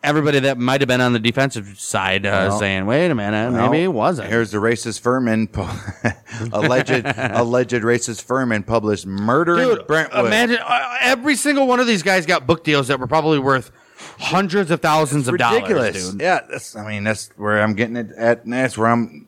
everybody 0.03 0.39
that 0.41 0.57
might 0.57 0.81
have 0.81 0.87
been 0.87 1.01
on 1.01 1.13
the 1.13 1.19
defensive 1.19 1.79
side 1.79 2.25
uh, 2.25 2.47
Well, 2.49 2.59
saying, 2.59 2.85
"Wait 2.85 3.09
a 3.09 3.15
minute, 3.15 3.51
maybe 3.51 3.83
it 3.83 3.87
wasn't." 3.87 4.29
Here's 4.29 4.51
the 4.51 4.57
racist 4.59 5.01
Fuhrman, 5.01 5.51
pu- 5.51 6.49
alleged 6.55 6.91
alleged 7.17 7.81
racist 7.83 8.25
Fuhrman 8.25 8.65
published 8.65 9.05
murder 9.07 9.55
Dude, 9.55 9.87
Brentwood. 9.87 10.25
imagine 10.27 10.57
uh, 10.63 10.95
every 11.01 11.35
single 11.35 11.67
one 11.67 11.79
of 11.79 11.87
these 11.87 12.03
guys 12.03 12.25
got 12.25 12.45
book 12.45 12.63
deals 12.63 12.87
that 12.89 12.99
were 12.99 13.07
probably 13.07 13.39
worth 13.39 13.71
hundreds 14.19 14.71
of 14.71 14.81
thousands 14.81 15.27
of 15.27 15.37
dollars, 15.37 16.11
dude. 16.11 16.21
Yeah, 16.21 16.41
that's. 16.49 16.75
I 16.75 16.87
mean, 16.87 17.03
that's 17.03 17.29
where 17.37 17.61
I'm 17.61 17.73
getting 17.73 17.95
it 17.97 18.11
at. 18.17 18.43
and 18.45 18.53
That's 18.53 18.77
where 18.77 18.87
I'm. 18.89 19.27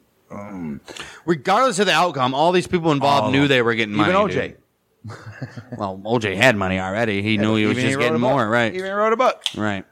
Regardless 1.26 1.80
of 1.80 1.88
the 1.88 1.92
outcome, 1.94 2.34
all 2.34 2.52
these 2.52 2.68
people 2.68 2.92
involved 2.92 3.32
knew 3.34 3.48
they 3.48 3.62
were 3.62 3.76
getting 3.76 3.96
money. 3.96 4.12
Even 4.12 4.22
OJ. 4.28 4.34
dude. 4.48 4.58
Well, 5.78 6.00
OJ 6.06 6.36
had 6.38 6.56
money 6.56 6.80
already. 6.80 7.22
He 7.24 7.38
knew 7.38 7.56
he 7.56 7.66
was 7.66 7.78
Even 7.78 7.90
just 7.90 7.98
wrote 7.98 8.04
a 8.04 8.08
getting 8.10 8.22
book. 8.22 8.30
more, 8.32 8.48
right? 8.48 8.72
He 8.72 8.78
even 8.80 8.94
wrote 8.94 9.14
a 9.14 9.18
book. 9.18 9.42
Right. 9.58 9.84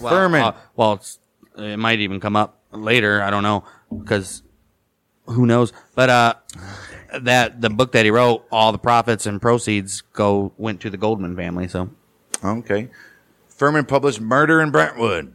Well, 0.00 0.12
Fuhrman. 0.12 0.40
uh, 0.40 0.52
well, 0.74 0.94
it's, 0.94 1.18
it 1.58 1.78
might 1.78 2.00
even 2.00 2.18
come 2.18 2.34
up 2.34 2.60
later. 2.72 3.20
I 3.22 3.30
don't 3.30 3.42
know 3.42 3.64
because 3.96 4.42
who 5.26 5.44
knows. 5.46 5.72
But 5.94 6.08
uh, 6.10 6.34
that 7.20 7.60
the 7.60 7.68
book 7.70 7.92
that 7.92 8.04
he 8.06 8.10
wrote, 8.10 8.46
all 8.50 8.72
the 8.72 8.78
profits 8.78 9.26
and 9.26 9.40
proceeds 9.40 10.00
go 10.00 10.52
went 10.56 10.80
to 10.80 10.90
the 10.90 10.96
Goldman 10.96 11.36
family. 11.36 11.68
So 11.68 11.90
Okay. 12.42 12.88
Fuhrman 13.58 13.88
published 13.88 14.20
Murder 14.20 14.60
in 14.60 14.70
Brentwood. 14.70 15.34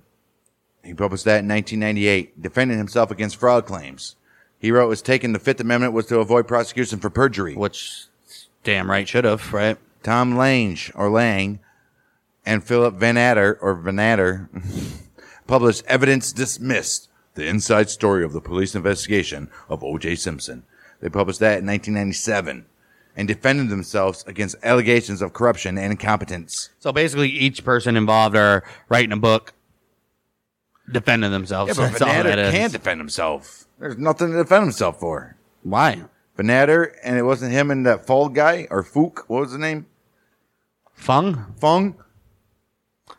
He 0.84 0.94
published 0.94 1.26
that 1.26 1.40
in 1.40 1.48
1998, 1.48 2.42
defending 2.42 2.78
himself 2.78 3.12
against 3.12 3.38
fraud 3.38 3.66
claims. 3.66 4.16
He 4.60 4.72
wrote, 4.72 4.90
was 4.90 5.02
taken 5.02 5.34
the 5.34 5.40
Fifth 5.40 5.60
Amendment 5.60 5.94
was 5.94 6.06
to 6.08 6.20
avoid 6.20 6.48
prosecution 6.48 7.00
for 7.00 7.10
perjury. 7.10 7.56
which 7.56 8.06
damn 8.64 8.90
right 8.90 9.08
should 9.08 9.26
have 9.26 9.52
right. 9.54 9.78
Tom 10.04 10.38
Lange, 10.38 10.92
or 10.96 11.10
Lang, 11.10 11.60
and 12.46 12.64
Philip 12.64 12.96
Van 12.96 13.18
Adder, 13.18 13.58
or 13.62 13.76
Van 13.76 14.00
Adder, 14.00 14.50
published 15.48 15.84
Evidence 15.88 16.32
Dismissed, 16.32 17.10
the 17.36 17.48
inside 17.48 17.90
story 17.90 18.24
of 18.24 18.34
the 18.34 18.42
police 18.42 18.76
investigation 18.76 19.50
of 19.70 19.84
O.J. 19.84 20.16
Simpson. 20.16 20.64
They 21.00 21.10
published 21.10 21.40
that 21.40 21.60
in 21.60 21.66
1997 21.66 22.66
and 23.16 23.28
defended 23.28 23.70
themselves 23.70 24.24
against 24.28 24.56
allegations 24.64 25.22
of 25.22 25.34
corruption 25.34 25.78
and 25.78 25.92
incompetence. 25.92 26.70
So 26.80 26.92
basically, 26.92 27.30
each 27.30 27.64
person 27.64 27.98
involved 27.98 28.36
are 28.36 28.64
writing 28.90 29.12
a 29.12 29.18
book, 29.18 29.54
defending 30.92 31.32
themselves. 31.32 31.78
Yeah, 31.78 31.86
but 31.86 31.92
That's 31.92 32.02
all 32.02 32.24
that 32.24 32.40
is. 32.40 32.52
can't 32.52 32.74
defend 32.74 33.00
himself. 33.00 33.66
There's 33.80 33.98
nothing 33.98 34.32
to 34.32 34.38
defend 34.38 34.64
himself 34.64 35.00
for. 35.00 35.36
Why? 35.64 36.04
Van 36.38 36.50
and 37.04 37.18
it 37.18 37.24
wasn't 37.24 37.52
him 37.52 37.70
and 37.72 37.86
that 37.86 38.06
Fall 38.06 38.30
guy, 38.30 38.68
or 38.72 38.84
Fook, 38.84 39.20
what 39.28 39.42
was 39.42 39.52
the 39.52 39.58
name? 39.58 39.86
Fung? 40.94 41.54
Fung? 41.60 41.96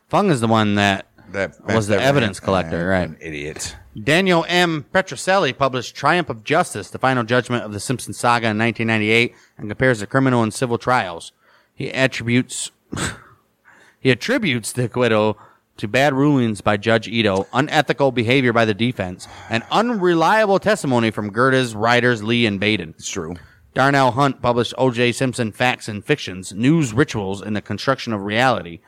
Fung 0.08 0.30
is 0.30 0.40
the 0.40 0.48
one 0.48 0.74
that 0.76 1.06
That 1.30 1.64
Was 1.66 1.86
the 1.86 2.00
evidence 2.00 2.40
collector, 2.40 2.86
right. 2.88 3.08
An 3.08 3.16
idiot. 3.20 3.76
Daniel 4.00 4.46
M. 4.48 4.86
Petrocelli 4.92 5.56
published 5.56 5.94
Triumph 5.94 6.30
of 6.30 6.44
Justice, 6.44 6.88
the 6.88 6.98
final 6.98 7.24
judgment 7.24 7.64
of 7.64 7.72
the 7.72 7.80
Simpson 7.80 8.14
saga 8.14 8.48
in 8.48 8.58
1998, 8.58 9.34
and 9.58 9.68
compares 9.68 10.00
the 10.00 10.06
criminal 10.06 10.42
and 10.42 10.54
civil 10.54 10.78
trials. 10.78 11.32
He 11.74 11.90
attributes 11.92 12.70
he 14.00 14.10
attributes 14.10 14.72
the 14.72 14.84
acquittal 14.84 15.38
to 15.76 15.88
bad 15.88 16.14
rulings 16.14 16.60
by 16.60 16.76
Judge 16.76 17.08
Ito, 17.08 17.46
unethical 17.52 18.12
behavior 18.12 18.52
by 18.52 18.64
the 18.64 18.74
defense, 18.74 19.26
and 19.50 19.62
unreliable 19.70 20.58
testimony 20.58 21.10
from 21.10 21.30
Gerdes, 21.30 21.74
Rieders 21.74 22.22
Lee, 22.22 22.46
and 22.46 22.60
Baden. 22.60 22.94
It's 22.96 23.10
true. 23.10 23.34
Darnell 23.74 24.12
Hunt 24.12 24.42
published 24.42 24.74
O.J. 24.76 25.12
Simpson 25.12 25.50
Facts 25.50 25.88
and 25.88 26.04
Fictions, 26.04 26.52
News 26.52 26.92
Rituals 26.92 27.40
in 27.40 27.54
the 27.54 27.62
Construction 27.62 28.12
of 28.12 28.22
Reality. 28.22 28.80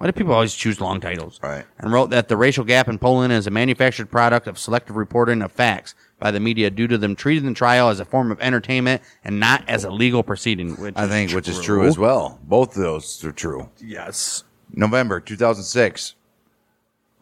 Why 0.00 0.06
do 0.06 0.12
people 0.12 0.32
always 0.32 0.54
choose 0.54 0.80
long 0.80 0.98
titles? 0.98 1.38
Right. 1.42 1.66
And 1.78 1.92
wrote 1.92 2.08
that 2.08 2.28
the 2.28 2.36
racial 2.38 2.64
gap 2.64 2.88
in 2.88 2.98
polling 2.98 3.30
is 3.30 3.46
a 3.46 3.50
manufactured 3.50 4.10
product 4.10 4.46
of 4.46 4.58
selective 4.58 4.96
reporting 4.96 5.42
of 5.42 5.52
facts 5.52 5.94
by 6.18 6.30
the 6.30 6.40
media 6.40 6.70
due 6.70 6.88
to 6.88 6.96
them 6.96 7.14
treating 7.14 7.44
the 7.44 7.52
trial 7.52 7.90
as 7.90 8.00
a 8.00 8.06
form 8.06 8.32
of 8.32 8.40
entertainment 8.40 9.02
and 9.24 9.38
not 9.38 9.62
as 9.68 9.84
a 9.84 9.90
legal 9.90 10.22
proceeding. 10.22 10.74
Which 10.76 10.96
I 10.96 11.06
think, 11.06 11.32
which 11.32 11.48
is 11.48 11.60
true 11.60 11.86
as 11.86 11.98
well. 11.98 12.38
Both 12.42 12.76
of 12.76 12.82
those 12.82 13.22
are 13.26 13.32
true. 13.32 13.68
Yes. 13.78 14.44
November 14.72 15.20
2006, 15.20 16.14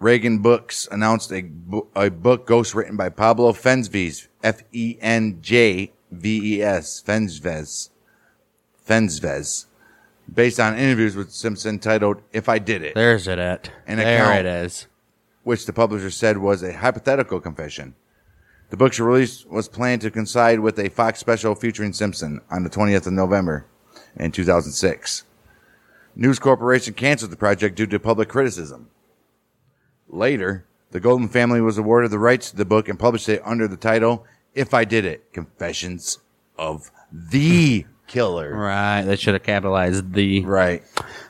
ReganBooks 0.01 0.89
announced 0.93 1.33
a, 1.33 1.43
bo- 1.43 1.89
a 1.97 2.11
book 2.11 2.47
ghostwritten 2.47 2.97
by 2.97 3.09
Pablo 3.09 3.55
Fenjves, 3.55 4.29
F 4.45 4.63
E 4.71 4.97
N 5.01 5.39
J 5.43 5.91
V 6.13 6.59
E 6.59 6.63
S, 6.63 7.03
Fenjves, 7.05 7.91
Fenjves, 8.89 9.67
based 10.33 10.61
on 10.61 10.79
interviews 10.79 11.17
with 11.17 11.31
Simpson 11.31 11.79
titled 11.79 12.23
"If 12.33 12.49
I 12.49 12.59
Did 12.59 12.83
It," 12.83 12.95
There's 12.95 13.27
it 13.29 13.39
at. 13.39 13.71
An 13.87 13.99
there 13.99 14.23
account. 14.23 14.41
it 14.41 14.47
is. 14.47 14.87
which 15.43 15.67
the 15.67 15.73
publisher 15.73 16.11
said 16.11 16.39
was 16.39 16.63
a 16.63 16.73
hypothetical 16.75 17.41
confession. 17.41 17.95
The 18.71 18.77
book's 18.77 19.01
release 19.01 19.47
was 19.47 19.67
planned 19.69 20.03
to 20.03 20.11
coincide 20.11 20.61
with 20.61 20.79
a 20.79 20.91
Fox 20.91 21.19
special 21.21 21.55
featuring 21.55 21.95
Simpson 21.95 22.43
on 22.51 22.65
the 22.65 22.71
20th 22.71 23.07
of 23.07 23.15
November 23.15 23.65
in 24.17 24.31
2006. 24.31 25.25
News 26.15 26.39
Corporation 26.39 26.93
canceled 26.93 27.31
the 27.31 27.37
project 27.37 27.77
due 27.77 27.87
to 27.87 27.99
public 27.99 28.29
criticism. 28.29 28.91
Later, 30.09 30.67
the 30.91 31.01
Goldman 31.01 31.29
family 31.31 31.61
was 31.61 31.79
awarded 31.79 32.11
the 32.11 32.19
rights 32.19 32.51
to 32.51 32.57
the 32.57 32.65
book 32.65 32.89
and 32.89 32.99
published 32.99 33.29
it 33.29 33.41
under 33.45 33.69
the 33.69 33.77
title 33.77 34.27
If 34.55 34.75
I 34.75 34.85
Did 34.85 35.05
It 35.05 35.33
Confessions 35.33 36.19
of 36.59 36.91
the 37.11 37.87
Killer. 38.09 38.55
Right. 38.55 39.03
They 39.03 39.17
should 39.17 39.35
have 39.35 39.43
capitalized 39.45 40.13
the. 40.15 40.45
Right. 40.45 40.83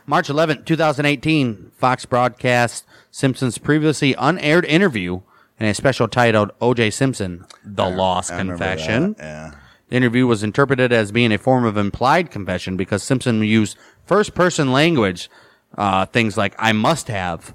March 0.07 0.29
11, 0.29 0.63
2018, 0.63 1.71
Fox 1.77 2.05
broadcast 2.05 2.85
Simpson's 3.11 3.57
previously 3.59 4.15
unaired 4.17 4.65
interview 4.65 5.21
in 5.59 5.65
a 5.67 5.73
special 5.73 6.07
titled 6.07 6.51
O.J. 6.61 6.89
Simpson, 6.91 7.45
The 7.63 7.87
Lost 7.87 8.31
I 8.31 8.37
Confession. 8.37 9.15
Yeah. 9.19 9.51
The 9.89 9.95
interview 9.95 10.25
was 10.27 10.41
interpreted 10.43 10.91
as 10.93 11.11
being 11.11 11.31
a 11.31 11.37
form 11.37 11.65
of 11.65 11.75
implied 11.77 12.31
confession 12.31 12.77
because 12.77 13.03
Simpson 13.03 13.43
used 13.43 13.77
first 14.05 14.33
person 14.35 14.71
language, 14.71 15.29
uh, 15.77 16.05
things 16.05 16.37
like 16.37 16.55
I 16.57 16.71
must 16.71 17.07
have, 17.07 17.53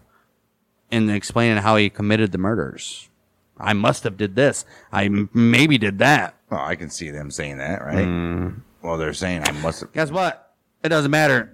in 0.91 1.09
explaining 1.11 1.59
how 1.59 1.77
he 1.77 1.89
committed 1.91 2.33
the 2.33 2.39
murders. 2.39 3.09
I 3.57 3.73
must 3.73 4.03
have 4.05 4.17
did 4.17 4.35
this. 4.35 4.65
I 4.93 5.05
m- 5.05 5.31
maybe 5.33 5.79
did 5.79 5.99
that. 6.01 6.35
Well, 6.51 6.61
I 6.61 6.75
can 6.75 6.91
see 6.91 7.11
them 7.11 7.31
saying 7.31 7.59
that, 7.59 7.83
right? 7.85 8.53
Well, 8.85 8.99
they're 8.99 9.15
saying 9.15 9.43
I 9.47 9.53
must 9.53 9.81
have. 9.81 9.93
Guess 9.93 10.11
what? 10.11 10.53
It 10.83 10.91
doesn't 10.91 11.11
matter. 11.11 11.51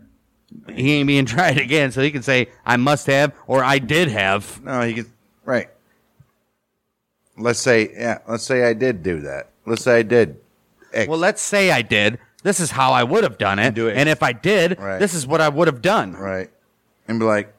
He 0.69 0.95
ain't 0.95 1.07
being 1.07 1.27
tried 1.27 1.59
again, 1.59 1.93
so 1.93 2.03
he 2.03 2.11
can 2.11 2.25
say 2.25 2.49
I 2.67 2.77
must 2.77 3.07
have 3.07 3.33
or 3.47 3.63
I 3.63 3.79
did 3.79 4.09
have. 4.09 4.61
No, 4.65 4.81
he 4.83 4.95
can. 4.95 5.07
Right. 5.45 5.69
Let's 7.39 7.61
say, 7.61 7.91
yeah. 7.93 8.19
Let's 8.29 8.43
say 8.43 8.65
I 8.65 8.75
did 8.75 9.05
do 9.05 9.21
that. 9.21 9.51
Let's 9.65 9.85
say 9.85 10.01
I 10.01 10.03
did. 10.03 10.41
X. 10.93 11.09
Well, 11.09 11.19
let's 11.19 11.41
say 11.41 11.71
I 11.71 11.83
did. 11.83 12.19
This 12.43 12.59
is 12.59 12.73
how 12.73 12.93
I 12.93 13.05
would 13.05 13.23
have 13.23 13.39
done 13.39 13.61
it. 13.61 13.75
Do 13.75 13.87
it. 13.87 13.97
And 13.97 14.09
if 14.09 14.25
I 14.25 14.33
did, 14.33 14.79
Right. 14.81 14.99
this 14.99 15.15
is 15.15 15.25
what 15.25 15.41
I 15.41 15.49
would 15.49 15.69
have 15.69 15.81
done. 15.81 16.15
right, 16.15 16.51
and 17.07 17.21
be 17.21 17.25
like, 17.27 17.55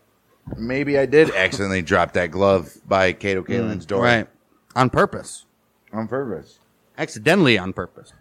maybe 0.57 0.97
I 0.97 1.05
did 1.05 1.31
accidentally 1.31 1.81
drop 1.93 2.11
that 2.13 2.31
glove 2.31 2.75
by 2.85 3.13
Kato 3.13 3.41
mm, 3.41 3.47
Kaelin's 3.47 3.85
door, 3.85 4.03
Right. 4.03 4.27
On 4.75 4.89
purpose. 4.89 5.45
on 5.93 6.07
purpose. 6.09 6.59
Accidentally 6.97 7.57
on 7.57 7.71
purpose. 7.71 8.11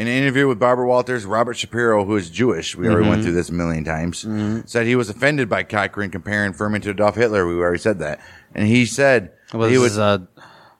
In 0.00 0.06
an 0.06 0.14
interview 0.14 0.48
with 0.48 0.58
Barbara 0.58 0.86
Walters, 0.86 1.26
Robert 1.26 1.58
Shapiro, 1.58 2.06
who 2.06 2.16
is 2.16 2.30
Jewish, 2.30 2.74
we 2.74 2.86
already 2.86 3.02
Mm-hmm. 3.02 3.10
went 3.10 3.22
through 3.22 3.32
this 3.34 3.50
a 3.50 3.52
million 3.52 3.84
times, 3.84 4.26
said 4.64 4.86
he 4.86 4.96
was 4.96 5.10
offended 5.10 5.50
by 5.50 5.62
Cochran 5.62 6.08
comparing 6.10 6.54
Fuhrman 6.54 6.80
to 6.84 6.90
Adolf 6.90 7.16
Hitler. 7.16 7.46
We 7.46 7.52
already 7.56 7.80
said 7.80 7.98
that, 7.98 8.18
and 8.54 8.66
he 8.66 8.86
said 8.86 9.32
Well, 9.52 9.68
he 9.68 9.76
this 9.76 9.92
is 9.92 9.98
a 9.98 10.26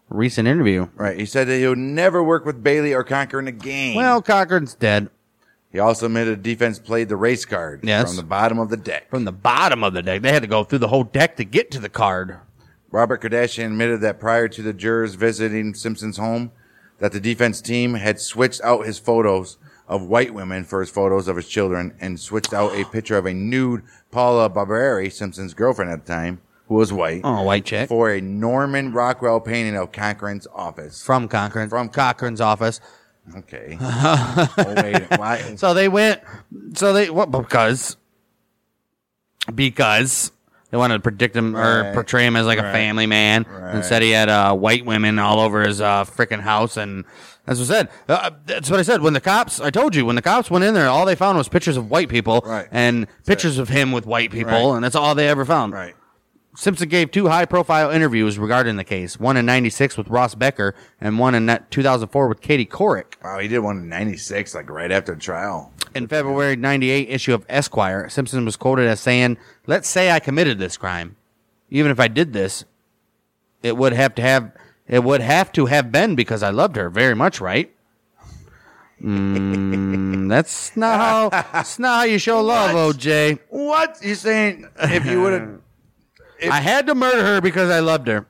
recent 0.09 0.49
interview. 0.49 0.89
right. 0.95 1.19
He 1.19 1.27
said 1.27 1.49
that 1.49 1.59
he 1.59 1.67
would 1.67 1.77
never 1.77 2.25
work 2.25 2.47
with 2.47 2.63
Bailey 2.63 2.95
or 2.95 3.05
Cochran 3.05 3.47
again. 3.47 3.95
Well, 3.95 4.23
Cochran's 4.23 4.75
dead 4.75 5.11
He 5.71 5.79
also 5.79 6.07
admitted 6.07 6.43
defense 6.43 6.79
played 6.79 7.11
the 7.11 7.17
race 7.19 7.45
card 7.45 7.81
Yes. 7.83 8.07
from 8.09 8.17
the 8.17 8.23
bottom 8.23 8.59
of 8.59 8.71
the 8.71 8.79
deck. 8.79 9.11
from 9.11 9.27
the 9.27 9.33
bottom 9.33 9.85
of 9.85 9.93
the 9.93 10.01
deck. 10.01 10.23
They 10.23 10.33
had 10.33 10.41
to 10.41 10.49
go 10.49 10.65
through 10.65 10.79
the 10.79 10.89
whole 10.89 11.05
deck 11.05 11.37
to 11.37 11.45
get 11.45 11.71
to 11.73 11.79
the 11.79 11.91
card. 11.91 12.39
Robert 12.91 13.21
Kardashian 13.21 13.67
admitted 13.67 14.01
that 14.01 14.19
prior 14.19 14.49
to 14.49 14.63
the 14.63 14.73
jurors 14.73 15.15
visiting 15.15 15.75
Simpson's 15.75 16.17
home, 16.17 16.53
that 17.01 17.13
the 17.13 17.21
defense 17.21 17.61
team 17.61 17.95
had 17.95 18.21
switched 18.21 18.61
out 18.63 18.87
his 18.87 18.99
photos 18.99 19.59
of 19.89 20.03
white 20.07 20.33
women 20.33 20.63
for 20.65 20.81
his 20.81 20.89
photos 20.91 21.27
of 21.27 21.35
his 21.37 21.49
children 21.49 21.93
and 22.01 22.21
switched 22.21 22.53
out 22.55 22.73
a 22.75 22.85
picture 22.85 23.19
of 23.19 23.27
a 23.27 23.35
nude 23.35 23.83
Paula 24.13 24.49
Barbieri, 24.49 25.11
Simpson's 25.13 25.53
girlfriend 25.55 25.91
at 25.91 26.07
the 26.07 26.13
time, 26.13 26.41
who 26.69 26.77
was 26.77 26.93
white, 26.93 27.23
Oh, 27.25 27.43
white 27.43 27.65
chick. 27.65 27.89
for 27.89 28.11
a 28.11 28.21
Norman 28.21 28.93
Rockwell 28.93 29.41
painting 29.41 29.77
of 29.77 29.91
Cochran's 29.91 30.47
office. 30.55 31.03
From 31.03 31.27
Cochran. 31.27 31.69
From 31.69 31.89
Cochran's 31.89 32.41
office. 32.41 32.81
Okay. 33.37 33.77
oh, 33.81 34.75
wait. 34.77 35.19
Why? 35.19 35.57
So 35.57 35.75
they 35.75 35.89
went. 35.89 36.21
So 36.75 36.93
they 36.93 37.11
what? 37.11 37.31
Because 37.31 37.97
because 39.55 40.33
they 40.71 40.77
wanted 40.79 40.95
to 40.95 41.01
predict 41.01 41.35
him 41.37 41.57
or 41.57 41.83
Right. 41.83 41.95
portray 41.95 42.27
him 42.27 42.37
as 42.37 42.47
like 42.47 42.59
a 42.59 42.63
Right. 42.63 42.73
family 42.73 43.07
man. 43.07 43.45
Right. 43.51 43.75
Instead, 43.75 44.03
he 44.03 44.11
had 44.11 44.29
uh, 44.29 44.55
white 44.55 44.85
women 44.87 45.19
all 45.19 45.41
over 45.41 45.63
his 45.63 45.81
uh, 45.81 46.05
freaking 46.05 46.41
house, 46.41 46.77
and 46.77 47.05
as 47.47 47.61
I 47.61 47.65
said, 47.65 47.89
uh, 48.09 48.31
that's 48.47 48.71
what 48.71 48.79
I 48.79 48.83
said. 48.83 49.03
When 49.03 49.13
the 49.13 49.21
cops, 49.21 49.61
I 49.61 49.71
told 49.71 49.95
you, 49.97 50.05
when 50.07 50.17
the 50.17 50.23
cops 50.23 50.51
went 50.51 50.65
in 50.65 50.75
there, 50.75 50.89
all 50.89 51.05
they 51.07 51.15
found 51.17 51.37
was 51.39 51.49
pictures 51.49 51.77
of 51.77 51.91
white 51.91 52.09
people 52.09 52.43
Right. 52.47 52.69
and 52.71 53.07
pictures 53.27 53.59
of 53.59 53.69
him 53.69 53.91
with 53.93 54.07
white 54.07 54.31
people, 54.31 54.53
Right. 54.71 54.77
and 54.77 54.85
that's 54.85 54.95
all 54.97 55.15
they 55.15 55.29
ever 55.29 55.45
found. 55.45 55.73
Right. 55.73 55.95
Simpson 56.57 56.89
gave 56.89 57.11
two 57.11 57.29
high 57.29 57.45
profile 57.45 57.91
interviews 57.91 58.39
regarding 58.39 58.77
the 58.77 58.85
case 58.85 59.21
one 59.21 59.37
in 59.37 59.47
96 59.47 59.97
with 59.97 60.09
Ross 60.09 60.35
Becker 60.35 60.75
and 61.01 61.19
one 61.19 61.35
in 61.35 61.47
2004 61.71 62.29
with 62.29 62.41
Katie 62.41 62.67
Couric. 62.67 63.15
Wow, 63.23 63.39
he 63.39 63.49
did 63.49 63.61
one 63.61 63.79
in 63.79 63.89
'96, 63.89 64.55
like 64.55 64.69
right 64.69 64.91
after 64.91 65.15
the 65.15 65.21
trial. 65.21 65.73
In 65.95 66.09
February 66.09 66.57
98 66.57 67.09
issue 67.09 67.35
of 67.35 67.47
Esquire, 67.49 68.09
Simpson 68.09 68.45
was 68.45 68.57
quoted 68.57 68.87
as 68.89 69.01
saying, 69.01 69.39
Let's 69.67 69.89
say 69.89 70.11
I 70.11 70.19
committed 70.19 70.59
this 70.59 70.77
crime. 70.77 71.17
Even 71.71 71.91
if 71.93 72.01
I 72.01 72.09
did 72.09 72.33
this, 72.33 72.65
it 73.63 73.77
would 73.77 73.93
have 73.93 74.15
to 74.17 74.23
have 74.23 74.53
it 74.89 75.05
would 75.05 75.21
have 75.21 75.53
to 75.53 75.67
have 75.67 75.93
been 75.93 76.17
because 76.17 76.43
I 76.43 76.51
loved 76.51 76.75
her 76.75 76.91
very 76.91 77.15
much, 77.15 77.41
right? 77.41 77.73
Mm, 79.01 80.29
that's 80.29 80.77
not 80.77 80.99
how 80.99 81.29
that's 81.53 81.79
not 81.79 81.99
how 81.99 82.03
you 82.05 82.19
show 82.19 82.43
love, 82.43 82.73
OJ. 82.73 83.39
What 83.49 83.99
you 84.03 84.15
saying? 84.15 84.69
If 84.83 85.07
you 85.07 85.23
would 85.23 85.33
have, 85.33 85.61
I 86.49 86.61
had 86.61 86.87
to 86.87 86.95
murder 86.95 87.25
her 87.25 87.41
because 87.41 87.71
I 87.71 87.81
loved 87.81 88.07
her. 88.09 88.27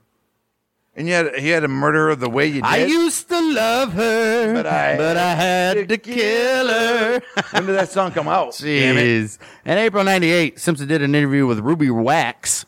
and 0.97 1.07
yet 1.09 1.39
he 1.39 1.49
had 1.51 1.61
to 1.61 1.69
murder 1.69 2.09
her 2.09 2.15
the 2.17 2.29
way 2.29 2.47
you 2.47 2.55
did. 2.55 2.65
I 2.65 2.85
used 2.85 3.29
to 3.29 3.41
love 3.53 3.93
her, 3.93 4.55
But 4.55 4.67
I 4.67 4.97
but 4.97 5.17
I 5.17 5.35
had 5.35 5.75
to 5.75 5.87
to 5.87 5.97
kill 5.99 6.69
her. 6.69 7.21
when 7.53 7.67
did 7.67 7.77
that 7.77 7.91
song 7.91 8.11
come 8.13 8.29
out? 8.29 8.49
Jeez. 8.53 9.39
In 9.65 9.79
April 9.79 10.03
98, 10.05 10.59
Simpson 10.59 10.89
did 10.89 11.03
an 11.03 11.15
interview 11.15 11.47
with 11.47 11.61
Ruby 11.61 11.91
Wax 11.91 12.67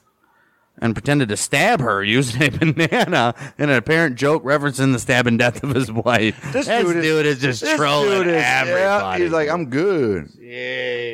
and 0.78 0.95
pretended 0.95 1.28
to 1.28 1.36
stab 1.36 1.80
her 1.80 2.03
using 2.03 2.43
a 2.43 2.49
banana 2.74 3.34
in 3.59 3.68
an 3.70 3.76
apparent 3.76 4.16
joke 4.16 4.43
referencing 4.45 4.93
the 4.93 4.99
stab 4.99 5.26
and 5.26 5.38
death 5.38 5.62
of 5.62 5.74
his 5.74 5.93
wife. 5.93 6.40
This 6.53 6.66
This 6.66 6.84
dude 6.86 6.97
is- 6.97 7.03
dude 7.05 7.26
is 7.26 7.38
just 7.40 7.76
trolling 7.76 8.09
dude 8.24 8.26
is- 8.28 8.32
yeah, 8.34 8.62
everybody. 8.66 9.22
he's 9.24 9.32
like, 9.32 9.49
I'm 9.49 9.66
good. 9.68 10.28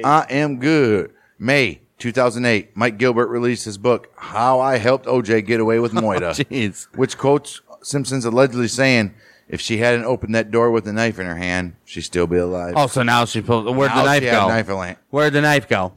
I 0.05 0.27
am 0.31 0.59
good. 0.59 1.13
May 1.39 1.81
2008, 1.99 2.77
Mike 2.77 2.99
Gilbert 2.99 3.29
released 3.29 3.65
his 3.65 3.79
book, 3.79 4.09
How 4.17 4.61
I 4.61 4.79
Helped 4.79 5.07
OJ 5.07 5.45
Get 5.47 5.61
Away 5.61 5.79
with 5.79 5.93
oh, 5.97 6.01
Moida, 6.01 6.31
Jeez. 6.33 6.87
which 6.97 7.19
quotes 7.19 7.61
Simpson's 7.83 8.25
allegedly 8.25 8.69
saying, 8.69 9.15
if 9.49 9.61
she 9.61 9.79
hadn't 9.79 10.05
opened 10.05 10.35
that 10.35 10.51
door 10.51 10.71
with 10.71 10.87
a 10.87 10.93
knife 10.93 11.19
in 11.19 11.27
her 11.27 11.37
hand, 11.37 11.75
she'd 11.85 12.03
still 12.03 12.27
be 12.27 12.37
alive. 12.37 12.75
Oh, 12.77 12.87
so 12.87 13.03
now 13.03 13.25
she 13.25 13.41
pulled. 13.41 13.65
Where'd 13.75 13.91
Now 13.91 14.03
the 14.03 14.05
knife 14.05 14.23
she 14.23 14.27
had 14.29 14.39
a 14.39 14.41
go? 14.43 14.49
knife 14.49 14.69
in. 14.69 14.97
Where'd 15.11 15.33
the 15.33 15.41
knife 15.41 15.69
go? 15.69 15.93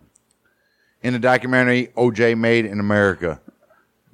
In 1.04 1.14
the 1.14 1.20
documentary 1.20 1.88
OJ 1.98 2.38
Made 2.38 2.66
in 2.66 2.80
America, 2.80 3.42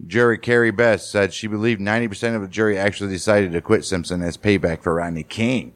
Jerry 0.06 0.38
Carrie 0.38 0.72
Bess 0.72 1.08
said 1.08 1.34
she 1.34 1.48
believed 1.48 1.82
90% 1.82 2.36
of 2.36 2.42
the 2.42 2.48
jury 2.48 2.78
actually 2.78 3.12
decided 3.12 3.52
to 3.52 3.62
quit 3.62 3.86
Simpson 3.86 4.22
as 4.24 4.38
payback 4.38 4.82
for 4.82 4.96
Rodney 4.96 5.24
King. 5.24 5.74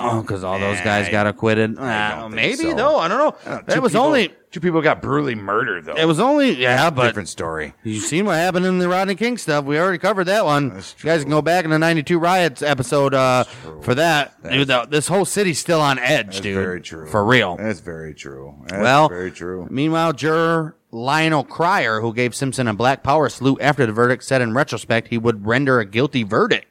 Oh, 0.00 0.22
because 0.22 0.42
all 0.42 0.58
those 0.58 0.80
guys 0.80 1.08
got 1.10 1.26
acquitted. 1.26 1.78
I 1.78 2.22
Uh, 2.22 2.28
maybe 2.28 2.56
so. 2.56 2.74
though. 2.74 2.96
I 2.98 3.08
don't 3.08 3.18
know. 3.18 3.52
Uh, 3.52 3.60
It 3.68 3.82
was 3.82 3.92
people- 3.92 4.06
only. 4.06 4.34
two 4.50 4.60
people 4.60 4.80
got 4.80 5.02
brutally 5.02 5.34
murdered 5.34 5.84
though. 5.84 5.94
It 5.94 6.06
was 6.06 6.18
only. 6.18 6.52
Yeah, 6.56 6.88
but 6.90 7.08
different 7.08 7.28
story. 7.28 7.74
You 7.82 8.00
seen 8.00 8.24
what 8.24 8.36
happened 8.36 8.64
in 8.64 8.78
the 8.78 8.88
Rodney 8.88 9.14
King 9.16 9.36
stuff? 9.36 9.64
We 9.66 9.78
already 9.78 9.98
covered 9.98 10.24
that 10.24 10.44
one. 10.46 10.70
That's 10.70 10.94
You 10.98 11.04
guys 11.10 11.22
can 11.22 11.30
go 11.30 11.42
back 11.42 11.64
in 11.64 11.70
the 11.70 11.78
'92 11.78 12.18
riots 12.18 12.62
episode 12.62 13.12
uh, 13.12 13.44
for 13.82 13.94
that. 13.94 14.42
Dude, 14.50 14.68
the- 14.68 14.86
this 14.88 15.08
whole 15.08 15.24
city's 15.26 15.58
still 15.58 15.80
on 15.80 15.98
edge, 15.98 16.26
That's 16.26 16.40
dude. 16.40 16.54
very 16.54 16.80
true. 16.80 17.06
For 17.06 17.24
real. 17.24 17.56
That's 17.56 17.80
very 17.80 18.14
true. 18.14 18.54
That's 18.68 18.80
well, 18.82 19.08
very 19.10 19.30
true. 19.30 19.66
Meanwhile, 19.70 20.14
juror 20.14 20.76
Lionel 20.92 21.44
Cryer, 21.44 22.00
who 22.00 22.14
gave 22.14 22.34
Simpson 22.34 22.66
a 22.68 22.72
Black 22.72 23.02
Power 23.02 23.28
salute 23.28 23.58
after 23.60 23.84
the 23.84 23.92
verdict, 23.92 24.24
said 24.24 24.40
in 24.40 24.54
retrospect 24.54 25.08
he 25.08 25.18
would 25.18 25.46
render 25.46 25.78
a 25.80 25.84
guilty 25.84 26.22
verdict. 26.22 26.66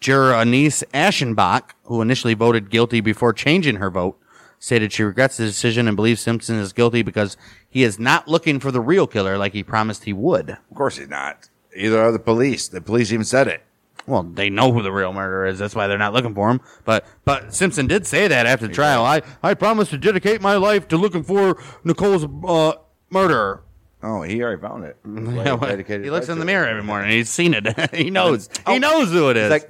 Juror 0.00 0.34
Anise 0.34 0.82
Aschenbach, 0.94 1.70
who 1.84 2.00
initially 2.02 2.34
voted 2.34 2.70
guilty 2.70 3.00
before 3.00 3.32
changing 3.32 3.76
her 3.76 3.90
vote, 3.90 4.18
stated 4.58 4.92
she 4.92 5.02
regrets 5.02 5.36
the 5.36 5.44
decision 5.44 5.86
and 5.86 5.96
believes 5.96 6.20
Simpson 6.20 6.56
is 6.56 6.72
guilty 6.72 7.02
because 7.02 7.36
he 7.68 7.82
is 7.82 7.98
not 7.98 8.28
looking 8.28 8.60
for 8.60 8.70
the 8.70 8.80
real 8.80 9.06
killer 9.06 9.36
like 9.36 9.52
he 9.52 9.62
promised 9.62 10.04
he 10.04 10.12
would. 10.12 10.50
Of 10.50 10.76
course 10.76 10.96
he's 10.96 11.08
not. 11.08 11.48
Either 11.74 12.00
are 12.00 12.12
the 12.12 12.18
police. 12.18 12.68
The 12.68 12.80
police 12.80 13.12
even 13.12 13.24
said 13.24 13.48
it. 13.48 13.62
Well, 14.06 14.22
they 14.22 14.50
know 14.50 14.72
who 14.72 14.82
the 14.82 14.92
real 14.92 15.12
murderer 15.12 15.46
is. 15.46 15.58
That's 15.58 15.74
why 15.74 15.88
they're 15.88 15.98
not 15.98 16.12
looking 16.12 16.34
for 16.34 16.48
him. 16.50 16.60
But 16.84 17.04
but 17.24 17.52
Simpson 17.52 17.86
did 17.86 18.06
say 18.06 18.28
that 18.28 18.46
after 18.46 18.68
the 18.68 18.72
trial. 18.72 19.04
I 19.04 19.22
I 19.42 19.54
promise 19.54 19.90
to 19.90 19.98
dedicate 19.98 20.40
my 20.40 20.56
life 20.56 20.86
to 20.88 20.96
looking 20.96 21.24
for 21.24 21.60
Nicole's 21.82 22.24
uh, 22.46 22.78
murderer. 23.10 23.62
Oh, 24.08 24.22
he 24.22 24.40
already 24.40 24.60
found 24.60 24.84
it. 24.84 24.96
He 25.04 26.10
looks 26.10 26.28
in 26.28 26.38
the 26.38 26.44
mirror 26.44 26.68
every 26.68 26.84
morning. 26.84 27.10
He's 27.10 27.28
seen 27.28 27.54
it. 27.54 27.66
he 27.94 28.08
knows. 28.08 28.48
Oh, 28.64 28.74
he 28.74 28.78
knows 28.78 29.10
who 29.10 29.30
it 29.30 29.36
is. 29.36 29.50
Like, 29.50 29.68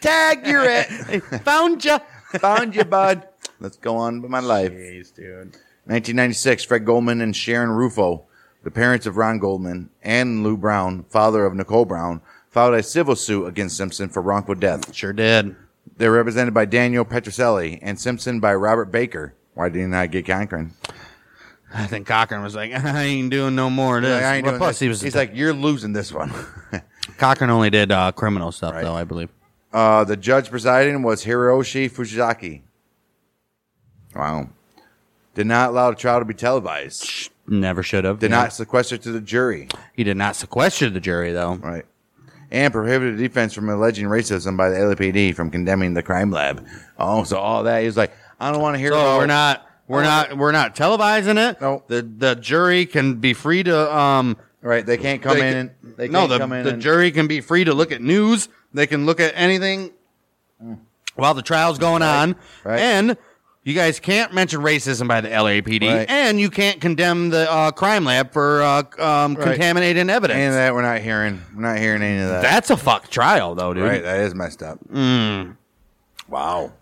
tag, 0.00 0.46
you're 0.46 0.64
it. 0.64 0.84
found 1.42 1.84
you. 1.84 1.98
Found 2.38 2.76
you, 2.76 2.84
bud. 2.84 3.26
Let's 3.58 3.76
go 3.76 3.96
on 3.96 4.22
with 4.22 4.30
my 4.30 4.38
life. 4.38 4.70
dude. 4.70 5.56
1996, 5.86 6.64
Fred 6.64 6.84
Goldman 6.84 7.20
and 7.20 7.34
Sharon 7.34 7.70
Rufo, 7.70 8.24
the 8.62 8.70
parents 8.70 9.06
of 9.06 9.16
Ron 9.16 9.40
Goldman 9.40 9.90
and 10.02 10.44
Lou 10.44 10.56
Brown, 10.56 11.04
father 11.10 11.44
of 11.44 11.54
Nicole 11.54 11.84
Brown, 11.84 12.20
filed 12.50 12.74
a 12.74 12.82
civil 12.82 13.16
suit 13.16 13.46
against 13.46 13.76
Simpson 13.76 14.08
for 14.08 14.22
wrongful 14.22 14.54
death. 14.54 14.94
Sure 14.94 15.12
did. 15.12 15.56
They're 15.96 16.12
represented 16.12 16.54
by 16.54 16.66
Daniel 16.66 17.04
Petrocelli 17.04 17.80
and 17.82 18.00
Simpson 18.00 18.38
by 18.38 18.54
Robert 18.54 18.92
Baker. 18.92 19.34
Why 19.54 19.68
didn't 19.68 19.94
I 19.94 20.06
get 20.06 20.26
Cochran? 20.26 20.72
I 21.82 21.86
think 21.86 22.06
Cochran 22.06 22.42
was 22.42 22.54
like, 22.54 22.72
I 22.84 23.02
ain't 23.02 23.30
doing 23.30 23.54
no 23.54 23.68
more 23.68 23.96
of 23.98 24.02
this. 24.04 24.14
like, 24.14 24.22
I 24.24 24.36
ain't 24.36 24.44
Well, 24.44 24.52
doing 24.52 24.58
plus, 24.60 24.74
this. 24.76 24.80
he 24.80 24.88
was 24.88 25.00
He's 25.00 25.14
like, 25.14 25.32
you're 25.34 25.52
losing 25.52 25.92
this 25.92 26.12
one. 26.12 26.32
Cochran 27.18 27.50
only 27.50 27.70
did 27.70 27.90
uh, 27.92 28.12
criminal 28.12 28.52
stuff, 28.52 28.74
though, 28.80 28.94
I 28.94 29.04
believe. 29.04 29.28
Uh, 29.72 30.04
the 30.04 30.16
judge 30.16 30.50
presiding 30.50 31.02
was 31.02 31.24
Hiroshi 31.24 31.90
Fujisaki. 31.90 32.62
Wow. 34.14 34.48
Did 35.34 35.46
not 35.46 35.70
allow 35.70 35.90
the 35.90 35.96
trial 35.96 36.20
to 36.20 36.24
be 36.24 36.34
televised. 36.34 37.30
Never 37.46 37.82
should 37.82 38.04
have. 38.04 38.20
Did 38.20 38.30
Yeah. 38.30 38.42
not 38.42 38.52
sequester 38.52 38.96
to 38.96 39.12
the 39.12 39.20
jury. 39.20 39.68
He 39.94 40.04
did 40.04 40.16
not 40.16 40.36
sequester 40.36 40.88
the 40.90 41.00
jury, 41.00 41.32
though. 41.32 41.54
Right. 41.56 41.84
And 42.50 42.72
prohibited 42.72 43.18
the 43.18 43.22
defense 43.26 43.52
from 43.52 43.68
alleging 43.68 44.06
racism 44.06 44.56
by 44.56 44.68
the 44.70 44.76
LAPD 44.76 45.34
from 45.34 45.50
condemning 45.50 45.94
the 45.94 46.02
crime 46.04 46.30
lab. 46.30 46.64
Oh, 46.98 47.24
so 47.24 47.36
all 47.38 47.64
that 47.64 47.80
he 47.80 47.86
was 47.86 47.96
like, 47.96 48.12
I 48.38 48.52
don't 48.52 48.62
want 48.62 48.74
to 48.74 48.78
hear 48.78 48.92
So 48.92 49.00
about 49.00 49.18
we're 49.18 49.26
not 49.26 49.66
we're 49.88 50.02
not 50.02 50.36
we're 50.36 50.52
not 50.52 50.74
televising 50.74 51.50
it. 51.50 51.60
No. 51.60 51.82
The 51.88 52.02
the 52.02 52.34
jury 52.36 52.86
can 52.86 53.14
be 53.16 53.34
free 53.34 53.62
to 53.62 53.94
um 53.96 54.36
right. 54.62 54.84
They 54.84 54.96
can't 54.96 55.20
come 55.22 55.38
they 55.38 55.46
in. 55.48 55.52
can- 55.52 55.76
And, 55.82 55.96
they 55.96 56.08
no 56.08 56.20
can't 56.20 56.30
the 56.30 56.38
come 56.38 56.52
in 56.52 56.64
the 56.64 56.72
and- 56.74 56.82
jury 56.82 57.10
can 57.10 57.26
be 57.26 57.40
free 57.40 57.64
to 57.64 57.74
look 57.74 57.92
at 57.92 58.00
news. 58.00 58.48
They 58.72 58.86
can 58.86 59.06
look 59.06 59.20
at 59.20 59.32
anything 59.36 59.92
while 61.14 61.34
the 61.34 61.42
trial's 61.42 61.78
going 61.78 62.02
on. 62.02 62.36
right. 62.64 62.80
And 62.80 63.16
you 63.62 63.72
guys 63.72 63.98
can't 64.00 64.34
mention 64.34 64.60
racism 64.60 65.06
by 65.08 65.20
the 65.22 65.28
LAPD, 65.30 65.88
Right. 65.90 66.10
and 66.10 66.38
you 66.38 66.50
can't 66.50 66.80
condemn 66.82 67.30
the 67.30 67.50
uh, 67.50 67.70
crime 67.70 68.04
lab 68.04 68.32
for 68.32 68.60
uh, 68.62 68.82
um, 68.98 69.34
Right. 69.36 69.44
contaminating 69.44 70.10
evidence. 70.10 70.36
Any 70.36 70.46
of 70.48 70.52
that 70.54 70.74
we're 70.74 70.82
not 70.82 71.00
hearing. 71.00 71.40
We're 71.54 71.62
not 71.62 71.78
hearing 71.78 72.02
any 72.02 72.20
of 72.22 72.28
that. 72.28 72.42
That's 72.42 72.68
a 72.70 72.76
fuck 72.76 73.08
trial, 73.08 73.54
though, 73.54 73.72
dude. 73.72 73.84
right. 73.84 74.02
That 74.02 74.20
is 74.20 74.34
messed 74.34 74.62
up. 74.62 74.80
Mm. 74.92 75.56
Wow. 76.28 76.72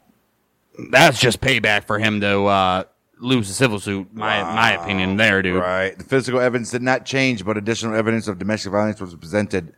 That's 0.90 1.20
just 1.20 1.40
payback 1.40 1.84
for 1.84 1.98
him 2.00 2.20
to 2.22 2.44
uh, 2.46 2.84
lose 3.22 3.48
the 3.48 3.54
civil 3.54 3.78
suit. 3.78 4.12
My 4.12 4.42
my 4.42 4.72
opinion, 4.72 5.16
there, 5.16 5.40
dude. 5.42 5.62
Right. 5.62 5.96
The 5.96 6.04
physical 6.04 6.40
evidence 6.40 6.70
did 6.70 6.82
not 6.82 7.06
change, 7.06 7.44
but 7.44 7.56
additional 7.56 7.94
evidence 7.94 8.28
of 8.28 8.38
domestic 8.38 8.72
violence 8.72 9.00
was 9.00 9.14
presented, 9.14 9.74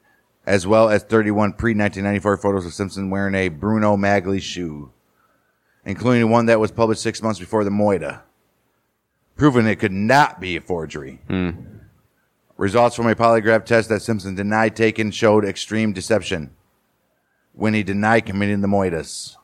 as 0.47 0.67
well 0.67 0.89
as 0.89 1.03
31 1.03 1.53
pre 1.53 1.73
1994 1.73 2.39
photos 2.39 2.67
of 2.67 2.73
Simpson 2.73 3.11
wearing 3.11 3.35
a 3.35 3.49
Bruno 3.49 3.97
Magli 3.97 4.41
shoe, 4.41 4.91
including 5.85 6.31
one 6.31 6.47
that 6.47 6.61
was 6.61 6.73
published 6.73 7.03
six 7.03 7.23
months 7.23 7.39
before 7.39 7.65
the 7.65 7.71
Moida, 7.71 8.23
proving 9.37 9.67
it 9.67 9.77
could 9.77 9.93
not 9.93 10.41
be 10.41 10.57
a 10.57 10.61
forgery. 10.61 11.21
Hmm. 11.29 11.51
Results 12.57 12.95
from 12.95 13.09
a 13.09 13.17
polygraph 13.17 13.65
test 13.65 13.89
that 13.89 14.01
Simpson 14.01 14.37
denied 14.37 14.77
taking 14.77 15.11
showed 15.11 15.45
extreme 15.45 15.93
deception 15.93 16.55
when 17.53 17.75
he 17.75 17.83
denied 17.83 18.27
committing 18.27 18.61
the 18.61 18.69
Moidas. 18.69 19.37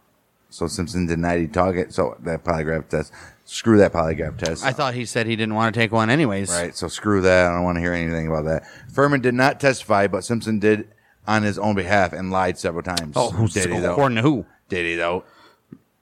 So 0.49 0.67
Simpson 0.67 1.07
denied 1.07 1.41
he 1.41 1.47
took 1.49 1.77
it. 1.77 1.93
So 1.93 2.17
that 2.21 2.45
polygraph 2.45 2.89
test, 2.89 3.13
screw 3.51 3.79
that 3.79 3.93
polygraph 3.93 4.39
test. 4.39 4.65
I 4.65 4.73
thought 4.73 4.95
he 4.95 5.05
said 5.05 5.27
he 5.27 5.37
didn't 5.37 5.55
want 5.55 5.75
to 5.75 5.81
take 5.81 5.91
one 5.93 6.09
anyways. 6.09 6.51
Right. 6.51 6.75
So 6.75 6.89
screw 6.89 7.21
that. 7.23 7.47
I 7.51 7.55
don't 7.55 7.65
want 7.65 7.77
to 7.77 7.81
hear 7.81 7.93
anything 7.93 8.29
about 8.29 8.45
that. 8.45 8.65
Fuhrman 8.93 9.21
did 9.21 9.35
not 9.35 9.59
testify, 9.61 10.07
but 10.07 10.25
Simpson 10.25 10.59
did 10.59 10.89
on 11.27 11.43
his 11.43 11.59
own 11.59 11.75
behalf 11.75 12.13
and 12.13 12.31
lied 12.31 12.59
several 12.59 12.83
times. 12.83 13.15
Oh, 13.17 13.31
who's 13.31 13.53
did 13.53 13.71
he 13.71 13.79
though? 13.81 13.93
according 13.93 14.17
to 14.17 14.23
who? 14.23 14.47
Did 14.69 14.87
he 14.87 14.95
though? 14.95 15.25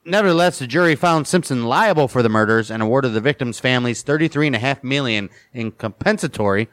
Nevertheless, 0.05 0.59
the 0.59 0.67
jury 0.67 0.95
found 0.95 1.27
Simpson 1.27 1.65
liable 1.65 2.09
for 2.09 2.23
the 2.23 2.31
murders 2.31 2.71
and 2.71 2.83
awarded 2.83 3.13
the 3.13 3.21
victims' 3.21 3.61
families 3.61 4.03
thirty-three 4.03 4.47
and 4.47 4.57
a 4.57 4.61
half 4.61 4.85
million 4.85 5.29
in 5.53 5.73
compensatory 5.73 6.69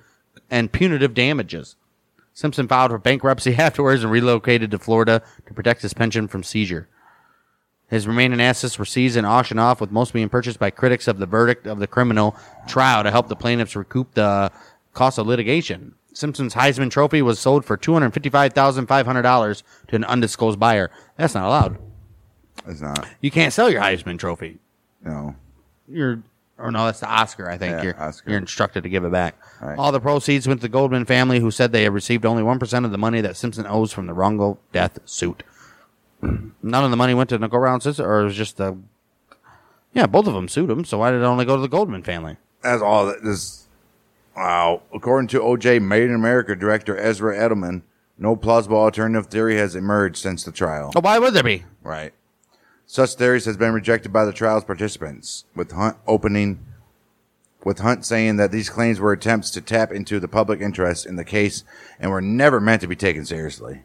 and 0.52 0.72
punitive 0.72 1.14
damages. 1.14 1.76
Simpson 2.34 2.68
filed 2.68 2.92
for 2.92 2.98
bankruptcy 2.98 3.56
afterwards 3.58 4.04
and 4.04 4.12
relocated 4.12 4.72
to 4.72 4.80
Florida 4.80 5.22
to 5.48 5.54
protect 5.54 5.82
his 5.82 5.94
pension 5.94 6.28
from 6.28 6.44
seizure. 6.44 6.88
His 7.90 8.08
remaining 8.08 8.42
assets 8.42 8.80
were 8.80 8.86
seized 8.86 9.16
and 9.16 9.28
auctioned 9.28 9.60
off, 9.60 9.80
with 9.80 9.92
most 9.92 10.12
being 10.14 10.30
purchased 10.30 10.58
by 10.60 10.72
critics 10.72 11.08
of 11.08 11.20
the 11.20 11.26
verdict 11.28 11.68
of 11.68 11.80
the 11.80 11.88
criminal 11.88 12.36
trial 12.68 13.04
to 13.04 13.12
help 13.12 13.28
the 13.28 13.36
plaintiffs 13.36 13.76
recoup 13.76 14.14
the 14.16 14.52
cost 14.94 15.20
of 15.20 15.28
litigation. 15.28 15.94
Simpson's 16.14 16.56
Heisman 16.56 16.90
Trophy 16.90 17.22
was 17.22 17.40
sold 17.40 17.66
for 17.66 17.78
two 17.78 17.94
hundred 17.94 18.12
fifty-five 18.14 18.54
thousand 18.54 18.88
five 18.88 19.06
hundred 19.06 19.22
dollars 19.24 19.64
to 19.90 19.96
an 19.98 20.04
undisclosed 20.06 20.60
buyer. 20.60 20.90
That's 21.18 21.36
not 21.36 21.46
allowed. 21.46 21.78
It's 22.68 22.82
not. 22.82 23.06
You 23.22 23.30
can't 23.32 23.54
sell 23.54 23.70
your 23.70 23.82
Heisman 23.82 24.18
Trophy. 24.18 24.58
No. 25.04 25.36
You're 25.88 26.24
or 26.58 26.72
no, 26.72 26.86
that's 26.86 27.02
the 27.02 27.10
Oscar. 27.10 27.50
I 27.50 27.58
think 27.58 27.74
Yeah, 27.74 27.84
you're 27.84 28.02
Oscar. 28.02 28.30
you're 28.30 28.40
instructed 28.40 28.84
to 28.84 28.90
give 28.90 29.04
it 29.04 29.12
back. 29.12 29.36
Right. 29.62 29.78
All 29.78 29.92
the 29.92 30.00
proceeds 30.00 30.48
went 30.48 30.62
to 30.62 30.68
the 30.68 30.72
Goldman 30.72 31.04
family, 31.06 31.40
who 31.42 31.52
said 31.52 31.72
they 31.74 31.84
had 31.84 31.94
received 31.94 32.26
only 32.26 32.44
one 32.44 32.58
percent 32.60 32.86
of 32.86 32.92
the 32.92 32.98
money 32.98 33.20
that 33.22 33.36
Simpson 33.36 33.68
owes 33.68 33.92
from 33.92 34.08
the 34.08 34.14
wrongful 34.14 34.58
death 34.72 34.98
suit. 35.06 35.44
None 36.62 36.84
of 36.84 36.92
the 36.92 36.98
money 36.98 37.14
went 37.14 37.30
to 37.30 37.38
Nicole 37.38 37.60
Brown 37.60 37.82
sister, 37.82 38.06
or 38.06 38.22
it 38.22 38.26
was 38.26 38.36
just 38.36 38.58
the. 38.58 38.78
Yeah, 39.94 40.08
both 40.08 40.28
of 40.28 40.34
them 40.34 40.48
sued 40.48 40.70
him. 40.70 40.84
So 40.84 40.98
why 40.98 41.12
did 41.12 41.22
it 41.22 41.26
only 41.26 41.46
go 41.46 41.56
to 41.56 41.62
the 41.62 41.68
Goldman 41.68 42.04
family? 42.04 42.38
That's 42.62 42.82
all 42.82 43.06
that 43.06 43.24
this. 43.24 43.68
Wow. 44.36 44.82
According 44.94 45.30
to 45.30 45.40
OJ 45.40 45.82
Made 45.82 46.10
in 46.10 46.16
America 46.16 46.56
director 46.56 46.98
Ezra 46.98 47.38
Edelman, 47.38 47.84
no 48.18 48.36
plausible 48.36 48.78
alternative 48.78 49.28
theory 49.28 49.56
has 49.58 49.76
emerged 49.76 50.18
since 50.18 50.44
the 50.44 50.52
trial. 50.52 50.92
Oh, 50.96 51.02
why 51.02 51.20
would 51.20 51.34
there 51.34 51.44
be? 51.44 51.64
Right. 51.84 52.14
Such 52.86 53.16
theories 53.16 53.46
has 53.46 53.58
been 53.58 53.74
rejected 53.74 54.14
by 54.14 54.26
the 54.26 54.34
trial's 54.34 54.64
participants, 54.64 55.46
with 55.56 55.72
Hunt 55.72 55.98
opening, 56.06 56.66
with 57.64 57.80
Hunt 57.80 58.06
saying 58.06 58.38
that 58.38 58.52
these 58.52 58.70
claims 58.70 59.00
were 59.00 59.12
attempts 59.12 59.50
to 59.52 59.62
tap 59.62 59.92
into 59.92 60.20
the 60.20 60.28
public 60.28 60.62
interest 60.62 61.06
in 61.06 61.16
the 61.16 61.24
case 61.26 61.64
and 62.00 62.12
were 62.12 62.22
never 62.22 62.62
meant 62.62 62.82
to 62.82 62.88
be 62.88 62.96
taken 62.96 63.26
seriously. 63.26 63.82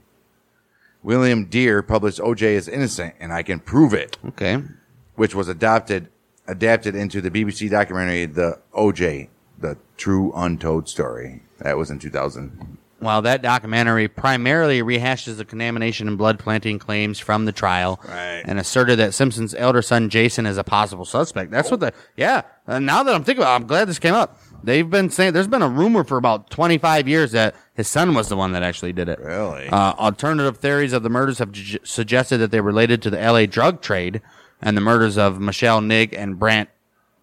William 1.03 1.47
Dear 1.47 1.83
published 1.83 2.19
OJ 2.19 2.43
is 2.43 2.69
innocent 2.69 3.15
and 3.21 3.33
I 3.33 3.43
can 3.43 3.59
prove 3.61 3.95
it, 3.95 4.19
Okay. 4.29 4.63
which 5.17 5.35
was 5.35 5.49
adopted 5.49 6.09
adapted 6.49 6.95
into 6.97 7.21
the 7.21 7.31
BBC 7.31 7.71
documentary 7.71 8.27
The 8.27 8.59
OJ, 8.77 9.29
The 9.61 9.77
True 9.97 10.33
Untold 10.35 10.89
Story. 10.89 11.43
That 11.61 11.77
was 11.77 11.91
in 11.91 11.99
2000. 12.01 12.77
While 12.99 13.23
that 13.23 13.41
documentary 13.41 14.09
primarily 14.09 14.83
rehashes 14.83 15.37
the 15.39 15.45
contamination 15.45 16.07
and 16.09 16.19
blood 16.19 16.39
planting 16.39 16.79
claims 16.79 17.19
from 17.19 17.45
the 17.47 17.53
trial 17.53 17.99
Right. 18.07 18.43
and 18.45 18.59
asserted 18.59 18.99
that 18.99 19.15
Simpson's 19.15 19.55
elder 19.55 19.81
son 19.81 20.11
Jason 20.11 20.45
is 20.45 20.59
a 20.59 20.65
possible 20.65 21.05
suspect. 21.07 21.51
That's 21.51 21.71
what 21.71 21.81
the 21.81 21.93
yeah. 22.17 22.43
uh, 22.67 22.79
now 22.79 23.03
that 23.05 23.15
I'm 23.15 23.25
thinking 23.25 23.43
about, 23.43 23.53
it, 23.53 23.63
I'm 23.63 23.67
glad 23.67 23.89
this 23.89 23.99
came 23.99 24.15
up. 24.15 24.39
They've 24.63 24.89
been 24.89 25.11
saying 25.11 25.33
there's 25.33 25.47
been 25.47 25.63
a 25.63 25.69
rumor 25.69 26.05
for 26.05 26.17
about 26.17 26.51
25 26.51 27.09
years 27.09 27.33
that 27.33 27.55
his 27.75 27.89
son 27.89 28.15
was 28.15 28.29
the 28.29 28.37
one 28.37 28.53
that 28.53 28.63
actually 28.63 28.93
did 28.93 29.09
it. 29.09 29.19
Really? 29.19 29.69
Uh, 29.69 29.93
alternative 29.95 30.59
theories 30.59 30.93
of 30.93 31.03
the 31.03 31.11
murders 31.11 31.39
have 31.39 31.53
ju- 31.53 31.79
suggested 31.85 32.39
that 32.39 32.51
they 32.51 32.61
related 32.61 33.03
to 33.03 33.11
the 33.11 33.21
L.A. 33.21 33.47
drug 33.47 33.81
trade 33.81 34.21
and 34.61 34.77
the 34.77 34.81
murders 34.81 35.17
of 35.17 35.41
Michelle 35.41 35.81
Nigg 35.81 36.15
and 36.17 36.39
Brant 36.39 36.69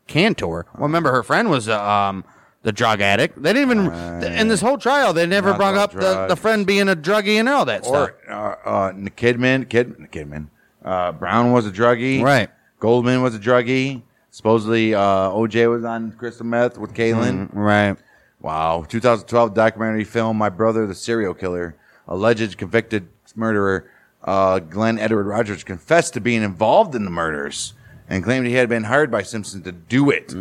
Cantor. 0.08 0.66
Well, 0.74 0.84
remember 0.84 1.12
her 1.12 1.24
friend 1.24 1.50
was 1.50 1.68
uh, 1.70 1.82
um, 1.82 2.24
the 2.64 2.72
drug 2.72 3.02
addict. 3.02 3.42
They 3.42 3.54
didn't 3.54 3.72
even 3.72 4.24
in 4.24 4.48
this 4.48 4.62
whole 4.62 4.78
trial. 4.78 5.14
They 5.14 5.26
never 5.26 5.50
Not 5.50 5.58
brought 5.58 5.76
up 5.76 5.92
the, 5.94 6.28
the 6.28 6.36
friend 6.36 6.66
being 6.66 6.90
a 6.90 6.96
druggie 6.96 7.40
and 7.40 7.48
all 7.48 7.66
that 7.66 7.86
stuff. 7.86 8.12
Or 8.28 8.32
uh, 8.32 8.70
uh, 8.70 8.92
Kidman, 8.94 9.70
Kid, 9.70 9.96
Kidman. 10.12 10.48
Uh, 10.84 11.12
Brown 11.12 11.52
was 11.52 11.66
a 11.66 11.72
druggie. 11.72 12.22
Right. 12.24 12.50
Goldman 12.80 13.22
was 13.22 13.36
a 13.36 13.40
druggie. 13.40 14.04
Supposedly, 14.38 14.94
uh, 14.94 15.32
OJ 15.32 15.68
was 15.68 15.84
on 15.84 16.12
crystal 16.12 16.46
meth 16.46 16.78
with 16.78 16.94
Kaelin. 16.94 17.50
Right. 17.54 17.98
Wow. 18.40 18.86
2012 18.88 19.56
documentary 19.56 20.04
film, 20.04 20.38
My 20.38 20.50
Brother 20.50 20.86
the 20.86 20.94
Serial 20.94 21.34
Killer. 21.34 21.76
Alleged 22.08 22.56
convicted 22.56 23.08
murderer 23.36 23.90
uh, 24.24 24.60
Glenn 24.60 25.00
Edward 25.00 25.24
Rogers 25.24 25.64
confessed 25.64 26.14
to 26.14 26.22
being 26.22 26.44
involved 26.44 26.94
in 26.94 27.04
the 27.04 27.10
murders 27.10 27.74
and 28.08 28.24
claimed 28.24 28.46
he 28.46 28.54
had 28.54 28.70
been 28.70 28.84
hired 28.84 29.10
by 29.10 29.24
Simpson 29.24 29.64
to 29.64 29.72
do 29.72 30.12
it. 30.12 30.32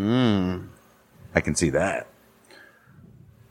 I 1.35 1.41
can 1.41 1.55
see 1.55 1.71
that. 1.71 2.07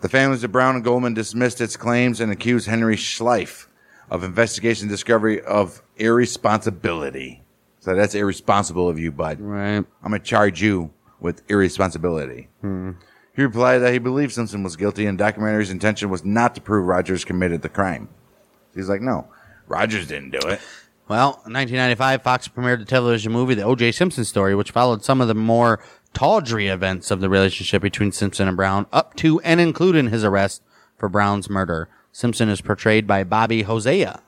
The 0.01 0.09
families 0.09 0.43
of 0.43 0.51
Brown 0.51 0.75
and 0.75 0.83
Goldman 0.83 1.15
dismissed 1.15 1.59
its 1.59 1.75
claims 1.75 2.19
and 2.19 2.31
accused 2.31 2.67
Henry 2.67 2.97
Schleiff 2.97 3.65
of 4.11 4.23
investigation 4.23 4.89
discovery 4.89 5.41
of 5.41 5.81
irresponsibility. 5.97 7.44
So 7.85 7.93
that's 7.93 8.15
irresponsible 8.15 8.89
of 8.89 8.97
you, 8.97 9.11
bud. 9.11 9.39
Right. 9.39 9.75
I'm 9.75 10.09
going 10.09 10.19
to 10.19 10.25
charge 10.25 10.59
you 10.59 10.91
with 11.19 11.43
irresponsibility. 11.47 12.49
Hmm. 12.61 12.93
He 13.35 13.43
replied 13.43 13.77
that 13.79 13.93
he 13.93 13.99
believed 13.99 14.33
Simpson 14.33 14.63
was 14.63 14.75
guilty 14.75 15.05
and 15.05 15.19
documentary's 15.19 15.69
intention 15.69 16.09
was 16.09 16.25
not 16.25 16.55
to 16.55 16.61
prove 16.61 16.87
Rogers 16.87 17.23
committed 17.23 17.61
the 17.61 17.69
crime. 17.69 18.09
He's 18.73 18.89
like, 18.89 19.01
no, 19.01 19.27
Rogers 19.67 20.07
didn't 20.07 20.31
do 20.31 20.39
it. 20.47 20.61
Well, 21.07 21.43
in 21.45 21.53
1995, 21.53 22.23
Fox 22.23 22.47
premiered 22.47 22.79
the 22.79 22.85
television 22.85 23.31
movie 23.31 23.53
The 23.53 23.61
O.J. 23.61 23.91
Simpson 23.91 24.25
Story, 24.25 24.55
which 24.55 24.71
followed 24.71 25.05
some 25.05 25.21
of 25.21 25.27
the 25.27 25.35
more 25.35 25.79
tawdry 26.15 26.69
events 26.69 27.11
of 27.11 27.21
the 27.21 27.29
relationship 27.29 27.83
between 27.83 28.11
Simpson 28.11 28.47
and 28.47 28.57
Brown, 28.57 28.87
up 28.91 29.13
to 29.17 29.39
and 29.41 29.61
including 29.61 30.09
his 30.09 30.23
arrest 30.23 30.63
for 30.97 31.07
Brown's 31.07 31.51
murder. 31.51 31.87
Simpson 32.11 32.49
is 32.49 32.61
portrayed 32.61 33.05
by 33.05 33.23
Bobby 33.23 33.61
Hosea. 33.61 34.23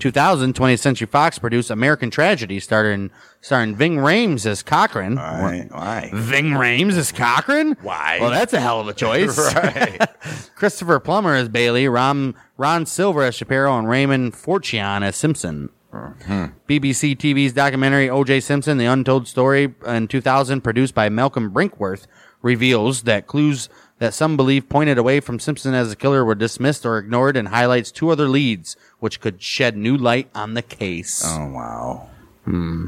2000, 0.00 0.54
20th 0.54 0.78
Century 0.80 1.06
Fox 1.06 1.38
produced 1.38 1.70
American 1.70 2.10
Tragedy, 2.10 2.58
starring, 2.58 3.10
starring 3.40 3.76
Ving 3.76 3.96
Rhames 3.96 4.46
as 4.46 4.62
Cochran. 4.62 5.16
Why? 5.16 5.68
Why? 5.70 6.10
Ving 6.12 6.50
Rhames 6.50 6.94
as 6.94 7.12
Cochran? 7.12 7.76
Why? 7.82 8.18
Well, 8.20 8.30
that's 8.30 8.52
a 8.52 8.60
hell 8.60 8.80
of 8.80 8.88
a 8.88 8.94
choice. 8.94 9.38
right. 9.54 10.00
Christopher 10.56 10.98
Plummer 10.98 11.34
as 11.34 11.48
Bailey, 11.48 11.86
Ron, 11.86 12.34
Ron 12.56 12.86
Silver 12.86 13.22
as 13.22 13.34
Shapiro, 13.34 13.78
and 13.78 13.88
Raymond 13.88 14.32
Forchion 14.32 15.02
as 15.02 15.16
Simpson. 15.16 15.70
Mm-hmm. 15.92 16.44
BBC 16.68 17.16
TV's 17.16 17.52
documentary 17.52 18.08
O.J. 18.08 18.40
Simpson: 18.40 18.78
The 18.78 18.86
Untold 18.86 19.26
Story 19.26 19.74
in 19.86 20.08
2000, 20.08 20.60
produced 20.60 20.94
by 20.94 21.08
Malcolm 21.08 21.50
Brinkworth, 21.50 22.06
reveals 22.42 23.02
that 23.02 23.26
clues 23.26 23.68
that 24.00 24.12
some 24.14 24.36
believe 24.36 24.68
pointed 24.68 24.98
away 24.98 25.20
from 25.20 25.38
Simpson 25.38 25.72
as 25.74 25.92
a 25.92 25.96
killer 25.96 26.24
were 26.24 26.34
dismissed 26.34 26.84
or 26.84 26.98
ignored, 26.98 27.36
and 27.36 27.48
highlights 27.48 27.92
two 27.92 28.10
other 28.10 28.28
leads 28.28 28.76
which 28.98 29.20
could 29.20 29.40
shed 29.40 29.76
new 29.76 29.96
light 29.96 30.28
on 30.34 30.54
the 30.54 30.62
case. 30.62 31.22
Oh, 31.24 31.46
wow. 31.52 32.08
Hmm. 32.44 32.86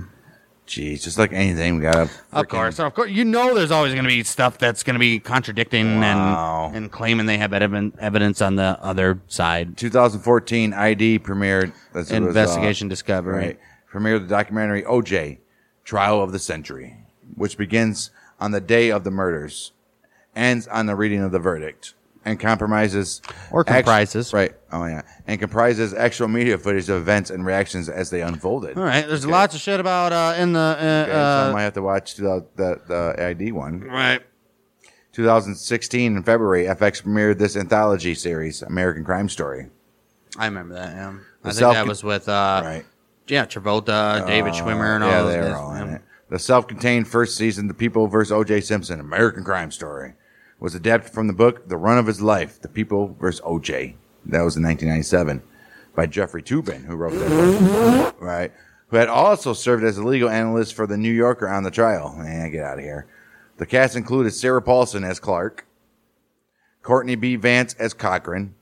Jeez, 0.67 1.03
just 1.03 1.19
like 1.19 1.33
anything, 1.35 1.77
we 1.77 1.83
got 1.83 2.09
to. 2.09 2.11
Of 2.33 2.49
course, 2.49 2.79
of 2.79 2.95
course, 2.95 3.11
you 3.11 3.25
know 3.27 3.55
there's 3.55 3.71
always 3.71 3.93
going 3.93 4.05
to 4.05 4.09
be 4.09 4.23
stuff 4.25 4.57
that's 4.57 4.83
going 4.83 4.95
to 4.95 5.01
be 5.01 5.19
contradicting 5.19 6.01
Wow. 6.01 6.67
and 6.69 6.77
and 6.77 6.93
claiming 6.93 7.27
they 7.27 7.37
have 7.37 7.53
evidence 7.53 7.95
evidence 7.99 8.41
on 8.41 8.57
the 8.57 8.79
other 8.81 9.21
side. 9.29 9.77
2014 9.77 10.73
ID 10.73 11.19
premiered. 11.19 11.73
That's 11.93 12.11
it 12.11 12.21
was, 12.21 12.35
uh, 12.35 12.41
Investigation 12.41 12.89
Discovery. 12.89 13.35
Right. 13.37 13.59
Premiered 13.93 14.21
the 14.23 14.29
documentary 14.29 14.83
OJ, 14.85 15.39
Trial 15.85 16.23
of 16.23 16.33
the 16.33 16.39
Century, 16.39 16.97
which 17.35 17.59
begins 17.59 18.11
on 18.41 18.53
the 18.53 18.61
day 18.61 18.91
of 18.91 19.05
the 19.05 19.11
murders, 19.11 19.73
ends 20.35 20.67
on 20.69 20.87
the 20.87 20.95
reading 20.95 21.23
of 21.23 21.33
the 21.33 21.39
verdict, 21.39 21.95
and 22.25 22.39
compromises 22.41 23.21
Or 23.51 23.61
act- 23.61 23.69
comprises. 23.87 24.33
right. 24.33 24.53
Oh 24.73 24.85
yeah, 24.87 25.03
and 25.27 25.39
comprises 25.41 25.93
actual 25.95 26.29
media 26.29 26.57
footage 26.59 26.89
of 26.89 26.97
events 26.97 27.31
and 27.31 27.45
reactions 27.45 27.89
as 27.89 28.11
they 28.11 28.23
unfolded. 28.23 28.77
All 28.79 28.85
right, 28.85 29.07
there's 29.07 29.27
lots 29.27 29.55
of 29.55 29.61
shit 29.61 29.81
about 29.81 30.13
uh, 30.13 30.35
in 30.39 30.53
the 30.53 30.59
uh, 30.61 30.73
Okay, 31.05 31.13
so 31.13 31.19
I 31.19 31.49
uh, 31.49 31.53
might 31.53 31.63
have 31.63 31.75
to 31.75 31.83
watch 31.83 32.15
the, 32.17 32.47
the 32.57 32.81
the 32.87 33.25
ID 33.27 33.53
one. 33.53 33.81
right. 33.83 34.23
2016 35.13 36.17
in 36.17 36.23
February, 36.23 36.65
FX 36.65 37.03
premiered 37.03 37.39
this 37.39 37.55
anthology 37.57 38.15
series, 38.15 38.63
American 38.63 39.05
Crime 39.05 39.29
Story. 39.29 39.69
I 40.39 40.47
remember 40.47 40.75
that. 40.75 40.95
Yeah, 40.97 41.13
I 41.45 41.51
think 41.53 41.61
that 41.75 41.87
was 41.87 42.03
with 42.03 42.29
uh, 42.31 42.63
right. 42.65 42.85
yeah 43.27 43.45
Travolta, 43.45 44.27
David 44.27 44.55
Schwimmer, 44.55 44.95
and 44.95 45.05
all 45.05 45.11
yeah, 45.11 45.23
those 45.23 45.33
they're 45.33 45.43
guys. 45.51 45.55
all 45.55 45.75
in 45.75 45.89
Yeah. 45.89 45.95
it. 45.97 46.03
The 46.31 46.39
self-contained 46.39 47.07
first 47.09 47.37
season, 47.37 47.67
The 47.69 47.75
People 47.75 48.07
vs. 48.07 48.33
O.J. 48.33 48.63
Simpson, 48.63 49.01
American 49.01 49.45
Crime 49.45 49.71
Story, 49.71 50.15
was 50.63 50.77
adapted 50.77 51.13
from 51.13 51.27
the 51.27 51.33
book 51.33 51.69
The 51.69 51.77
Run 51.77 51.99
of 51.99 52.07
His 52.07 52.23
Life, 52.23 52.61
The 52.61 52.69
People 52.69 53.17
vs. 53.21 53.41
O.J. 53.45 53.97
That 54.27 54.43
was 54.43 54.57
in 54.57 54.63
1997 54.63 55.43
by 55.93 56.07
Jeffrey 56.07 56.41
Toobin, 56.41 56.85
who 56.85 56.95
wrote 56.95 57.15
that 57.15 57.29
book, 57.29 57.57
mm-hmm. 57.57 58.25
right? 58.25 58.53
Who 58.87 58.97
had 58.97 59.09
also 59.09 59.55
served 59.55 59.83
as 59.83 59.99
a 59.99 60.05
legal 60.05 60.29
analyst 60.29 60.75
for 60.75 60.87
The 60.87 60.97
New 60.97 61.11
Yorker 61.11 61.49
on 61.49 61.65
the 61.65 61.73
trial. 61.73 62.15
Man, 62.17 62.53
get 62.53 62.63
out 62.63 62.79
of 62.79 62.85
here. 62.85 63.09
The 63.57 63.67
cast 63.67 63.97
included 63.97 64.31
Sarah 64.35 64.63
Paulson 64.63 65.03
as 65.03 65.19
Clark, 65.19 65.67
Courtney 66.83 67.17
B. 67.17 67.35
Vance 67.35 67.75
as 67.75 67.93
Cochran, 67.93 68.55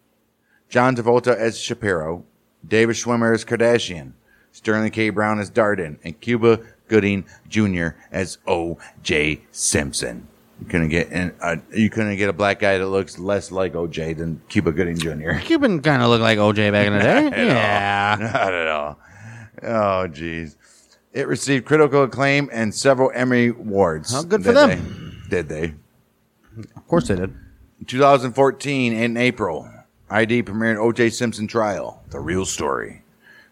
John 0.71 0.97
Travolta 0.97 1.37
as 1.37 1.61
Shapiro, 1.61 2.25
David 2.67 2.97
Schwimmer 2.97 3.35
as 3.35 3.45
Kardashian, 3.45 4.15
Sterling 4.53 4.91
K. 4.91 5.11
Brown 5.11 5.39
as 5.39 5.51
Darden, 5.51 5.99
and 6.03 6.19
Cuba 6.19 6.61
Gooding 6.89 7.27
Jr. 7.47 7.89
as 8.11 8.39
O.J. 8.47 9.43
Simpson. 9.53 10.30
You 10.61 10.67
couldn't 10.67 10.89
get 10.91 11.11
an, 11.11 11.35
uh, 11.41 11.57
you 11.75 11.89
couldn't 11.91 12.17
get 12.17 12.29
a 12.29 12.33
black 12.35 12.59
guy 12.59 12.77
that 12.79 12.87
looks 12.87 13.19
less 13.19 13.51
like 13.51 13.75
O.J. 13.75 14.13
than 14.15 14.41
Cuba 14.49 14.73
Gooding 14.73 14.99
Jr. 14.99 15.33
Cuban 15.41 15.81
kind 15.81 16.03
of 16.03 16.11
looked 16.11 16.23
like 16.23 16.39
OJ 16.39 16.71
back 16.71 16.87
in 16.87 16.93
the 16.93 16.99
day. 17.01 17.23
Not 17.31 17.35
at 17.35 17.39
all. 17.41 17.47
yeah. 17.47 18.17
Not 18.33 18.55
at 18.55 18.69
all. 18.69 18.99
Oh, 19.63 20.09
jeez. 20.09 20.57
It 21.13 21.27
received 21.27 21.65
critical 21.65 22.05
acclaim 22.05 22.49
and 22.53 22.75
several 22.75 23.11
Emmy 23.15 23.49
awards. 23.49 24.15
Oh, 24.15 24.23
good 24.23 24.45
for 24.45 24.53
Did 24.53 24.57
them. 24.57 25.23
they? 25.29 25.37
Did 25.37 25.49
they? 25.49 25.75
Of 26.77 26.87
course 26.87 27.09
they 27.09 27.17
did. 27.17 27.35
2014 27.87 28.93
in 28.93 29.17
April, 29.17 29.69
ID 30.11 30.43
premiered 30.43 30.77
O.J. 30.79 31.11
Simpson 31.11 31.47
Trial: 31.47 32.03
The 32.11 32.21
Real 32.21 32.45
Story, 32.45 33.03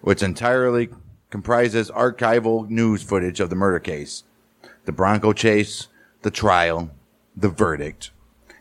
which 0.02 0.22
entirely 0.22 0.90
comprises 1.30 1.90
archival 1.90 2.68
news 2.68 3.02
footage 3.02 3.40
of 3.40 3.48
the 3.50 3.56
murder 3.56 3.78
case, 3.78 4.24
the 4.84 4.92
Bronco 4.92 5.32
chase, 5.32 5.88
the 6.22 6.30
trial, 6.30 6.90
the 7.40 7.48
verdict, 7.48 8.10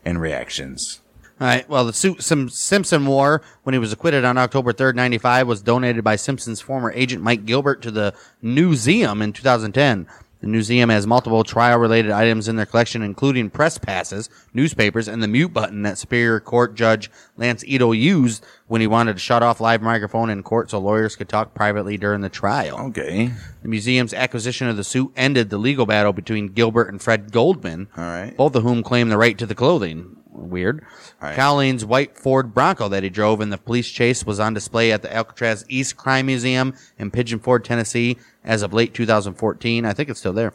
and 0.04 0.20
reactions. 0.20 1.00
All 1.40 1.46
right. 1.46 1.68
Well, 1.68 1.84
the 1.84 1.92
suit 1.92 2.22
Sim- 2.22 2.48
Simpson 2.48 3.06
wore 3.06 3.42
when 3.62 3.72
he 3.72 3.78
was 3.78 3.92
acquitted 3.92 4.24
on 4.24 4.38
October 4.38 4.72
3rd, 4.72 4.94
95 4.94 5.46
was 5.46 5.62
donated 5.62 6.02
by 6.02 6.16
Simpson's 6.16 6.60
former 6.60 6.92
agent 6.92 7.22
Mike 7.22 7.44
Gilbert 7.44 7.82
to 7.82 7.90
the 7.90 8.12
Museum 8.42 9.22
in 9.22 9.32
2010. 9.32 10.06
The 10.40 10.46
museum 10.46 10.88
has 10.88 11.06
multiple 11.06 11.42
trial 11.42 11.78
related 11.78 12.12
items 12.12 12.46
in 12.46 12.54
their 12.54 12.66
collection, 12.66 13.02
including 13.02 13.50
press 13.50 13.76
passes, 13.76 14.30
newspapers, 14.54 15.08
and 15.08 15.20
the 15.20 15.26
mute 15.26 15.52
button 15.52 15.82
that 15.82 15.98
Superior 15.98 16.38
Court 16.38 16.76
Judge 16.76 17.10
Lance 17.36 17.64
Ito 17.66 17.90
used 17.90 18.44
when 18.68 18.80
he 18.80 18.86
wanted 18.86 19.14
to 19.14 19.18
shut 19.18 19.42
off 19.42 19.60
live 19.60 19.82
microphone 19.82 20.30
in 20.30 20.42
court 20.42 20.70
so 20.70 20.78
lawyers 20.78 21.16
could 21.16 21.28
talk 21.28 21.54
privately 21.54 21.96
during 21.96 22.20
the 22.20 22.28
trial. 22.28 22.78
Okay. 22.88 23.30
The 23.62 23.68
museum's 23.68 24.14
acquisition 24.14 24.68
of 24.68 24.76
the 24.76 24.84
suit 24.84 25.12
ended 25.16 25.50
the 25.50 25.58
legal 25.58 25.86
battle 25.86 26.12
between 26.12 26.48
Gilbert 26.48 26.88
and 26.88 27.00
Fred 27.02 27.32
Goldman, 27.32 27.88
All 27.96 28.04
right. 28.04 28.36
both 28.36 28.54
of 28.54 28.62
whom 28.62 28.82
claimed 28.82 29.10
the 29.10 29.18
right 29.18 29.36
to 29.38 29.46
the 29.46 29.54
clothing. 29.54 30.14
Weird. 30.30 30.84
All 31.20 31.28
right. 31.28 31.34
Cowlings' 31.34 31.84
white 31.84 32.16
Ford 32.16 32.54
Bronco 32.54 32.88
that 32.90 33.02
he 33.02 33.08
drove 33.08 33.40
in 33.40 33.50
the 33.50 33.58
police 33.58 33.88
chase 33.88 34.24
was 34.24 34.38
on 34.38 34.54
display 34.54 34.92
at 34.92 35.02
the 35.02 35.12
Alcatraz 35.12 35.64
East 35.68 35.96
Crime 35.96 36.26
Museum 36.26 36.74
in 36.96 37.10
Pigeon 37.10 37.40
Forge, 37.40 37.66
Tennessee, 37.66 38.18
as 38.44 38.62
of 38.62 38.72
late 38.72 38.94
2014. 38.94 39.84
I 39.84 39.92
think 39.94 40.08
it's 40.10 40.20
still 40.20 40.32
there. 40.32 40.52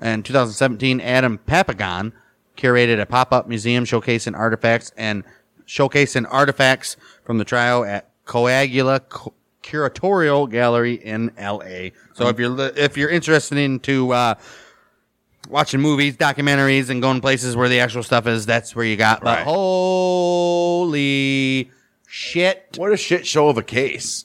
In 0.00 0.22
2017, 0.22 1.00
Adam 1.02 1.38
Papagan 1.46 2.12
curated 2.56 3.00
a 3.00 3.06
pop-up 3.06 3.46
museum 3.48 3.84
showcasing 3.84 4.36
artifacts 4.36 4.92
and 4.96 5.24
showcasing 5.68 6.26
artifacts 6.28 6.96
from 7.24 7.38
the 7.38 7.44
trial 7.44 7.84
at 7.84 8.10
Coagula 8.24 9.00
Curatorial 9.62 10.50
Gallery 10.50 10.94
in 10.94 11.30
L.A. 11.36 11.92
So 12.14 12.28
if 12.28 12.38
you're 12.38 12.48
li- 12.48 12.72
if 12.76 12.96
you're 12.96 13.10
interested 13.10 13.58
into 13.58 14.12
uh, 14.12 14.34
watching 15.48 15.80
movies, 15.80 16.16
documentaries, 16.16 16.88
and 16.90 17.00
going 17.02 17.20
places 17.20 17.54
where 17.54 17.68
the 17.68 17.80
actual 17.80 18.02
stuff 18.02 18.26
is, 18.26 18.46
that's 18.46 18.74
where 18.74 18.84
you 18.86 18.96
got. 18.96 19.20
But 19.20 19.38
Right. 19.38 19.46
holy 20.38 21.70
shit! 22.06 22.74
What 22.76 22.92
a 22.92 22.96
shit 22.96 23.26
show 23.26 23.48
of 23.48 23.58
a 23.58 23.62
case. 23.62 24.24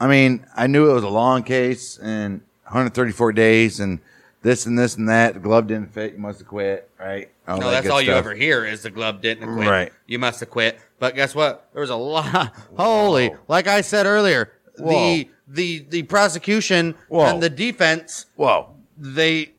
I 0.00 0.06
mean, 0.08 0.46
I 0.56 0.66
knew 0.66 0.90
it 0.90 0.94
was 0.94 1.04
a 1.04 1.08
long 1.08 1.42
case 1.44 1.98
and 1.98 2.40
134 2.64 3.32
days 3.32 3.80
and 3.80 4.00
this 4.44 4.66
and 4.66 4.78
this 4.78 4.94
and 4.96 5.08
that. 5.08 5.34
The 5.34 5.40
glove 5.40 5.66
didn't 5.66 5.92
fit. 5.92 6.12
You 6.12 6.18
must 6.20 6.38
have 6.38 6.46
quit, 6.46 6.88
right? 7.00 7.28
All 7.48 7.58
No, 7.58 7.70
that 7.70 7.82
that's 7.82 7.92
all 7.92 8.00
you 8.00 8.12
ever 8.12 8.34
hear 8.34 8.64
is 8.64 8.82
the 8.82 8.90
glove 8.90 9.20
didn't 9.20 9.52
quit. 9.52 9.66
Right. 9.68 9.92
You 10.06 10.20
must 10.20 10.38
have 10.40 10.50
quit. 10.50 10.78
But 11.00 11.16
guess 11.16 11.34
what? 11.34 11.68
There 11.72 11.80
was 11.80 11.90
a 11.90 11.96
lot. 11.96 12.54
Holy, 12.76 13.34
like 13.48 13.66
I 13.66 13.80
said 13.80 14.06
earlier, 14.06 14.52
Whoa. 14.78 14.90
the 14.92 15.28
the 15.48 15.78
the 15.88 16.02
prosecution 16.04 16.94
Whoa. 17.08 17.24
and 17.26 17.42
the 17.42 17.50
defense 17.50 18.26
Whoa. 18.36 18.68
they 18.96 19.50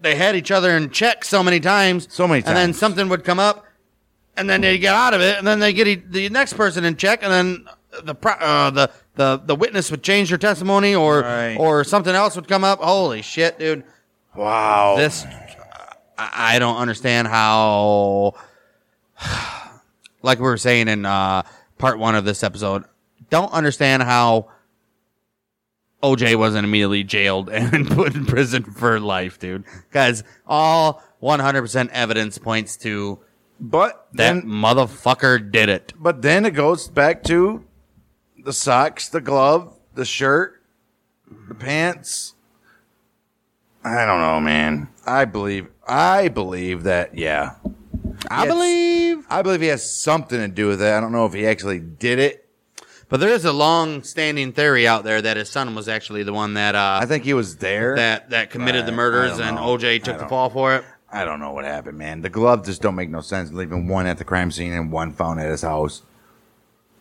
they 0.00 0.14
had 0.16 0.36
each 0.36 0.50
other 0.50 0.76
in 0.76 0.90
check 0.90 1.24
so 1.24 1.42
many 1.42 1.60
times, 1.60 2.06
So 2.12 2.28
many 2.28 2.42
times. 2.42 2.48
and 2.50 2.56
then 2.58 2.72
something 2.74 3.08
would 3.08 3.24
come 3.24 3.38
up, 3.40 3.64
and 4.36 4.50
then 4.50 4.60
they 4.60 4.76
get 4.78 4.94
out 4.94 5.14
of 5.14 5.20
it, 5.22 5.38
and 5.38 5.46
then 5.46 5.60
they 5.60 5.72
get 5.72 5.88
e- 5.88 5.94
the 6.06 6.28
next 6.28 6.52
person 6.54 6.84
in 6.84 6.96
check, 6.96 7.22
and 7.22 7.32
then 7.32 7.66
the 8.04 8.14
pro- 8.14 8.32
uh, 8.32 8.70
the 8.70 8.90
the 9.16 9.40
the 9.44 9.54
witness 9.54 9.90
would 9.90 10.02
change 10.02 10.28
their 10.28 10.38
testimony, 10.38 10.94
or 10.94 11.20
Right. 11.20 11.56
or 11.58 11.84
something 11.84 12.14
else 12.14 12.34
would 12.36 12.48
come 12.48 12.64
up. 12.64 12.80
Holy 12.80 13.22
shit, 13.22 13.58
dude! 13.58 13.84
Wow. 14.36 14.96
This 14.96 15.26
I 16.16 16.58
don't 16.58 16.76
understand 16.76 17.28
how. 17.28 18.34
Like 20.22 20.38
we 20.38 20.44
were 20.44 20.56
saying 20.56 20.88
in 20.88 21.04
uh, 21.04 21.42
part 21.76 21.98
one 21.98 22.14
of 22.14 22.24
this 22.24 22.42
episode, 22.42 22.84
don't 23.28 23.52
understand 23.52 24.02
how 24.02 24.48
OJ 26.02 26.36
wasn't 26.38 26.64
immediately 26.64 27.04
jailed 27.04 27.48
and 27.52 27.86
put 27.86 28.14
in 28.14 28.24
prison 28.24 28.62
for 28.62 28.98
life, 28.98 29.38
dude. 29.38 29.64
Because 29.90 30.24
all 30.46 31.02
100% 31.22 31.90
evidence 31.90 32.38
points 32.38 32.78
to 32.78 33.18
but 33.60 34.08
that 34.12 34.32
then, 34.34 34.42
motherfucker 34.44 35.50
did 35.50 35.68
it. 35.68 35.92
but 35.98 36.22
then 36.22 36.46
it 36.46 36.52
goes 36.52 36.88
back 36.88 37.22
to 37.24 37.62
the 38.42 38.54
socks, 38.54 39.08
the 39.10 39.20
glove, 39.20 39.78
the 39.94 40.06
shirt, 40.06 40.62
the 41.48 41.54
pants. 41.54 42.34
I 43.84 44.06
don't 44.06 44.20
know, 44.20 44.40
man. 44.40 44.88
I 45.06 45.24
believe, 45.26 45.68
I 45.86 46.28
believe 46.28 46.84
that, 46.84 47.16
yeah. 47.18 47.56
I 48.30 48.46
believe. 48.46 49.26
I 49.28 49.42
believe 49.42 49.60
he 49.60 49.66
has 49.68 49.88
something 49.88 50.38
to 50.38 50.48
do 50.48 50.68
with 50.68 50.80
it. 50.80 50.90
I 50.92 51.00
don't 51.00 51.12
know 51.12 51.26
if 51.26 51.34
he 51.34 51.46
actually 51.46 51.80
did 51.80 52.18
it. 52.18 52.48
But 53.10 53.20
there 53.20 53.28
is 53.28 53.44
a 53.44 53.52
long 53.52 54.02
standing 54.02 54.52
theory 54.52 54.88
out 54.88 55.04
there 55.04 55.20
that 55.20 55.36
his 55.36 55.50
son 55.50 55.74
was 55.74 55.88
actually 55.88 56.22
the 56.22 56.32
one 56.32 56.54
that 56.54 56.74
uh, 56.74 56.98
I 57.02 57.06
think 57.06 57.24
he 57.24 57.34
was 57.34 57.56
there. 57.58 57.94
that, 57.96 58.30
that 58.30 58.50
committed 58.50 58.86
the 58.86 58.90
I- 58.90 58.94
I 58.94 58.96
murders 58.96 59.38
don't 59.38 59.48
and 59.48 59.56
know. 59.56 59.76
OJ 59.76 59.94
I 59.96 59.98
took 59.98 60.14
the 60.14 60.20
don't- 60.20 60.28
fall 60.30 60.48
for 60.50 60.74
it. 60.76 60.84
I 61.12 61.24
don't 61.24 61.38
know 61.38 61.52
what 61.52 61.64
happened, 61.64 61.96
man. 61.98 62.22
The 62.22 62.30
glove 62.30 62.64
just 62.64 62.82
don't 62.82 62.96
make 62.96 63.08
no 63.10 63.20
sense. 63.20 63.52
Leaving 63.52 63.86
one 63.86 64.06
at 64.08 64.18
the 64.18 64.24
crime 64.24 64.50
scene 64.50 64.72
and 64.72 64.90
one 64.90 65.12
found 65.12 65.38
at 65.38 65.48
his 65.48 65.62
house. 65.62 66.02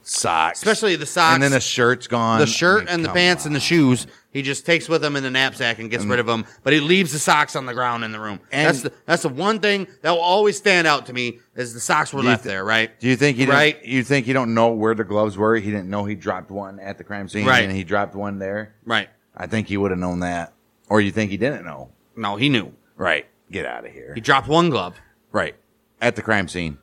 Socks, 0.05 0.59
Especially 0.59 0.95
the 0.97 1.05
socks. 1.05 1.33
and 1.35 1.41
then 1.43 1.51
the 1.51 1.59
shirt's 1.61 2.07
gone. 2.07 2.39
the 2.39 2.45
shirt 2.45 2.79
mean, 2.81 2.87
and 2.89 3.03
the 3.03 3.07
come 3.07 3.15
pants 3.15 3.45
and 3.45 3.55
the 3.55 3.59
shoes 3.59 4.05
he 4.31 4.41
just 4.41 4.65
takes 4.65 4.89
with 4.89 5.03
him 5.03 5.15
in 5.15 5.23
the 5.23 5.29
knapsack 5.31 5.79
and 5.79 5.89
gets 5.89 6.03
rid 6.03 6.19
of 6.19 6.25
them 6.25 6.45
but 6.63 6.73
he 6.73 6.79
leaves 6.81 7.13
the 7.13 7.19
socks 7.19 7.55
on 7.55 7.65
the 7.65 7.73
ground 7.73 8.03
in 8.03 8.11
the 8.11 8.19
room 8.19 8.39
And- 8.51 8.67
that's 8.67 8.81
the 8.81 8.91
that's 9.05 9.21
the 9.23 9.29
one 9.29 9.59
thing 9.59 9.87
that 10.01 10.11
will 10.11 10.19
always 10.19 10.57
stand 10.57 10.87
out 10.87 11.05
to 11.05 11.13
me 11.13 11.39
is 11.55 11.73
the 11.73 11.79
socks 11.79 12.11
were 12.13 12.21
you 12.21 12.27
left 12.27 12.43
thi- 12.43 12.49
there 12.49 12.65
right 12.65 12.99
Do 12.99 13.07
you 13.07 13.15
think 13.15 13.37
he 13.37 13.43
didn't, 13.45 13.55
Right. 13.55 13.83
You 13.85 14.03
think 14.03 14.25
he 14.25 14.33
don't 14.33 14.53
know 14.53 14.69
where 14.73 14.93
the 14.93 15.05
gloves 15.05 15.37
were? 15.37 15.55
He 15.55 15.71
didn't 15.71 15.89
know 15.89 16.03
he 16.03 16.15
dropped 16.15 16.51
one 16.51 16.79
at 16.81 16.97
the 16.97 17.03
crime 17.05 17.29
scene, 17.29 17.45
Right. 17.45 17.63
and 17.63 17.71
he 17.71 17.83
dropped 17.85 18.13
one 18.15 18.39
there. 18.39 18.75
right 18.85 19.07
I 19.37 19.47
think 19.47 19.67
he 19.69 19.77
would 19.77 19.91
have 19.91 19.99
known 20.01 20.19
that, 20.19 20.53
or 20.89 20.99
you 20.99 21.11
think 21.11 21.31
he 21.31 21.37
didn't 21.37 21.63
know? 21.65 21.91
no 22.17 22.35
he 22.35 22.49
knew 22.49 22.73
Right. 22.97 23.25
Get 23.51 23.65
out 23.65 23.85
of 23.85 23.91
here. 23.93 24.11
he 24.15 24.19
dropped 24.21 24.47
one 24.49 24.69
glove 24.69 24.95
Right. 25.31 25.55
At 26.01 26.15
the 26.17 26.21
crime 26.21 26.47
scene, 26.49 26.77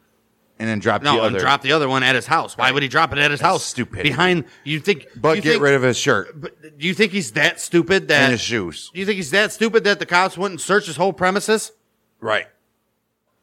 and 0.60 0.68
then 0.68 0.78
dropped 0.78 1.02
no 1.02 1.14
the 1.16 1.22
and 1.24 1.34
other. 1.34 1.40
dropped 1.42 1.64
the 1.64 1.72
other 1.72 1.88
one 1.88 2.02
at 2.04 2.14
his 2.14 2.26
house 2.26 2.56
why 2.56 2.70
would 2.70 2.82
he 2.84 2.88
drop 2.88 3.12
it 3.12 3.18
at 3.18 3.30
his 3.32 3.40
That's 3.40 3.50
house 3.54 3.64
Stupid. 3.64 4.04
behind 4.04 4.44
you 4.62 4.78
think 4.78 5.08
but 5.16 5.34
you 5.36 5.42
get 5.42 5.50
think, 5.54 5.62
rid 5.62 5.74
of 5.74 5.82
his 5.82 5.96
shirt 5.96 6.40
but 6.40 6.78
do 6.78 6.86
you 6.86 6.94
think 6.94 7.10
he's 7.12 7.32
that 7.32 7.58
stupid 7.58 8.06
that 8.08 8.22
and 8.24 8.32
his 8.32 8.40
shoes. 8.40 8.90
do 8.94 9.00
you 9.00 9.06
think 9.06 9.16
he's 9.16 9.30
that 9.32 9.50
stupid 9.52 9.82
that 9.84 9.98
the 9.98 10.06
cops 10.06 10.38
wouldn't 10.38 10.60
search 10.60 10.86
his 10.86 10.96
whole 10.96 11.12
premises 11.12 11.72
Right. 12.20 12.46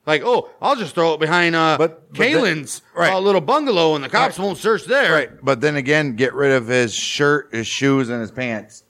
like, 0.06 0.22
oh, 0.24 0.50
I'll 0.62 0.76
just 0.76 0.94
throw 0.96 1.14
it 1.16 1.20
behind 1.20 1.56
uh, 1.56 1.76
But- 1.78 2.14
but 2.14 2.14
Kaelin's 2.14 2.80
the- 2.94 3.00
right. 3.02 3.12
uh, 3.14 3.20
little 3.20 3.42
bungalow, 3.42 3.96
and 3.96 4.04
the 4.04 4.10
cops 4.10 4.38
won't 4.40 4.58
search 4.60 4.86
there. 4.86 5.12
Right. 5.12 5.30
But 5.44 5.60
then 5.62 5.76
again, 5.76 6.16
get 6.16 6.34
rid 6.34 6.52
of 6.52 6.68
his 6.68 6.94
shirt, 6.94 7.50
his 7.52 7.66
shoes, 7.68 8.08
and 8.10 8.22
his 8.22 8.32
pants, 8.32 8.84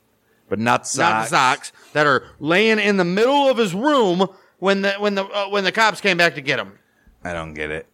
but 0.49 0.59
not 0.59 0.83
the 0.83 0.89
socks. 0.89 0.99
not 0.99 1.23
the 1.23 1.29
socks 1.29 1.71
that 1.93 2.05
are 2.05 2.23
laying 2.39 2.79
in 2.79 2.97
the 2.97 3.05
middle 3.05 3.49
of 3.49 3.57
his 3.57 3.73
room 3.73 4.27
when 4.59 4.81
the 4.83 4.91
when 4.99 5.15
the 5.15 5.23
uh, 5.25 5.49
when 5.49 5.63
the 5.63 5.71
cops 5.71 6.01
came 6.01 6.17
back 6.17 6.35
to 6.35 6.41
get 6.41 6.59
him. 6.59 6.77
I 7.23 7.31
don't 7.33 7.53
get 7.53 7.71
it. 7.71 7.87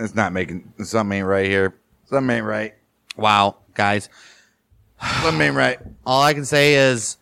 It's 0.00 0.14
not 0.14 0.32
making 0.32 0.72
something 0.82 1.18
ain't 1.18 1.26
right 1.26 1.46
here. 1.46 1.76
Something 2.06 2.36
ain't 2.36 2.46
right. 2.46 2.74
Wow, 3.16 3.56
guys, 3.74 4.08
Something 5.22 5.40
ain't 5.40 5.56
right. 5.56 5.78
all 6.06 6.22
I 6.22 6.34
can 6.34 6.44
say 6.44 6.74
is, 6.74 7.16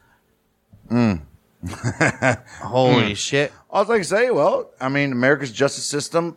mm. 0.91 1.21
holy 2.61 3.13
mm. 3.13 3.17
shit! 3.17 3.53
All 3.71 3.83
I 3.91 3.97
can 3.97 4.05
say, 4.05 4.31
well, 4.31 4.71
I 4.81 4.89
mean, 4.89 5.13
America's 5.13 5.53
justice 5.53 5.87
system, 5.87 6.37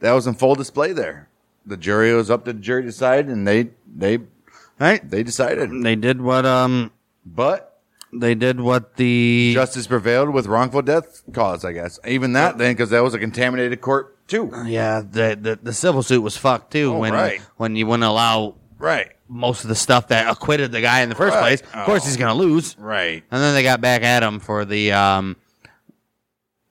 that 0.00 0.12
was 0.12 0.26
in 0.26 0.34
full 0.34 0.54
display 0.54 0.92
there. 0.92 1.28
The 1.66 1.76
jury 1.76 2.14
was 2.14 2.30
up 2.30 2.44
to 2.44 2.52
the 2.52 2.60
jury 2.60 2.82
to 2.82 2.88
decide, 2.88 3.26
and 3.26 3.46
they 3.46 3.70
they 3.86 4.20
Right? 4.78 5.08
they 5.08 5.22
decided. 5.22 5.70
They 5.82 5.96
did 5.96 6.20
what 6.20 6.46
um 6.46 6.92
But 7.26 7.80
they 8.12 8.34
did 8.34 8.60
what 8.60 8.96
the 8.96 9.52
justice 9.54 9.86
prevailed 9.86 10.30
with 10.30 10.46
wrongful 10.46 10.82
death 10.82 11.22
cause, 11.32 11.64
I 11.64 11.72
guess. 11.72 11.98
Even 12.06 12.32
that 12.34 12.54
uh, 12.54 12.58
then, 12.58 12.74
because 12.74 12.90
that 12.90 13.02
was 13.02 13.14
a 13.14 13.18
contaminated 13.18 13.80
court 13.80 14.16
too. 14.28 14.50
yeah 14.66 15.00
the, 15.00 15.36
the 15.40 15.58
the 15.62 15.72
civil 15.72 16.02
suit 16.02 16.20
was 16.20 16.36
fucked 16.36 16.70
too 16.72 16.92
Oh, 16.94 16.98
when 16.98 17.12
right. 17.12 17.40
when 17.56 17.74
you 17.76 17.86
wouldn't 17.86 18.04
allow 18.04 18.54
Right. 18.78 19.08
most 19.28 19.64
of 19.64 19.68
the 19.68 19.74
stuff 19.74 20.08
that 20.08 20.30
acquitted 20.30 20.70
the 20.70 20.80
guy 20.80 21.00
in 21.00 21.08
the 21.08 21.14
first 21.16 21.34
Right. 21.34 21.40
place. 21.60 21.62
Of 21.74 21.84
course, 21.86 22.04
he's 22.04 22.16
gonna 22.16 22.34
lose. 22.34 22.76
Right. 22.78 23.24
And 23.30 23.42
then 23.42 23.54
they 23.54 23.62
got 23.64 23.80
back 23.80 24.02
at 24.04 24.22
him 24.22 24.38
for 24.38 24.64
the 24.64 24.92
um, 24.92 25.36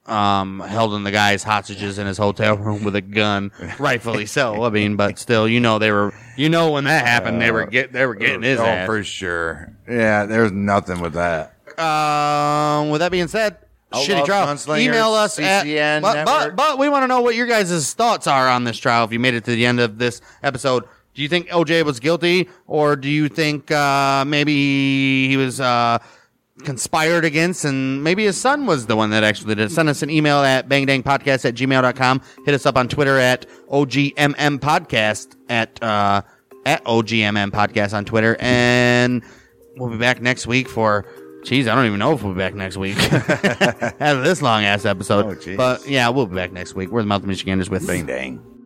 um, 0.05 0.61
holding 0.61 1.03
the 1.03 1.11
guy's 1.11 1.43
hostages 1.43 1.97
in 1.99 2.07
his 2.07 2.17
hotel 2.17 2.55
room 2.55 2.85
with 2.85 2.95
a 2.95 3.01
gun, 3.01 3.51
rightfully 3.79 4.25
so. 4.25 4.63
I 4.63 4.69
mean, 4.69 4.95
but 4.95 5.19
still, 5.19 5.49
you 5.49 5.59
know, 5.59 5.79
they 5.79 5.91
were, 5.91 6.13
you 6.37 6.47
know, 6.47 6.71
when 6.71 6.85
that 6.85 7.05
happened, 7.05 7.41
they 7.41 7.51
were 7.51 7.65
get, 7.65 7.91
they 7.91 8.05
were 8.05 8.15
getting 8.15 8.41
his 8.41 8.57
oh, 8.59 8.65
ass. 8.65 8.85
for 8.85 9.03
sure. 9.03 9.73
Yeah, 9.89 10.25
there's 10.25 10.53
nothing 10.53 11.01
with 11.01 11.13
that. 11.13 11.55
Um, 11.77 12.89
with 12.89 12.99
that 13.01 13.11
being 13.11 13.27
said, 13.27 13.57
shitty 13.93 14.25
trial. 14.25 14.77
Email 14.77 15.13
us 15.13 15.39
at, 15.39 15.65
CCN 15.65 16.01
but, 16.01 16.25
but 16.25 16.55
but 16.55 16.77
we 16.77 16.89
want 16.89 17.03
to 17.03 17.07
know 17.07 17.21
what 17.21 17.35
your 17.35 17.47
guys' 17.47 17.93
thoughts 17.93 18.27
are 18.27 18.47
on 18.49 18.63
this 18.63 18.77
trial. 18.77 19.05
If 19.05 19.11
you 19.11 19.19
made 19.19 19.33
it 19.33 19.45
to 19.45 19.51
the 19.51 19.65
end 19.65 19.79
of 19.79 19.97
this 19.97 20.21
episode, 20.43 20.83
do 21.13 21.21
you 21.21 21.29
think 21.29 21.47
OJ 21.49 21.83
was 21.83 21.99
guilty, 21.99 22.49
or 22.67 22.95
do 22.95 23.09
you 23.09 23.27
think 23.29 23.71
uh, 23.71 24.23
maybe 24.25 25.27
he 25.27 25.37
was 25.37 25.59
uh, 25.59 25.99
conspired 26.63 27.25
against, 27.25 27.65
and 27.65 28.03
maybe 28.03 28.25
his 28.25 28.37
son 28.39 28.65
was 28.65 28.85
the 28.85 28.95
one 28.95 29.09
that 29.11 29.23
actually 29.23 29.55
did 29.55 29.65
it? 29.65 29.71
Send 29.71 29.89
us 29.89 30.01
an 30.03 30.09
email 30.09 30.37
at 30.37 30.67
bangdangpodcast 30.69 31.45
at 31.45 31.55
gmail.com. 31.55 32.21
Hit 32.45 32.53
us 32.53 32.65
up 32.65 32.77
on 32.77 32.87
Twitter 32.87 33.17
at 33.17 33.47
OGMM 33.69 34.59
Podcast 34.59 35.35
at 35.49 35.81
uh, 35.81 36.21
at 36.65 36.83
OGMM 36.85 37.51
Podcast 37.51 37.93
on 37.93 38.05
Twitter, 38.05 38.35
and 38.39 39.23
we'll 39.77 39.89
be 39.89 39.97
back 39.97 40.21
next 40.21 40.45
week 40.45 40.67
for. 40.67 41.05
Jeez, 41.47 41.69
I 41.69 41.75
don't 41.75 41.85
even 41.85 41.99
know 41.99 42.11
if 42.11 42.23
we'll 42.23 42.33
be 42.33 42.39
back 42.39 42.55
next 42.55 42.75
week. 42.75 42.97
After 43.13 44.21
this 44.21 44.41
long 44.41 44.65
ass 44.65 44.83
episode. 44.83 45.37
Oh, 45.47 45.55
but 45.55 45.87
yeah, 45.87 46.09
we'll 46.09 46.25
be 46.25 46.35
back 46.35 46.51
next 46.51 46.75
week. 46.75 46.89
We're 46.89 47.01
the 47.01 47.07
Mouth 47.07 47.21
of 47.21 47.27
Michiganders 47.29 47.69
with 47.69 47.87
Bang 47.87 48.05
dang. 48.05 48.56